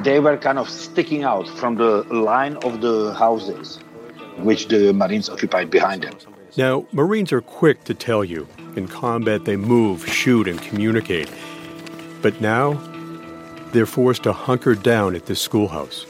They 0.03 0.19
were 0.19 0.37
kind 0.37 0.57
of 0.57 0.69
sticking 0.69 1.23
out 1.23 1.47
from 1.47 1.75
the 1.75 2.03
line 2.13 2.55
of 2.57 2.81
the 2.81 3.13
houses 3.13 3.79
which 4.37 4.67
the 4.67 4.93
Marines 4.93 5.29
occupied 5.29 5.69
behind 5.69 6.03
them. 6.03 6.13
Now, 6.57 6.85
Marines 6.91 7.31
are 7.31 7.41
quick 7.41 7.83
to 7.85 7.93
tell 7.93 8.23
you. 8.23 8.47
In 8.75 8.87
combat, 8.87 9.45
they 9.45 9.57
move, 9.57 10.07
shoot, 10.07 10.47
and 10.47 10.61
communicate. 10.61 11.29
But 12.21 12.39
now, 12.41 12.79
they're 13.71 13.85
forced 13.85 14.23
to 14.23 14.33
hunker 14.33 14.75
down 14.75 15.15
at 15.15 15.25
this 15.25 15.41
schoolhouse. 15.41 16.05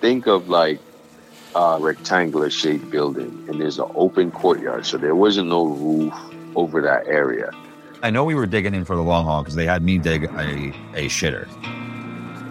Think 0.00 0.26
of 0.26 0.48
like 0.48 0.80
a 1.54 1.78
rectangular 1.80 2.50
shaped 2.50 2.90
building, 2.90 3.46
and 3.48 3.60
there's 3.60 3.78
an 3.78 3.90
open 3.94 4.30
courtyard, 4.30 4.86
so 4.86 4.98
there 4.98 5.14
wasn't 5.14 5.48
no 5.48 5.66
roof 5.66 6.14
over 6.56 6.82
that 6.82 7.06
area. 7.06 7.52
I 8.02 8.10
know 8.10 8.24
we 8.24 8.34
were 8.34 8.46
digging 8.46 8.74
in 8.74 8.84
for 8.84 8.96
the 8.96 9.02
long 9.02 9.24
haul 9.24 9.42
because 9.42 9.54
they 9.54 9.66
had 9.66 9.82
me 9.82 9.98
dig 9.98 10.24
a, 10.24 10.72
a 10.94 11.08
shitter. 11.08 11.48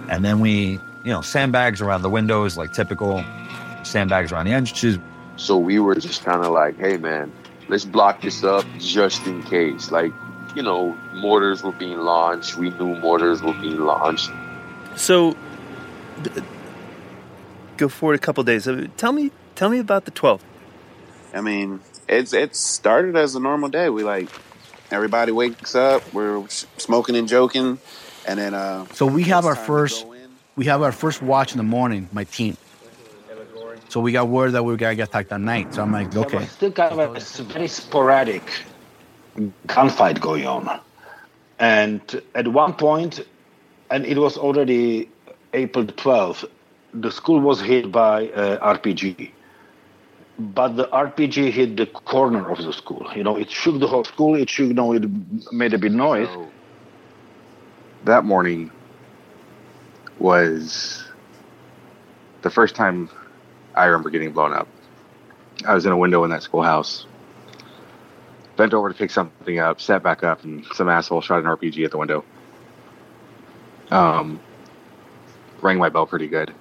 And 0.10 0.24
then 0.24 0.40
we, 0.40 0.80
you 1.04 1.12
know, 1.12 1.22
sandbags 1.22 1.82
around 1.82 2.02
the 2.04 2.10
windows, 2.10 2.58
like 2.58 2.72
typical 2.74 3.24
sandbags 3.84 4.32
around 4.32 4.46
the 4.46 4.54
entrances. 4.54 4.98
So 5.36 5.58
we 5.58 5.80
were 5.80 5.96
just 5.96 6.24
kind 6.24 6.44
of 6.44 6.52
like, 6.52 6.78
hey, 6.78 6.98
man, 6.98 7.32
let's 7.68 7.86
block 7.86 8.22
this 8.22 8.44
up 8.44 8.66
just 8.80 9.26
in 9.28 9.44
case. 9.44 9.92
Like, 9.92 10.14
you 10.56 10.62
know, 10.62 10.98
mortars 11.14 11.64
were 11.64 11.74
being 11.74 11.98
launched. 11.98 12.58
We 12.58 12.70
knew 12.72 12.96
mortars 12.96 13.42
were 13.42 13.54
being 13.54 13.80
launched. 13.80 14.30
So, 14.96 15.36
go 17.78 17.90
forward 17.90 18.16
a 18.16 18.20
couple 18.20 18.44
days. 18.44 18.68
Uh, 18.68 18.88
Tell 18.98 19.12
me, 19.12 19.32
tell 19.56 19.70
me 19.70 19.80
about 19.80 20.06
the 20.06 20.12
12th. 20.12 20.42
I 21.34 21.42
mean, 21.42 21.82
it's 22.08 22.34
it 22.34 22.56
started 22.56 23.16
as 23.16 23.36
a 23.36 23.40
normal 23.40 23.70
day. 23.70 23.90
We 23.90 24.04
like 24.04 24.30
everybody 24.92 25.32
wakes 25.32 25.76
up, 25.76 26.14
we're 26.14 26.48
smoking 26.78 27.16
and 27.16 27.28
joking, 27.28 27.80
and 28.28 28.40
then 28.40 28.54
uh 28.54 28.86
So 28.94 29.06
we 29.06 29.24
have 29.24 29.46
our 29.46 29.56
first 29.56 30.06
we 30.56 30.66
have 30.66 30.82
our 30.82 30.92
first 30.92 31.22
watch 31.22 31.52
in 31.54 31.58
the 31.58 31.64
morning, 31.64 32.10
my 32.12 32.24
team. 32.24 32.58
So 33.90 34.00
we 34.02 34.12
got 34.12 34.28
word 34.28 34.54
that 34.54 34.64
we 34.64 34.72
were 34.74 34.78
gonna 34.78 34.96
get 34.96 35.10
attacked 35.10 35.32
at 35.32 35.42
night. 35.42 35.74
So 35.74 35.82
I'm 35.82 35.92
like, 35.92 36.16
okay. 36.16 36.38
was 36.40 36.52
still 36.52 36.72
kind 36.72 37.00
of 37.00 37.14
a 37.14 37.18
s- 37.18 37.40
very 37.40 37.68
sporadic 37.68 38.44
gunfight 39.68 40.20
going 40.20 40.46
on. 40.48 40.80
And 41.60 42.02
at 42.34 42.48
one 42.48 42.74
point, 42.74 43.22
and 43.90 44.06
it 44.06 44.18
was 44.18 44.38
already 44.38 45.10
April 45.54 45.86
12th, 45.86 46.46
the 46.94 47.12
school 47.12 47.40
was 47.40 47.62
hit 47.62 47.92
by 47.92 48.30
uh, 48.30 48.76
RPG. 48.76 49.35
But 50.38 50.76
the 50.76 50.88
RPG 50.88 51.52
hit 51.52 51.78
the 51.78 51.86
corner 51.86 52.50
of 52.50 52.58
the 52.58 52.74
school. 52.74 53.08
You 53.16 53.24
know, 53.24 53.38
it 53.38 53.50
shook 53.50 53.80
the 53.80 53.88
whole 53.88 54.04
school. 54.04 54.36
It 54.36 54.50
shook, 54.50 54.68
you 54.68 54.74
know, 54.74 54.94
it 54.94 55.04
made 55.52 55.74
a 55.74 55.78
big 55.78 55.94
noise. 55.94 56.28
that 58.06 58.24
morning 58.24 58.72
was 60.20 61.04
the 62.42 62.50
first 62.50 62.76
time 62.76 63.10
I 63.76 63.86
remember 63.86 64.10
getting 64.10 64.32
blown 64.32 64.54
up. 64.54 64.68
I 65.66 65.74
was 65.74 65.86
in 65.86 65.92
a 65.92 65.98
window 65.98 66.24
in 66.24 66.30
that 66.32 66.44
schoolhouse, 66.44 67.08
bent 68.58 68.74
over 68.74 68.90
to 68.90 68.96
pick 68.96 69.10
something 69.10 69.60
up, 69.60 69.82
sat 69.82 70.04
back 70.04 70.24
up, 70.24 70.44
and 70.44 70.66
some 70.74 70.90
asshole 70.90 71.22
shot 71.22 71.40
an 71.40 71.46
RPG 71.46 71.84
at 71.86 71.92
the 71.92 71.98
window. 71.98 72.24
Um, 73.90 74.40
rang 75.62 75.78
my 75.78 75.90
bell 75.90 76.06
pretty 76.06 76.28
good. 76.28 76.54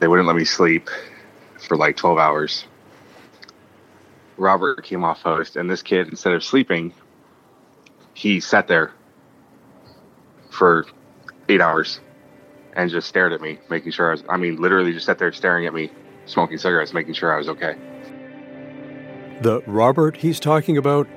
They 0.00 0.08
wouldn't 0.08 0.26
let 0.26 0.36
me 0.36 0.44
sleep 0.44 0.88
for 1.58 1.76
like 1.76 1.96
12 1.96 2.18
hours. 2.18 2.64
Robert 4.36 4.84
came 4.84 5.04
off 5.04 5.20
host, 5.20 5.56
and 5.56 5.68
this 5.68 5.82
kid, 5.82 6.08
instead 6.08 6.32
of 6.32 6.44
sleeping, 6.44 6.92
he 8.14 8.40
sat 8.40 8.68
there 8.68 8.92
for 10.50 10.86
eight 11.48 11.60
hours 11.60 12.00
and 12.74 12.88
just 12.90 13.08
stared 13.08 13.32
at 13.32 13.40
me, 13.40 13.58
making 13.68 13.90
sure 13.90 14.08
I 14.08 14.12
was, 14.12 14.24
I 14.28 14.36
mean, 14.36 14.56
literally 14.56 14.92
just 14.92 15.06
sat 15.06 15.18
there 15.18 15.32
staring 15.32 15.66
at 15.66 15.74
me, 15.74 15.90
smoking 16.26 16.58
cigarettes, 16.58 16.92
making 16.92 17.14
sure 17.14 17.34
I 17.34 17.38
was 17.38 17.48
okay. 17.48 17.74
The 19.42 19.62
Robert 19.66 20.16
he's 20.16 20.38
talking 20.38 20.76
about, 20.76 21.08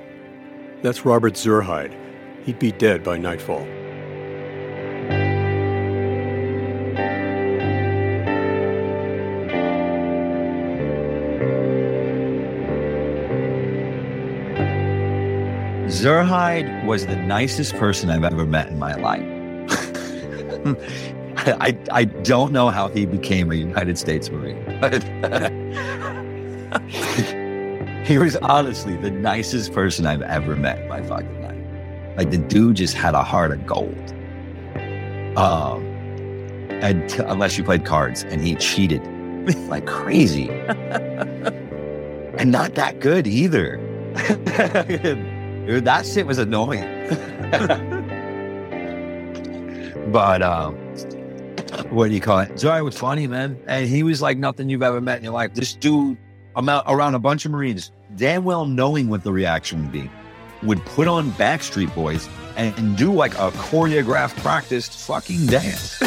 that's 0.82 1.04
Robert 1.04 1.34
Zurheide. 1.34 1.96
He'd 2.44 2.58
be 2.58 2.72
dead 2.72 3.04
by 3.04 3.18
nightfall. 3.18 3.66
Zurheide 15.92 16.86
was 16.86 17.06
the 17.06 17.16
nicest 17.16 17.76
person 17.76 18.08
I've 18.08 18.24
ever 18.24 18.46
met 18.46 18.68
in 18.68 18.78
my 18.78 18.94
life. 18.94 19.20
I, 21.36 21.76
I 21.90 22.04
don't 22.04 22.50
know 22.50 22.70
how 22.70 22.88
he 22.88 23.04
became 23.04 23.52
a 23.52 23.56
United 23.56 23.98
States 23.98 24.30
Marine. 24.30 24.64
but 24.80 25.02
he 28.06 28.16
was 28.16 28.36
honestly 28.36 28.96
the 28.96 29.10
nicest 29.10 29.74
person 29.74 30.06
I've 30.06 30.22
ever 30.22 30.56
met 30.56 30.78
in 30.78 30.88
my 30.88 31.02
fucking 31.02 31.42
life. 31.42 32.16
Like 32.16 32.30
the 32.30 32.38
dude 32.38 32.76
just 32.76 32.94
had 32.94 33.14
a 33.14 33.22
heart 33.22 33.52
of 33.52 33.66
gold. 33.66 34.14
Um, 35.36 35.84
and 36.70 37.06
t- 37.06 37.22
unless 37.26 37.58
you 37.58 37.64
played 37.64 37.84
cards, 37.84 38.24
and 38.24 38.40
he 38.40 38.54
cheated 38.54 39.02
like 39.68 39.86
crazy, 39.86 40.48
and 42.38 42.50
not 42.50 42.76
that 42.76 43.00
good 43.00 43.26
either. 43.26 43.78
Dude, 45.66 45.84
that 45.84 46.04
shit 46.04 46.26
was 46.26 46.38
annoying. 46.38 46.82
but 50.12 50.42
um, 50.42 50.74
what 51.90 52.08
do 52.08 52.14
you 52.14 52.20
call 52.20 52.40
it? 52.40 52.56
Joy 52.56 52.82
was 52.82 52.98
funny, 52.98 53.26
man, 53.26 53.58
and 53.66 53.86
he 53.86 54.02
was 54.02 54.20
like 54.20 54.38
nothing 54.38 54.68
you've 54.68 54.82
ever 54.82 55.00
met 55.00 55.18
in 55.18 55.24
your 55.24 55.32
life. 55.32 55.54
This 55.54 55.74
dude, 55.74 56.18
I'm 56.56 56.68
out 56.68 56.84
around 56.88 57.14
a 57.14 57.20
bunch 57.20 57.44
of 57.44 57.52
Marines, 57.52 57.92
damn 58.16 58.44
well 58.44 58.66
knowing 58.66 59.08
what 59.08 59.22
the 59.22 59.32
reaction 59.32 59.82
would 59.82 59.92
be, 59.92 60.10
would 60.64 60.84
put 60.84 61.06
on 61.06 61.30
Backstreet 61.32 61.94
Boys 61.94 62.28
and, 62.56 62.76
and 62.76 62.96
do 62.96 63.12
like 63.12 63.34
a 63.34 63.50
choreographed, 63.52 64.36
practiced 64.38 64.98
fucking 65.06 65.46
dance 65.46 65.98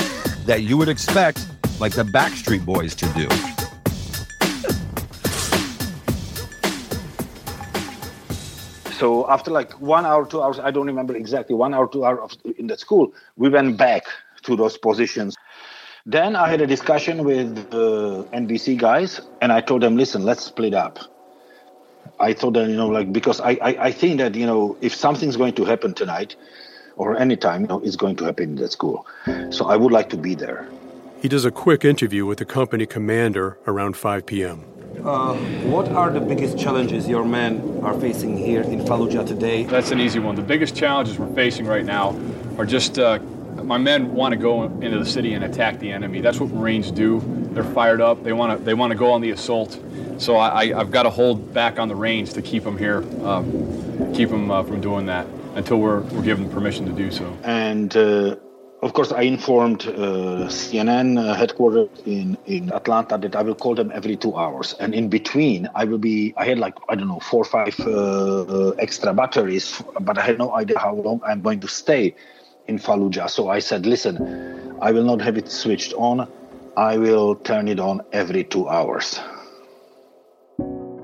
that 0.45 0.63
you 0.63 0.77
would 0.77 0.89
expect 0.89 1.47
like 1.79 1.93
the 1.93 2.03
Backstreet 2.03 2.65
Boys 2.65 2.93
to 2.95 3.05
do. 3.13 3.54
So 8.97 9.29
after 9.29 9.51
like 9.51 9.73
one 9.73 10.05
hour, 10.05 10.25
two 10.25 10.41
hours, 10.41 10.57
I 10.57 10.71
don't 10.71 10.87
remember 10.87 11.15
exactly, 11.15 11.53
one 11.53 11.73
hour, 11.73 11.87
two 11.87 12.05
hours 12.05 12.37
in 12.57 12.67
the 12.67 12.77
school, 12.77 13.13
we 13.35 13.49
went 13.49 13.77
back 13.77 14.03
to 14.43 14.55
those 14.55 14.77
positions. 14.77 15.35
Then 16.05 16.35
I 16.35 16.47
had 16.47 16.61
a 16.61 16.67
discussion 16.67 17.25
with 17.25 17.71
the 17.71 18.23
NBC 18.31 18.77
guys, 18.77 19.19
and 19.41 19.51
I 19.51 19.59
told 19.59 19.81
them, 19.81 19.97
listen, 19.97 20.23
let's 20.23 20.45
split 20.45 20.73
up. 20.73 20.99
I 22.19 22.31
told 22.31 22.53
them, 22.53 22.69
you 22.69 22.77
know, 22.77 22.87
like 22.87 23.11
because 23.11 23.41
I, 23.41 23.57
I, 23.61 23.85
I 23.87 23.91
think 23.91 24.19
that 24.19 24.35
you 24.35 24.45
know 24.45 24.77
if 24.79 24.95
something's 24.95 25.35
going 25.35 25.55
to 25.55 25.65
happen 25.65 25.93
tonight 25.93 26.37
or 26.95 27.17
anytime, 27.17 27.61
you 27.63 27.67
know, 27.67 27.81
it's 27.81 27.97
going 27.97 28.15
to 28.17 28.23
happen 28.23 28.51
in 28.51 28.55
the 28.55 28.69
school. 28.69 29.05
So 29.49 29.65
I 29.65 29.75
would 29.75 29.91
like 29.91 30.09
to 30.11 30.17
be 30.17 30.35
there. 30.35 30.69
He 31.21 31.27
does 31.27 31.43
a 31.43 31.51
quick 31.51 31.83
interview 31.83 32.25
with 32.25 32.37
the 32.37 32.45
company 32.45 32.85
commander 32.85 33.57
around 33.67 33.97
5 33.97 34.25
p.m. 34.25 34.63
Uh, 35.03 35.35
what 35.65 35.87
are 35.89 36.11
the 36.11 36.19
biggest 36.19 36.57
challenges 36.57 37.07
your 37.07 37.25
men 37.25 37.79
are 37.83 37.99
facing 37.99 38.37
here 38.37 38.61
in 38.61 38.79
Fallujah 38.81 39.25
today? 39.25 39.63
That's 39.63 39.91
an 39.91 39.99
easy 39.99 40.19
one. 40.19 40.35
The 40.35 40.41
biggest 40.41 40.75
challenges 40.75 41.17
we're 41.17 41.33
facing 41.33 41.65
right 41.65 41.85
now 41.85 42.19
are 42.57 42.65
just 42.65 42.99
uh, 42.99 43.19
my 43.63 43.77
men 43.77 44.13
want 44.13 44.33
to 44.33 44.37
go 44.37 44.63
into 44.63 44.99
the 44.99 45.05
city 45.05 45.33
and 45.33 45.43
attack 45.43 45.79
the 45.79 45.91
enemy. 45.91 46.21
That's 46.21 46.39
what 46.39 46.51
Marines 46.51 46.91
do. 46.91 47.21
They're 47.53 47.63
fired 47.63 48.01
up. 48.01 48.23
They 48.23 48.33
want 48.33 48.57
to 48.57 48.63
they 48.63 48.73
want 48.73 48.91
to 48.91 48.97
go 48.97 49.11
on 49.11 49.21
the 49.21 49.31
assault. 49.31 49.79
So 50.17 50.37
I, 50.37 50.65
I, 50.65 50.79
I've 50.79 50.91
got 50.91 51.03
to 51.03 51.09
hold 51.09 51.53
back 51.53 51.79
on 51.79 51.87
the 51.87 51.95
range 51.95 52.33
to 52.33 52.41
keep 52.41 52.63
them 52.63 52.77
here, 52.77 53.03
um, 53.25 54.13
keep 54.13 54.29
them 54.29 54.49
uh, 54.49 54.63
from 54.63 54.81
doing 54.81 55.05
that 55.07 55.27
until 55.55 55.77
we're, 55.77 56.01
we're 56.01 56.21
given 56.21 56.49
permission 56.49 56.85
to 56.85 56.91
do 56.91 57.11
so. 57.11 57.37
And 57.43 57.95
uh, 57.95 58.37
of 58.85 58.93
course, 58.93 59.11
I 59.11 59.23
informed 59.23 59.81
uh, 59.87 60.45
CNN 60.47 61.17
uh, 61.17 61.33
headquarters 61.33 61.89
in, 62.05 62.37
in 62.45 62.71
Atlanta 62.71 63.17
that 63.17 63.35
I 63.35 63.41
will 63.41 63.55
call 63.55 63.73
them 63.73 63.91
every 63.91 64.15
two 64.15 64.35
hours. 64.35 64.75
And 64.79 64.93
in 64.93 65.09
between, 65.09 65.67
I 65.73 65.85
will 65.85 65.97
be, 65.97 66.35
I 66.37 66.45
had 66.45 66.59
like, 66.59 66.75
I 66.87 66.93
don't 66.93 67.07
know, 67.07 67.19
four 67.19 67.41
or 67.41 67.45
five 67.45 67.79
uh, 67.79 68.41
uh, 68.43 68.69
extra 68.77 69.11
batteries, 69.11 69.81
but 69.99 70.19
I 70.19 70.21
had 70.21 70.37
no 70.37 70.55
idea 70.55 70.77
how 70.77 70.93
long 70.93 71.19
I'm 71.25 71.41
going 71.41 71.61
to 71.61 71.67
stay 71.67 72.13
in 72.67 72.77
Fallujah. 72.77 73.27
So 73.27 73.49
I 73.49 73.57
said, 73.57 73.87
listen, 73.87 74.77
I 74.79 74.91
will 74.91 75.03
not 75.03 75.19
have 75.21 75.35
it 75.35 75.49
switched 75.49 75.93
on. 75.93 76.31
I 76.77 76.99
will 76.99 77.35
turn 77.37 77.67
it 77.67 77.79
on 77.79 78.03
every 78.13 78.43
two 78.43 78.69
hours. 78.69 79.19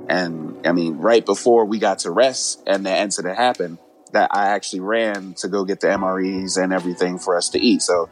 And 0.07 0.67
I 0.67 0.71
mean, 0.71 0.97
right 0.99 1.25
before 1.25 1.65
we 1.65 1.79
got 1.79 1.99
to 1.99 2.11
rest 2.11 2.61
and 2.67 2.85
the 2.85 2.95
incident 2.95 3.37
happened, 3.37 3.79
that 4.11 4.33
I 4.33 4.49
actually 4.49 4.81
ran 4.81 5.33
to 5.35 5.47
go 5.47 5.63
get 5.63 5.79
the 5.79 5.87
MREs 5.87 6.61
and 6.61 6.73
everything 6.73 7.17
for 7.17 7.35
us 7.37 7.49
to 7.49 7.59
eat. 7.59 7.81
So, 7.81 8.09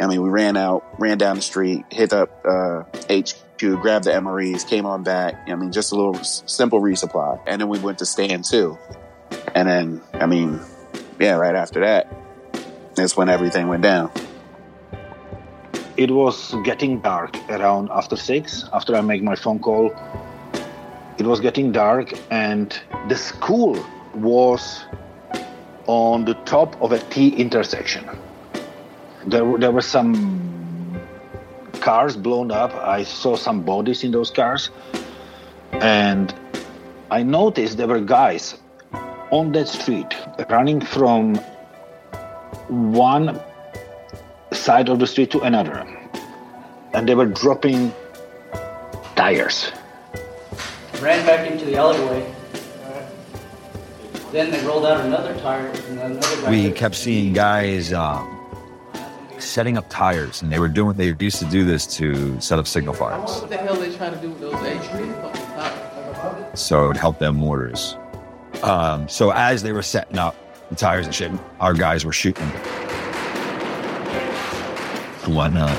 I 0.00 0.06
mean, 0.06 0.22
we 0.22 0.28
ran 0.28 0.56
out, 0.56 0.84
ran 0.98 1.18
down 1.18 1.36
the 1.36 1.42
street, 1.42 1.84
hit 1.90 2.12
up 2.12 2.44
uh, 2.44 2.82
HQ, 3.10 3.58
grabbed 3.80 4.04
the 4.04 4.12
MREs, 4.12 4.66
came 4.68 4.86
on 4.86 5.02
back. 5.02 5.48
I 5.48 5.54
mean, 5.54 5.72
just 5.72 5.92
a 5.92 5.96
little 5.96 6.14
simple 6.22 6.80
resupply. 6.80 7.40
And 7.46 7.60
then 7.60 7.68
we 7.68 7.78
went 7.78 7.98
to 7.98 8.06
stand 8.06 8.44
two. 8.44 8.78
And 9.54 9.68
then, 9.68 10.02
I 10.14 10.26
mean, 10.26 10.60
yeah, 11.18 11.34
right 11.34 11.54
after 11.54 11.80
that, 11.80 12.12
that's 12.94 13.16
when 13.16 13.28
everything 13.28 13.68
went 13.68 13.82
down. 13.82 14.10
It 15.96 16.10
was 16.10 16.54
getting 16.64 17.00
dark 17.00 17.36
around 17.50 17.90
after 17.92 18.16
six, 18.16 18.64
after 18.72 18.94
I 18.94 19.00
make 19.02 19.22
my 19.22 19.34
phone 19.34 19.58
call. 19.58 19.94
It 21.18 21.26
was 21.26 21.40
getting 21.40 21.72
dark, 21.72 22.14
and 22.30 22.74
the 23.08 23.16
school 23.16 23.78
was 24.14 24.82
on 25.90 26.24
the 26.24 26.34
top 26.46 26.80
of 26.80 26.92
a 26.92 27.00
T 27.10 27.28
intersection. 27.30 28.04
There, 29.26 29.44
were- 29.44 29.58
there 29.58 29.72
were 29.72 29.82
some 29.82 30.14
cars 31.80 32.16
blown 32.16 32.52
up. 32.52 32.72
I 32.74 33.02
saw 33.02 33.34
some 33.36 33.62
bodies 33.62 34.04
in 34.04 34.12
those 34.12 34.30
cars. 34.30 34.70
And 35.72 36.32
I 37.10 37.24
noticed 37.24 37.76
there 37.76 37.88
were 37.88 38.00
guys 38.00 38.56
on 39.32 39.50
that 39.52 39.66
street 39.66 40.14
running 40.48 40.80
from 40.80 41.34
one 42.68 43.40
side 44.52 44.88
of 44.88 45.00
the 45.00 45.06
street 45.08 45.30
to 45.32 45.40
another. 45.40 45.86
And 46.94 47.08
they 47.08 47.16
were 47.16 47.26
dropping 47.26 47.92
tires. 49.16 49.72
ran 51.00 51.26
back 51.26 51.50
into 51.50 51.64
the 51.64 51.76
alleyway. 51.76 52.39
Then 54.32 54.50
they 54.50 54.64
rolled 54.64 54.86
out 54.86 55.00
another 55.04 55.34
tire 55.40 55.66
another. 55.88 56.50
We 56.50 56.70
kept 56.70 56.94
seeing 56.94 57.32
guys 57.32 57.92
um, 57.92 58.36
setting 59.38 59.76
up 59.76 59.86
tires, 59.88 60.40
and 60.42 60.52
they 60.52 60.58
were 60.60 60.68
doing. 60.68 60.96
They 60.96 61.14
used 61.18 61.38
to 61.40 61.46
do 61.46 61.64
this 61.64 61.86
to 61.96 62.40
set 62.40 62.58
up 62.58 62.66
signal 62.66 62.94
fires, 62.94 63.40
What 63.40 63.50
the 63.50 63.56
hell 63.56 63.74
they 63.74 63.94
trying 63.96 64.14
to 64.14 64.20
do 64.20 64.30
with 64.30 64.40
those 64.40 64.54
H3 64.54 65.22
fucking 65.22 65.42
tires? 65.42 66.60
so 66.60 66.84
it 66.84 66.88
would 66.88 66.96
help 66.96 67.18
them 67.18 67.36
mortars. 67.36 67.96
Um, 68.62 69.08
so 69.08 69.30
as 69.30 69.62
they 69.62 69.72
were 69.72 69.82
setting 69.82 70.18
up 70.18 70.36
the 70.68 70.76
tires 70.76 71.06
and 71.06 71.14
shit, 71.14 71.32
our 71.58 71.72
guys 71.74 72.04
were 72.04 72.12
shooting 72.12 72.44
and 75.24 75.34
whatnot. 75.34 75.76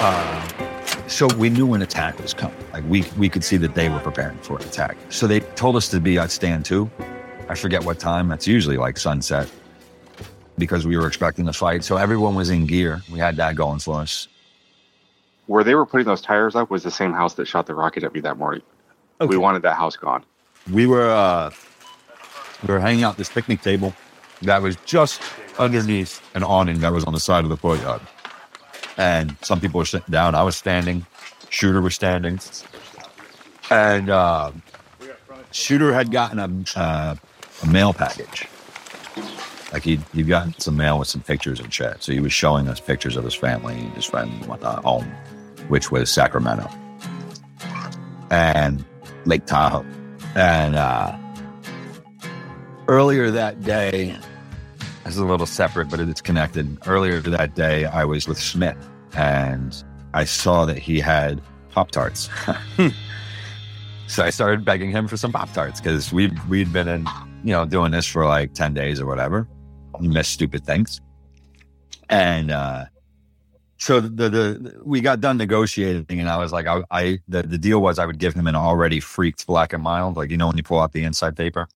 Uh, 0.00 0.42
so 1.08 1.26
we 1.36 1.48
knew 1.48 1.72
an 1.74 1.82
attack 1.82 2.18
was 2.20 2.34
coming. 2.34 2.56
Like 2.72 2.84
we 2.88 3.04
we 3.16 3.28
could 3.28 3.44
see 3.44 3.56
that 3.58 3.74
they 3.74 3.88
were 3.88 4.00
preparing 4.00 4.36
for 4.38 4.58
an 4.58 4.64
attack. 4.64 4.96
So 5.08 5.26
they 5.26 5.40
told 5.40 5.76
us 5.76 5.88
to 5.90 6.00
be 6.00 6.18
at 6.18 6.30
stand 6.30 6.64
two. 6.64 6.90
I 7.48 7.54
forget 7.54 7.84
what 7.84 7.98
time. 7.98 8.28
That's 8.28 8.46
usually 8.46 8.76
like 8.76 8.98
sunset 8.98 9.50
because 10.58 10.86
we 10.86 10.96
were 10.96 11.06
expecting 11.06 11.44
the 11.44 11.52
fight. 11.52 11.84
So 11.84 11.96
everyone 11.96 12.34
was 12.34 12.50
in 12.50 12.66
gear. 12.66 13.02
We 13.10 13.18
had 13.18 13.36
that 13.36 13.56
going 13.56 13.78
for 13.78 14.00
us. 14.00 14.28
Where 15.46 15.62
they 15.62 15.74
were 15.74 15.86
putting 15.86 16.06
those 16.06 16.20
tires 16.22 16.56
up 16.56 16.70
was 16.70 16.82
the 16.82 16.90
same 16.90 17.12
house 17.12 17.34
that 17.34 17.46
shot 17.46 17.66
the 17.66 17.74
rocket 17.74 18.02
at 18.02 18.12
me 18.12 18.20
that 18.20 18.36
morning. 18.36 18.62
We 19.20 19.36
wanted 19.36 19.62
that 19.62 19.76
house 19.76 19.96
gone. 19.96 20.24
we 20.70 20.86
were 20.86 21.08
uh 21.08 21.50
we 22.66 22.72
were 22.72 22.80
hanging 22.80 23.04
out 23.04 23.16
this 23.16 23.28
picnic 23.28 23.62
table 23.62 23.94
that 24.42 24.60
was 24.60 24.76
just 24.84 25.22
underneath 25.58 26.20
an 26.34 26.42
awning 26.42 26.80
that 26.80 26.92
was 26.92 27.04
on 27.04 27.12
the 27.12 27.20
side 27.20 27.44
of 27.44 27.50
the 27.50 27.56
courtyard. 27.56 28.00
And 28.96 29.36
some 29.42 29.60
people 29.60 29.78
were 29.78 29.84
sitting 29.84 30.10
down. 30.10 30.34
I 30.34 30.42
was 30.42 30.56
standing. 30.56 31.06
Shuter 31.50 31.80
was 31.80 31.94
standing. 31.94 32.40
And 33.70 34.10
uh, 34.10 34.52
Shuter 35.52 35.92
had 35.92 36.10
gotten 36.10 36.38
a, 36.38 36.78
uh, 36.78 37.16
a 37.62 37.66
mail 37.66 37.92
package. 37.92 38.48
Like 39.72 39.82
he'd, 39.82 40.02
he'd 40.12 40.28
gotten 40.28 40.58
some 40.58 40.76
mail 40.76 40.98
with 40.98 41.08
some 41.08 41.22
pictures 41.22 41.60
and 41.60 41.72
shit. 41.72 42.02
So 42.02 42.12
he 42.12 42.20
was 42.20 42.32
showing 42.32 42.68
us 42.68 42.80
pictures 42.80 43.16
of 43.16 43.24
his 43.24 43.34
family 43.34 43.74
and 43.74 43.92
his 43.94 44.04
friend 44.04 44.30
and 44.32 44.46
whatnot 44.46 44.84
home, 44.84 45.10
which 45.68 45.90
was 45.90 46.10
Sacramento 46.10 46.70
and 48.30 48.84
Lake 49.24 49.46
Tahoe. 49.46 49.84
And 50.34 50.76
uh, 50.76 51.16
earlier 52.88 53.30
that 53.30 53.62
day, 53.62 54.16
this 55.04 55.14
is 55.14 55.18
a 55.18 55.24
little 55.24 55.46
separate, 55.46 55.88
but 55.88 56.00
it's 56.00 56.20
connected. 56.20 56.78
Earlier 56.86 57.20
that 57.20 57.54
day, 57.54 57.86
I 57.86 58.04
was 58.04 58.28
with 58.28 58.38
Smith 58.38 58.76
and 59.14 59.82
I 60.14 60.24
saw 60.24 60.64
that 60.66 60.78
he 60.78 61.00
had 61.00 61.42
Pop 61.70 61.90
Tarts. 61.90 62.28
so 64.06 64.24
I 64.24 64.30
started 64.30 64.64
begging 64.64 64.90
him 64.90 65.08
for 65.08 65.16
some 65.16 65.32
Pop 65.32 65.52
Tarts 65.52 65.80
because 65.80 66.12
we 66.12 66.32
we'd 66.48 66.72
been 66.72 66.88
in, 66.88 67.06
you 67.46 67.52
know, 67.52 67.64
doing 67.64 67.92
this 67.92 68.06
for 68.06 68.24
like 68.26 68.54
10 68.54 68.74
days 68.74 69.00
or 69.00 69.06
whatever. 69.06 69.48
We 70.00 70.08
missed 70.08 70.32
stupid 70.32 70.66
things. 70.66 71.00
And 72.08 72.50
uh, 72.50 72.86
so 73.78 74.00
the, 74.00 74.28
the 74.28 74.80
we 74.84 75.00
got 75.00 75.20
done 75.20 75.36
negotiating, 75.36 76.18
and 76.18 76.28
I 76.28 76.38
was 76.38 76.52
like, 76.52 76.66
I, 76.66 76.82
I 76.90 77.18
the, 77.28 77.42
the 77.42 77.56
deal 77.58 77.80
was 77.80 77.98
I 77.98 78.06
would 78.06 78.18
give 78.18 78.34
him 78.34 78.46
an 78.48 78.56
already 78.56 78.98
freaked 79.00 79.46
black 79.46 79.72
and 79.72 79.82
mild, 79.82 80.16
like 80.16 80.30
you 80.30 80.36
know 80.36 80.48
when 80.48 80.56
you 80.56 80.62
pull 80.62 80.80
out 80.80 80.92
the 80.92 81.04
inside 81.04 81.36
paper 81.36 81.68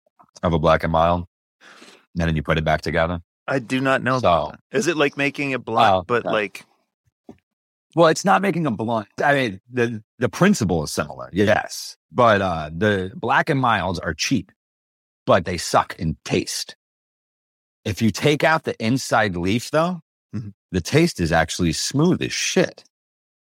of 0.42 0.52
a 0.52 0.58
black 0.58 0.82
and 0.82 0.92
mild, 0.92 1.26
and 1.60 2.28
then 2.28 2.34
you 2.34 2.42
put 2.42 2.58
it 2.58 2.64
back 2.64 2.80
together. 2.80 3.20
I 3.46 3.58
do 3.60 3.80
not 3.80 4.02
know 4.02 4.18
So-. 4.18 4.52
Is 4.72 4.86
it 4.86 4.96
like 4.96 5.16
making 5.16 5.54
a 5.54 5.58
blunt, 5.58 5.94
Oh, 5.94 6.02
but 6.06 6.24
no. 6.24 6.32
like 6.32 6.64
Well, 7.94 8.08
it's 8.08 8.24
not 8.24 8.42
making 8.42 8.66
a 8.66 8.70
blunt. 8.70 9.08
I 9.22 9.34
mean, 9.34 9.60
the 9.72 10.02
the 10.18 10.28
principle 10.28 10.82
is 10.84 10.90
similar, 10.92 11.28
yes, 11.32 11.96
but 12.12 12.40
uh, 12.42 12.70
the 12.76 13.12
black 13.14 13.50
and 13.50 13.60
milds 13.60 13.98
are 13.98 14.14
cheap, 14.14 14.52
but 15.30 15.44
they 15.44 15.58
suck 15.58 15.94
in 15.96 16.16
taste. 16.24 16.74
If 17.84 18.02
you 18.02 18.10
take 18.10 18.42
out 18.42 18.64
the 18.64 18.74
inside 18.84 19.36
leaf, 19.36 19.70
though, 19.70 20.00
the 20.72 20.80
taste 20.80 21.20
is 21.20 21.30
actually 21.30 21.72
smooth 21.72 22.20
as 22.20 22.32
shit. 22.32 22.82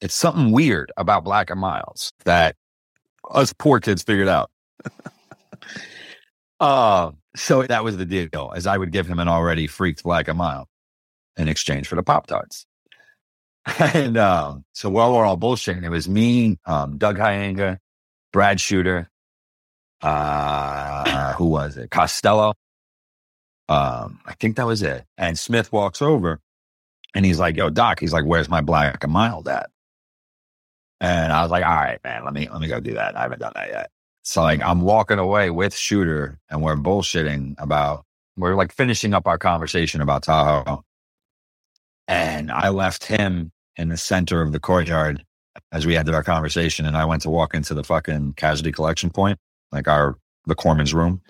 It's 0.01 0.15
something 0.15 0.51
weird 0.51 0.91
about 0.97 1.25
black 1.25 1.51
and 1.51 1.61
milds 1.61 2.11
that 2.25 2.57
us 3.31 3.53
poor 3.53 3.81
kids 3.81 4.03
figured 4.03 4.29
out. 4.29 4.51
uh, 6.59 7.11
so 7.37 7.65
that 7.65 7.85
was 7.85 7.99
the 7.99 8.07
deal, 8.07 8.55
as 8.57 8.67
I 8.67 8.79
would 8.79 8.91
give 8.91 9.07
him 9.07 9.19
an 9.19 9.29
already 9.29 9.67
freaked 9.67 10.05
black 10.05 10.27
and 10.27 10.39
mild 10.39 10.67
in 11.37 11.49
exchange 11.49 11.87
for 11.87 11.97
the 11.97 12.03
Pop 12.03 12.27
Tarts. 12.27 12.65
And 13.79 14.17
um, 14.17 14.65
so 14.73 14.89
while 14.89 15.13
we're 15.13 15.27
all 15.27 15.37
bullshitting, 15.37 15.85
it 15.85 15.91
was 15.91 16.09
me, 16.09 16.59
um, 16.65 16.97
Doug 16.97 17.19
Hyanga, 17.19 17.77
Brad 18.33 18.59
Shuter, 18.59 19.11
uh, 20.05 21.33
who 21.35 21.47
was 21.47 21.77
it? 21.77 21.91
Costello. 21.91 22.55
Um, 23.69 24.21
I 24.27 24.35
think 24.39 24.57
that 24.57 24.67
was 24.67 24.83
it. 24.83 25.05
And 25.17 25.39
Smith 25.39 25.73
walks 25.73 26.03
over 26.03 26.41
and 27.15 27.25
he's 27.25 27.39
like, 27.39 27.57
yo, 27.57 27.71
Doc, 27.71 28.01
he's 28.01 28.13
like, 28.13 28.25
where's 28.25 28.49
my 28.49 28.61
black 28.61 29.03
and 29.03 29.13
mild 29.13 29.49
at? 29.49 29.71
And 31.01 31.33
I 31.33 31.43
was 31.43 31.51
like, 31.51 31.65
all 31.65 31.75
right, 31.75 31.99
man, 32.05 32.25
let 32.25 32.35
me 32.35 32.49
let 32.51 32.61
me 32.61 32.69
go 32.69 32.81
do 32.81 32.95
that. 32.95 33.17
I 33.17 33.23
haven't 33.23 33.41
done 33.41 33.53
that 33.55 33.69
yet. 33.69 33.91
So 34.23 34.43
like 34.43 34.63
I'm 34.63 34.83
walking 34.83 35.19
away 35.19 35.51
with 35.51 35.75
Shuter 35.75 36.39
and 36.51 36.63
we're 36.63 36.77
bullshitting 36.77 37.55
about 37.59 38.05
we're 38.37 38.55
like 38.55 38.73
finishing 38.73 39.15
up 39.15 39.27
our 39.27 39.39
conversation 39.39 40.01
about 40.01 40.23
Tahoe. 40.25 40.85
And 42.09 42.51
I 42.51 42.69
left 42.69 43.05
him 43.05 43.53
in 43.77 43.89
the 43.89 43.97
center 43.97 44.43
of 44.43 44.53
the 44.53 44.61
courtyard 44.61 45.25
as 45.73 45.87
we 45.87 45.97
ended 45.97 46.15
our 46.15 46.23
conversation. 46.23 46.87
And 46.87 46.97
I 46.97 47.05
went 47.05 47.23
to 47.23 47.31
walk 47.31 47.55
into 47.55 47.75
the 47.75 47.85
fucking 47.85 48.35
casualty 48.35 48.73
collection 48.73 49.11
point, 49.11 49.39
like 49.75 49.89
our, 49.89 50.17
the 50.47 50.55
corpsman's 50.55 50.95
room. 50.95 51.23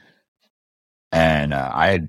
And 1.13 1.55
uh, 1.55 1.71
I 1.73 1.89
had 1.89 2.09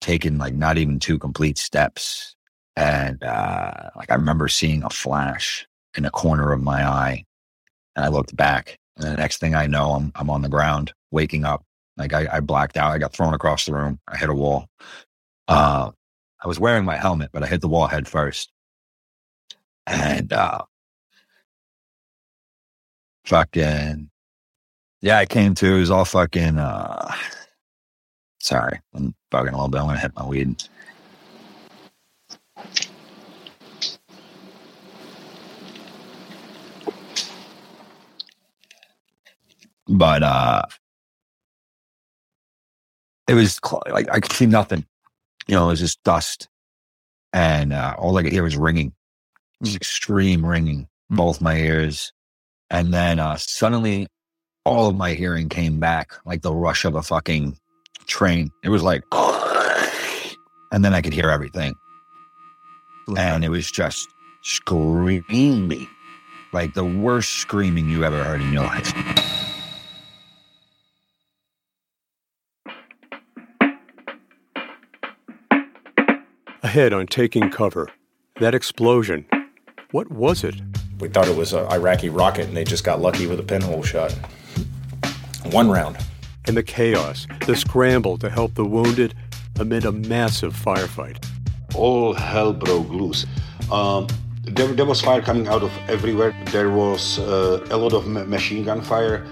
taken 0.00 0.38
like 0.38 0.54
not 0.54 0.78
even 0.78 1.00
two 1.00 1.18
complete 1.18 1.58
steps. 1.58 2.36
And 2.76 3.22
uh, 3.22 3.90
like 3.96 4.10
I 4.10 4.14
remember 4.14 4.48
seeing 4.48 4.82
a 4.84 4.90
flash 4.90 5.66
in 5.96 6.04
a 6.04 6.10
corner 6.10 6.52
of 6.52 6.62
my 6.62 6.86
eye. 6.86 7.24
And 7.96 8.04
I 8.04 8.08
looked 8.08 8.36
back. 8.36 8.78
And 8.96 9.06
the 9.06 9.16
next 9.16 9.38
thing 9.38 9.54
I 9.54 9.66
know, 9.66 9.92
I'm, 9.92 10.12
I'm 10.14 10.30
on 10.30 10.42
the 10.42 10.48
ground, 10.48 10.92
waking 11.10 11.44
up. 11.44 11.64
Like 11.96 12.12
I, 12.12 12.28
I 12.32 12.40
blacked 12.40 12.76
out. 12.76 12.92
I 12.92 12.98
got 12.98 13.12
thrown 13.12 13.34
across 13.34 13.66
the 13.66 13.74
room. 13.74 14.00
I 14.08 14.16
hit 14.16 14.30
a 14.30 14.34
wall. 14.34 14.66
Uh, 15.48 15.90
I 16.42 16.48
was 16.48 16.60
wearing 16.60 16.84
my 16.84 16.96
helmet, 16.96 17.30
but 17.32 17.42
I 17.42 17.46
hit 17.46 17.60
the 17.60 17.68
wall 17.68 17.86
head 17.86 18.08
first. 18.08 18.52
And 19.86 20.32
uh 20.32 20.62
fucking 23.24 24.10
yeah, 25.04 25.18
I 25.20 25.26
came 25.26 25.54
to. 25.56 25.76
It 25.76 25.80
was 25.80 25.92
all 25.92 26.06
fucking 26.06 26.58
uh 26.58 27.14
sorry, 28.40 28.80
I'm 28.94 29.14
bugging 29.32 29.50
a 29.50 29.56
little 29.56 29.68
bit. 29.68 29.80
I'm 29.80 29.88
gonna 29.88 30.00
hit 30.00 30.16
my 30.16 30.26
weed. 30.26 30.64
But 39.88 40.22
uh 40.22 40.62
it 43.28 43.34
was 43.34 43.58
cl- 43.64 43.82
like 43.90 44.08
I 44.10 44.20
could 44.20 44.32
see 44.32 44.46
nothing. 44.46 44.86
You 45.46 45.56
know, 45.56 45.66
it 45.66 45.72
was 45.72 45.80
just 45.80 46.02
dust. 46.04 46.48
And 47.32 47.72
uh, 47.72 47.94
all 47.98 48.16
I 48.18 48.22
could 48.24 48.32
hear 48.32 48.44
was 48.44 48.56
ringing, 48.56 48.94
just 49.62 49.76
extreme 49.76 50.46
ringing, 50.46 50.88
both 51.10 51.40
my 51.40 51.56
ears. 51.56 52.12
And 52.70 52.94
then 52.94 53.20
uh, 53.20 53.36
suddenly 53.38 54.08
all 54.64 54.88
of 54.88 54.96
my 54.96 55.14
hearing 55.14 55.48
came 55.48 55.78
back 55.78 56.12
like 56.24 56.42
the 56.42 56.54
rush 56.54 56.84
of 56.84 56.94
a 56.94 57.02
fucking 57.02 57.58
train. 58.06 58.50
It 58.62 58.70
was 58.70 58.82
like, 58.82 59.04
and 60.72 60.84
then 60.84 60.94
I 60.94 61.02
could 61.02 61.12
hear 61.12 61.30
everything. 61.30 61.74
And 63.16 63.44
it 63.44 63.50
was 63.50 63.70
just 63.70 64.08
screaming, 64.42 65.86
like 66.52 66.72
the 66.74 66.84
worst 66.84 67.32
screaming 67.32 67.90
you 67.90 68.04
ever 68.04 68.24
heard 68.24 68.40
in 68.40 68.52
your 68.52 68.62
life. 68.64 68.92
Ahead 76.62 76.94
on 76.94 77.06
taking 77.06 77.50
cover. 77.50 77.90
That 78.40 78.54
explosion. 78.54 79.26
What 79.90 80.10
was 80.10 80.42
it? 80.42 80.54
We 80.98 81.08
thought 81.08 81.28
it 81.28 81.36
was 81.36 81.52
an 81.52 81.66
Iraqi 81.66 82.08
rocket, 82.08 82.48
and 82.48 82.56
they 82.56 82.64
just 82.64 82.82
got 82.82 83.00
lucky 83.00 83.26
with 83.26 83.38
a 83.38 83.42
pinhole 83.42 83.82
shot. 83.82 84.16
One 85.50 85.70
round. 85.70 85.96
And 86.46 86.56
the 86.56 86.62
chaos, 86.62 87.26
the 87.46 87.56
scramble 87.56 88.18
to 88.18 88.28
help 88.28 88.54
the 88.54 88.64
wounded 88.64 89.14
amid 89.58 89.84
a 89.84 89.92
massive 89.92 90.54
firefight. 90.54 91.24
all 91.74 92.12
hell 92.14 92.52
broke 92.52 92.88
loose. 92.88 93.26
Um, 93.70 94.06
there, 94.44 94.68
there 94.68 94.84
was 94.84 95.00
fire 95.00 95.22
coming 95.22 95.48
out 95.48 95.62
of 95.62 95.72
everywhere. 95.88 96.34
There 96.52 96.70
was 96.70 97.18
uh, 97.18 97.66
a 97.70 97.76
lot 97.76 97.92
of 97.94 98.06
ma- 98.06 98.24
machine 98.24 98.64
gun 98.64 98.80
fire, 98.82 99.24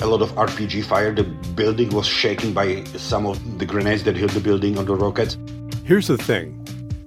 a 0.00 0.06
lot 0.06 0.22
of 0.22 0.30
RPG 0.34 0.84
fire. 0.84 1.12
The 1.14 1.24
building 1.54 1.90
was 1.90 2.06
shaken 2.06 2.52
by 2.52 2.84
some 2.96 3.26
of 3.26 3.58
the 3.58 3.66
grenades 3.66 4.02
that 4.04 4.16
hit 4.16 4.30
the 4.30 4.40
building 4.40 4.78
on 4.78 4.86
the 4.86 4.94
rockets. 4.96 5.36
Here's 5.84 6.06
the 6.08 6.16
thing 6.18 6.60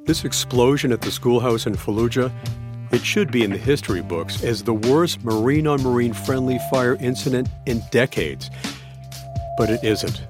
this 0.05 0.24
explosion 0.24 0.91
at 0.93 1.01
the 1.01 1.12
schoolhouse 1.12 1.66
in 1.66 1.74
Fallujah 1.76 2.32
It 2.91 3.03
should 3.03 3.31
be 3.31 3.43
in 3.43 3.51
the 3.51 3.57
history 3.57 4.01
books 4.01 4.43
as 4.43 4.63
the 4.63 4.73
worst 4.73 5.23
marine 5.23 5.67
on 5.67 5.81
marine 5.83 6.13
friendly 6.13 6.59
fire 6.71 6.95
incident 7.01 7.49
in 7.65 7.83
decades. 7.91 8.49
But 9.57 9.69
it 9.69 9.83
isn't. 9.83 10.23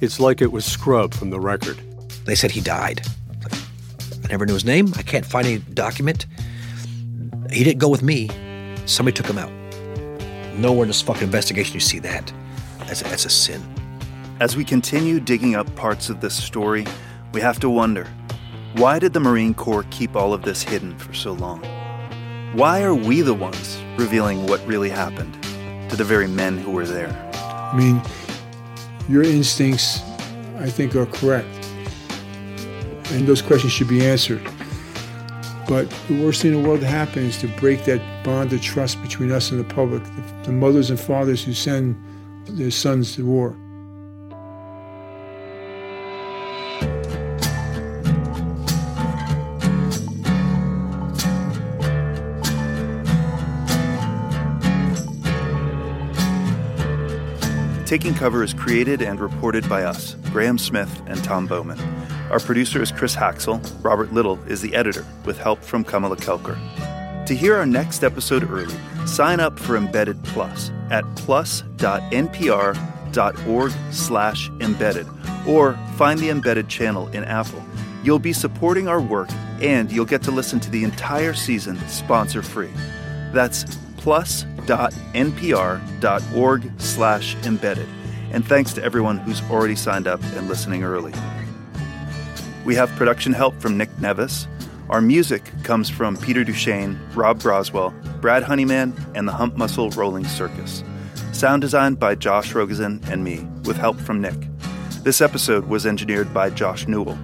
It's 0.00 0.20
like 0.20 0.42
it 0.42 0.52
was 0.52 0.66
scrubbed 0.66 1.14
from 1.14 1.30
the 1.30 1.40
record. 1.40 1.80
They 2.26 2.34
said 2.34 2.50
he 2.50 2.60
died. 2.60 3.00
I 4.24 4.28
never 4.28 4.44
knew 4.44 4.52
his 4.52 4.64
name. 4.64 4.92
I 4.96 5.02
can't 5.02 5.24
find 5.24 5.46
any 5.46 5.58
document. 5.58 6.26
He 7.50 7.64
didn't 7.64 7.78
go 7.78 7.88
with 7.88 8.02
me. 8.02 8.28
Somebody 8.84 9.14
took 9.14 9.26
him 9.26 9.38
out. 9.38 9.52
Nowhere 10.56 10.82
in 10.82 10.88
this 10.88 11.00
fucking 11.00 11.22
investigation 11.22 11.74
you 11.74 11.80
see 11.80 12.00
that. 12.00 12.32
That's 12.80 13.00
a, 13.00 13.04
that's 13.04 13.24
a 13.24 13.30
sin. 13.30 13.62
As 14.40 14.56
we 14.56 14.64
continue 14.64 15.20
digging 15.20 15.54
up 15.54 15.74
parts 15.74 16.10
of 16.10 16.20
this 16.20 16.34
story, 16.34 16.86
we 17.32 17.40
have 17.40 17.58
to 17.60 17.70
wonder 17.70 18.06
why 18.76 18.98
did 18.98 19.12
the 19.12 19.20
Marine 19.20 19.54
Corps 19.54 19.86
keep 19.90 20.16
all 20.16 20.34
of 20.34 20.42
this 20.42 20.62
hidden 20.62 20.98
for 20.98 21.14
so 21.14 21.32
long? 21.32 21.64
Why 22.54 22.84
are 22.84 22.94
we 22.94 23.20
the 23.20 23.34
ones 23.34 23.82
revealing 23.98 24.46
what 24.46 24.64
really 24.64 24.88
happened 24.88 25.42
to 25.90 25.96
the 25.96 26.04
very 26.04 26.28
men 26.28 26.56
who 26.56 26.70
were 26.70 26.86
there? 26.86 27.10
I 27.34 27.76
mean, 27.76 28.00
your 29.08 29.24
instincts, 29.24 30.00
I 30.58 30.70
think, 30.70 30.94
are 30.94 31.06
correct. 31.06 31.48
And 33.10 33.26
those 33.26 33.42
questions 33.42 33.72
should 33.72 33.88
be 33.88 34.06
answered. 34.06 34.40
But 35.66 35.90
the 36.06 36.24
worst 36.24 36.42
thing 36.42 36.54
in 36.54 36.62
the 36.62 36.68
world 36.68 36.78
to 36.82 36.86
happen 36.86 37.24
is 37.24 37.36
to 37.38 37.48
break 37.58 37.86
that 37.86 38.24
bond 38.24 38.52
of 38.52 38.62
trust 38.62 39.02
between 39.02 39.32
us 39.32 39.50
and 39.50 39.58
the 39.58 39.74
public, 39.74 40.04
the, 40.04 40.34
the 40.44 40.52
mothers 40.52 40.90
and 40.90 41.00
fathers 41.00 41.42
who 41.42 41.54
send 41.54 42.00
their 42.46 42.70
sons 42.70 43.16
to 43.16 43.26
war. 43.26 43.56
Taking 57.94 58.14
Cover 58.14 58.42
is 58.42 58.52
created 58.52 59.02
and 59.02 59.20
reported 59.20 59.68
by 59.68 59.84
us, 59.84 60.16
Graham 60.32 60.58
Smith 60.58 61.00
and 61.06 61.22
Tom 61.22 61.46
Bowman. 61.46 61.78
Our 62.28 62.40
producer 62.40 62.82
is 62.82 62.90
Chris 62.90 63.14
Haxel. 63.14 63.62
Robert 63.84 64.12
Little 64.12 64.42
is 64.48 64.60
the 64.60 64.74
editor, 64.74 65.06
with 65.24 65.38
help 65.38 65.62
from 65.62 65.84
Kamala 65.84 66.16
Kelkar. 66.16 66.58
To 67.24 67.36
hear 67.36 67.54
our 67.54 67.66
next 67.66 68.02
episode 68.02 68.50
early, 68.50 68.74
sign 69.06 69.38
up 69.38 69.60
for 69.60 69.76
Embedded 69.76 70.20
Plus 70.24 70.72
at 70.90 71.04
plus.npr.org 71.14 71.72
slash 73.92 74.50
embedded 74.60 75.06
or 75.46 75.78
find 75.94 76.18
the 76.18 76.30
Embedded 76.30 76.68
channel 76.68 77.06
in 77.10 77.22
Apple. 77.22 77.62
You'll 78.02 78.18
be 78.18 78.32
supporting 78.32 78.88
our 78.88 79.00
work 79.00 79.30
and 79.60 79.92
you'll 79.92 80.04
get 80.04 80.22
to 80.24 80.32
listen 80.32 80.58
to 80.58 80.70
the 80.70 80.82
entire 80.82 81.32
season 81.32 81.78
sponsor 81.86 82.42
free. 82.42 82.72
That's 83.32 83.62
plus.npr.org 84.66 86.80
slash 86.80 87.36
embedded. 87.44 87.88
And 88.32 88.44
thanks 88.44 88.72
to 88.74 88.82
everyone 88.82 89.18
who's 89.18 89.42
already 89.50 89.76
signed 89.76 90.08
up 90.08 90.22
and 90.34 90.48
listening 90.48 90.82
early. 90.82 91.12
We 92.64 92.74
have 92.74 92.90
production 92.90 93.32
help 93.32 93.60
from 93.60 93.76
Nick 93.76 93.96
Nevis. 94.00 94.48
Our 94.88 95.00
music 95.00 95.50
comes 95.62 95.88
from 95.88 96.16
Peter 96.16 96.44
Duchesne, 96.44 96.98
Rob 97.14 97.40
Broswell, 97.40 97.92
Brad 98.20 98.42
Honeyman, 98.42 98.94
and 99.14 99.28
the 99.28 99.32
Hump 99.32 99.56
Muscle 99.56 99.90
Rolling 99.90 100.24
Circus. 100.24 100.82
Sound 101.32 101.62
designed 101.62 101.98
by 101.98 102.14
Josh 102.14 102.52
Rogosin 102.52 103.06
and 103.08 103.24
me, 103.24 103.46
with 103.64 103.76
help 103.76 103.98
from 103.98 104.20
Nick. 104.20 104.36
This 105.02 105.20
episode 105.20 105.66
was 105.66 105.84
engineered 105.84 106.32
by 106.32 106.50
Josh 106.50 106.88
Newell. 106.88 107.18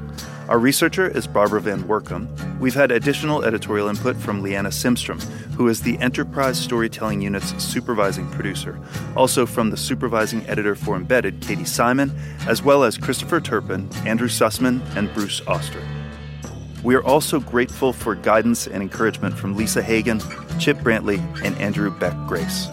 Our 0.51 0.59
researcher 0.59 1.07
is 1.07 1.29
Barbara 1.29 1.61
Van 1.61 1.85
Woerkom. 1.85 2.27
We've 2.59 2.75
had 2.75 2.91
additional 2.91 3.45
editorial 3.45 3.87
input 3.87 4.17
from 4.17 4.43
Liana 4.43 4.71
Simstrom, 4.71 5.23
who 5.53 5.69
is 5.69 5.81
the 5.81 5.97
Enterprise 5.99 6.59
Storytelling 6.59 7.21
Unit's 7.21 7.55
supervising 7.63 8.29
producer. 8.31 8.77
Also 9.15 9.47
from 9.47 9.71
the 9.71 9.77
supervising 9.77 10.45
editor 10.49 10.75
for 10.75 10.97
Embedded, 10.97 11.41
Katie 11.41 11.65
Simon, 11.65 12.11
as 12.49 12.65
well 12.65 12.83
as 12.83 12.99
Christopher 12.99 13.41
Turpin, 13.41 13.89
Andrew 14.05 14.27
Sussman, 14.27 14.83
and 14.97 15.15
Bruce 15.15 15.41
Auster. 15.47 15.81
We 16.83 16.97
are 16.97 17.05
also 17.05 17.39
grateful 17.39 17.93
for 17.93 18.17
guidance 18.17 18.67
and 18.67 18.83
encouragement 18.83 19.39
from 19.39 19.57
Lisa 19.57 19.85
Hagen, 19.85 20.19
Chip 20.59 20.79
Brantley, 20.79 21.21
and 21.45 21.57
Andrew 21.59 21.97
Beck 21.97 22.17
Grace. 22.27 22.67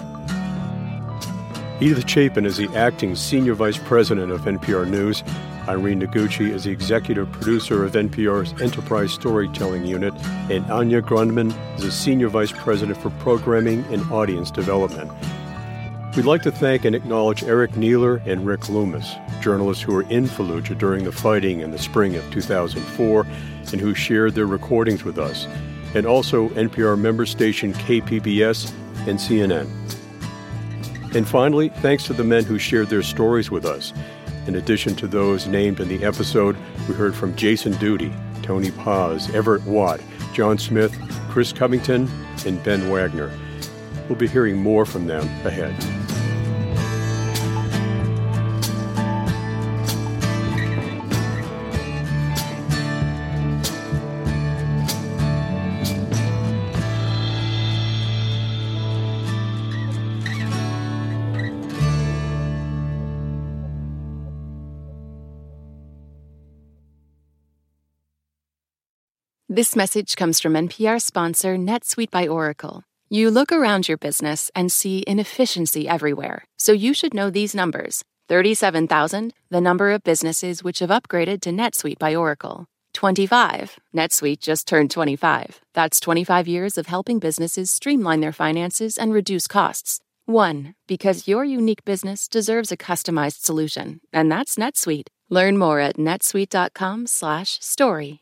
Edith 1.80 2.09
Chapin 2.09 2.47
is 2.47 2.57
the 2.57 2.69
acting 2.75 3.13
senior 3.13 3.53
vice 3.53 3.78
president 3.78 4.32
of 4.32 4.41
NPR 4.41 4.89
News. 4.89 5.23
Irene 5.68 6.01
Noguchi 6.01 6.49
is 6.49 6.63
the 6.63 6.72
executive 6.72 7.30
producer 7.32 7.84
of 7.84 7.91
NPR's 7.91 8.59
Enterprise 8.61 9.11
Storytelling 9.11 9.86
Unit, 9.86 10.13
and 10.49 10.63
Anya 10.72 11.01
Grundman 11.01 11.53
is 11.76 11.84
the 11.84 11.91
senior 11.91 12.30
vice 12.30 12.53
president 12.53 12.97
for 12.97 13.09
programming 13.20 13.84
and 13.91 14.01
audience 14.09 14.49
development. 14.49 15.11
We'd 16.15 16.26
like 16.26 16.41
to 16.43 16.51
thank 16.51 16.86
and 16.86 16.95
acknowledge 16.95 17.43
Eric 17.43 17.72
Niiler 17.72 18.26
and 18.26 18.45
Rick 18.45 18.70
Loomis, 18.70 19.15
journalists 19.41 19.84
who 19.84 19.93
were 19.93 20.09
in 20.09 20.26
Fallujah 20.26 20.78
during 20.78 21.03
the 21.03 21.11
fighting 21.11 21.59
in 21.59 21.72
the 21.72 21.78
spring 21.78 22.15
of 22.15 22.24
2004 22.32 23.28
and 23.74 23.82
who 23.82 23.93
shared 23.93 24.36
their 24.36 24.47
recordings 24.47 25.03
with 25.03 25.20
us, 25.20 25.47
and 25.93 26.05
also 26.05 26.47
NPR 26.49 26.97
member 26.97 27.26
station 27.26 27.74
KPBS 27.74 28.72
and 29.05 29.20
CNN. 29.20 29.68
And 31.13 31.28
finally, 31.28 31.70
thanks 31.70 32.05
to 32.05 32.13
the 32.13 32.24
men 32.24 32.45
who 32.45 32.57
shared 32.57 32.88
their 32.88 33.03
stories 33.03 33.51
with 33.51 33.65
us. 33.65 33.91
In 34.47 34.55
addition 34.55 34.95
to 34.95 35.07
those 35.07 35.45
named 35.45 35.81
in 35.81 35.89
the 35.89 36.03
episode, 36.05 36.55
we 36.87 36.95
heard 36.95 37.13
from 37.13 37.35
Jason 37.35 37.73
Duty, 37.73 38.13
Tony 38.43 38.71
Paz, 38.71 39.29
Everett 39.35 39.63
Watt, 39.63 39.99
John 40.33 40.57
Smith, 40.57 40.97
Chris 41.29 41.51
Covington, 41.51 42.09
and 42.45 42.63
Ben 42.63 42.89
Wagner. 42.89 43.29
We'll 44.07 44.17
be 44.17 44.27
hearing 44.27 44.55
more 44.55 44.85
from 44.85 45.05
them 45.05 45.25
ahead. 45.45 45.75
This 69.57 69.75
message 69.75 70.15
comes 70.15 70.39
from 70.39 70.53
NPR 70.53 71.01
sponsor 71.01 71.57
NetSuite 71.57 72.11
by 72.11 72.27
Oracle. 72.27 72.83
You 73.09 73.31
look 73.31 73.51
around 73.51 73.87
your 73.87 73.97
business 73.97 74.51
and 74.53 74.71
see 74.71 75.03
inefficiency 75.07 75.89
everywhere, 75.89 76.45
so 76.57 76.73
you 76.73 76.93
should 76.93 77.15
know 77.15 77.31
these 77.31 77.55
numbers 77.55 78.03
37,000, 78.29 79.33
the 79.49 79.59
number 79.59 79.89
of 79.89 80.03
businesses 80.03 80.63
which 80.63 80.77
have 80.77 80.91
upgraded 80.91 81.41
to 81.41 81.49
NetSuite 81.49 81.97
by 81.97 82.13
Oracle. 82.13 82.67
25. 82.93 83.79
NetSuite 83.95 84.41
just 84.41 84.67
turned 84.67 84.91
25. 84.91 85.59
That's 85.73 85.99
25 86.01 86.47
years 86.47 86.77
of 86.77 86.85
helping 86.85 87.17
businesses 87.17 87.71
streamline 87.71 88.19
their 88.19 88.31
finances 88.31 88.95
and 88.95 89.11
reduce 89.11 89.47
costs. 89.47 90.01
1. 90.27 90.75
Because 90.85 91.27
your 91.27 91.43
unique 91.43 91.83
business 91.83 92.27
deserves 92.27 92.71
a 92.71 92.77
customized 92.77 93.41
solution, 93.41 94.01
and 94.13 94.31
that's 94.31 94.55
NetSuite. 94.55 95.07
Learn 95.31 95.57
more 95.57 95.79
at 95.79 95.97
netsuite.com/story. 95.97 98.21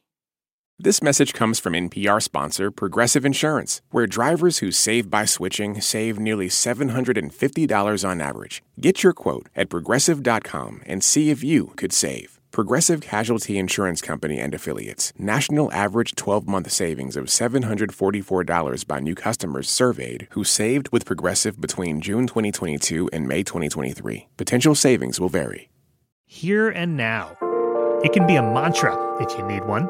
This 0.78 1.01
message 1.01 1.32
comes 1.32 1.57
from 1.57 1.71
NPR 1.71 2.21
sponsor 2.21 2.69
Progressive 2.69 3.26
Insurance, 3.26 3.82
where 3.91 4.05
drivers 4.05 4.57
who 4.57 4.71
save 4.71 5.09
by 5.09 5.23
switching 5.23 5.80
save 5.80 6.19
nearly 6.19 6.49
$750 6.49 8.09
on 8.09 8.21
average. 8.21 8.61
Get 8.82 9.01
your 9.01 9.13
quote 9.13 9.47
at 9.55 9.69
progressive.com 9.69 10.82
and 10.86 11.01
see 11.01 11.30
if 11.30 11.45
you 11.45 11.67
could 11.78 11.93
save. 11.93 12.41
Progressive 12.51 12.99
Casualty 12.99 13.57
Insurance 13.57 14.01
Company 14.01 14.38
and 14.38 14.53
Affiliates. 14.53 15.13
National 15.17 15.71
average 15.71 16.13
12 16.15 16.45
month 16.45 16.69
savings 16.69 17.15
of 17.15 17.28
$744 17.28 18.86
by 18.86 18.99
new 18.99 19.15
customers 19.15 19.69
surveyed 19.69 20.28
who 20.32 20.43
saved 20.43 20.89
with 20.91 21.05
Progressive 21.05 21.61
between 21.61 22.01
June 22.01 22.28
2022 22.28 23.09
and 23.13 23.30
May 23.30 23.43
2023. 23.43 24.28
Potential 24.36 24.76
savings 24.76 25.21
will 25.21 25.30
vary. 25.30 25.69
Here 26.26 26.67
and 26.67 26.97
now. 26.97 27.38
It 28.03 28.11
can 28.11 28.28
be 28.28 28.36
a 28.36 28.43
mantra 28.43 28.93
if 29.21 29.38
you 29.38 29.47
need 29.47 29.63
one. 29.63 29.88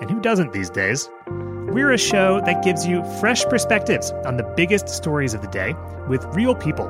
And 0.00 0.10
who 0.10 0.20
doesn't 0.20 0.52
these 0.52 0.70
days? 0.70 1.08
We're 1.26 1.92
a 1.92 1.98
show 1.98 2.40
that 2.42 2.62
gives 2.62 2.86
you 2.86 3.04
fresh 3.20 3.44
perspectives 3.46 4.10
on 4.24 4.36
the 4.36 4.42
biggest 4.56 4.88
stories 4.88 5.34
of 5.34 5.42
the 5.42 5.48
day 5.48 5.74
with 6.08 6.24
real 6.26 6.54
people, 6.54 6.86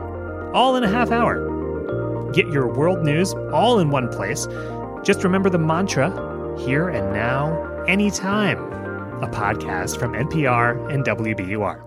all 0.54 0.76
in 0.76 0.84
a 0.84 0.88
half 0.88 1.10
hour. 1.10 2.32
Get 2.32 2.48
your 2.48 2.68
world 2.68 3.04
news 3.04 3.32
all 3.52 3.78
in 3.78 3.90
one 3.90 4.08
place. 4.08 4.46
Just 5.04 5.24
remember 5.24 5.48
the 5.48 5.58
mantra 5.58 6.10
here 6.58 6.88
and 6.88 7.12
now, 7.12 7.84
anytime. 7.84 8.58
A 9.22 9.28
podcast 9.28 9.98
from 9.98 10.12
NPR 10.12 10.92
and 10.92 11.04
WBUR. 11.04 11.85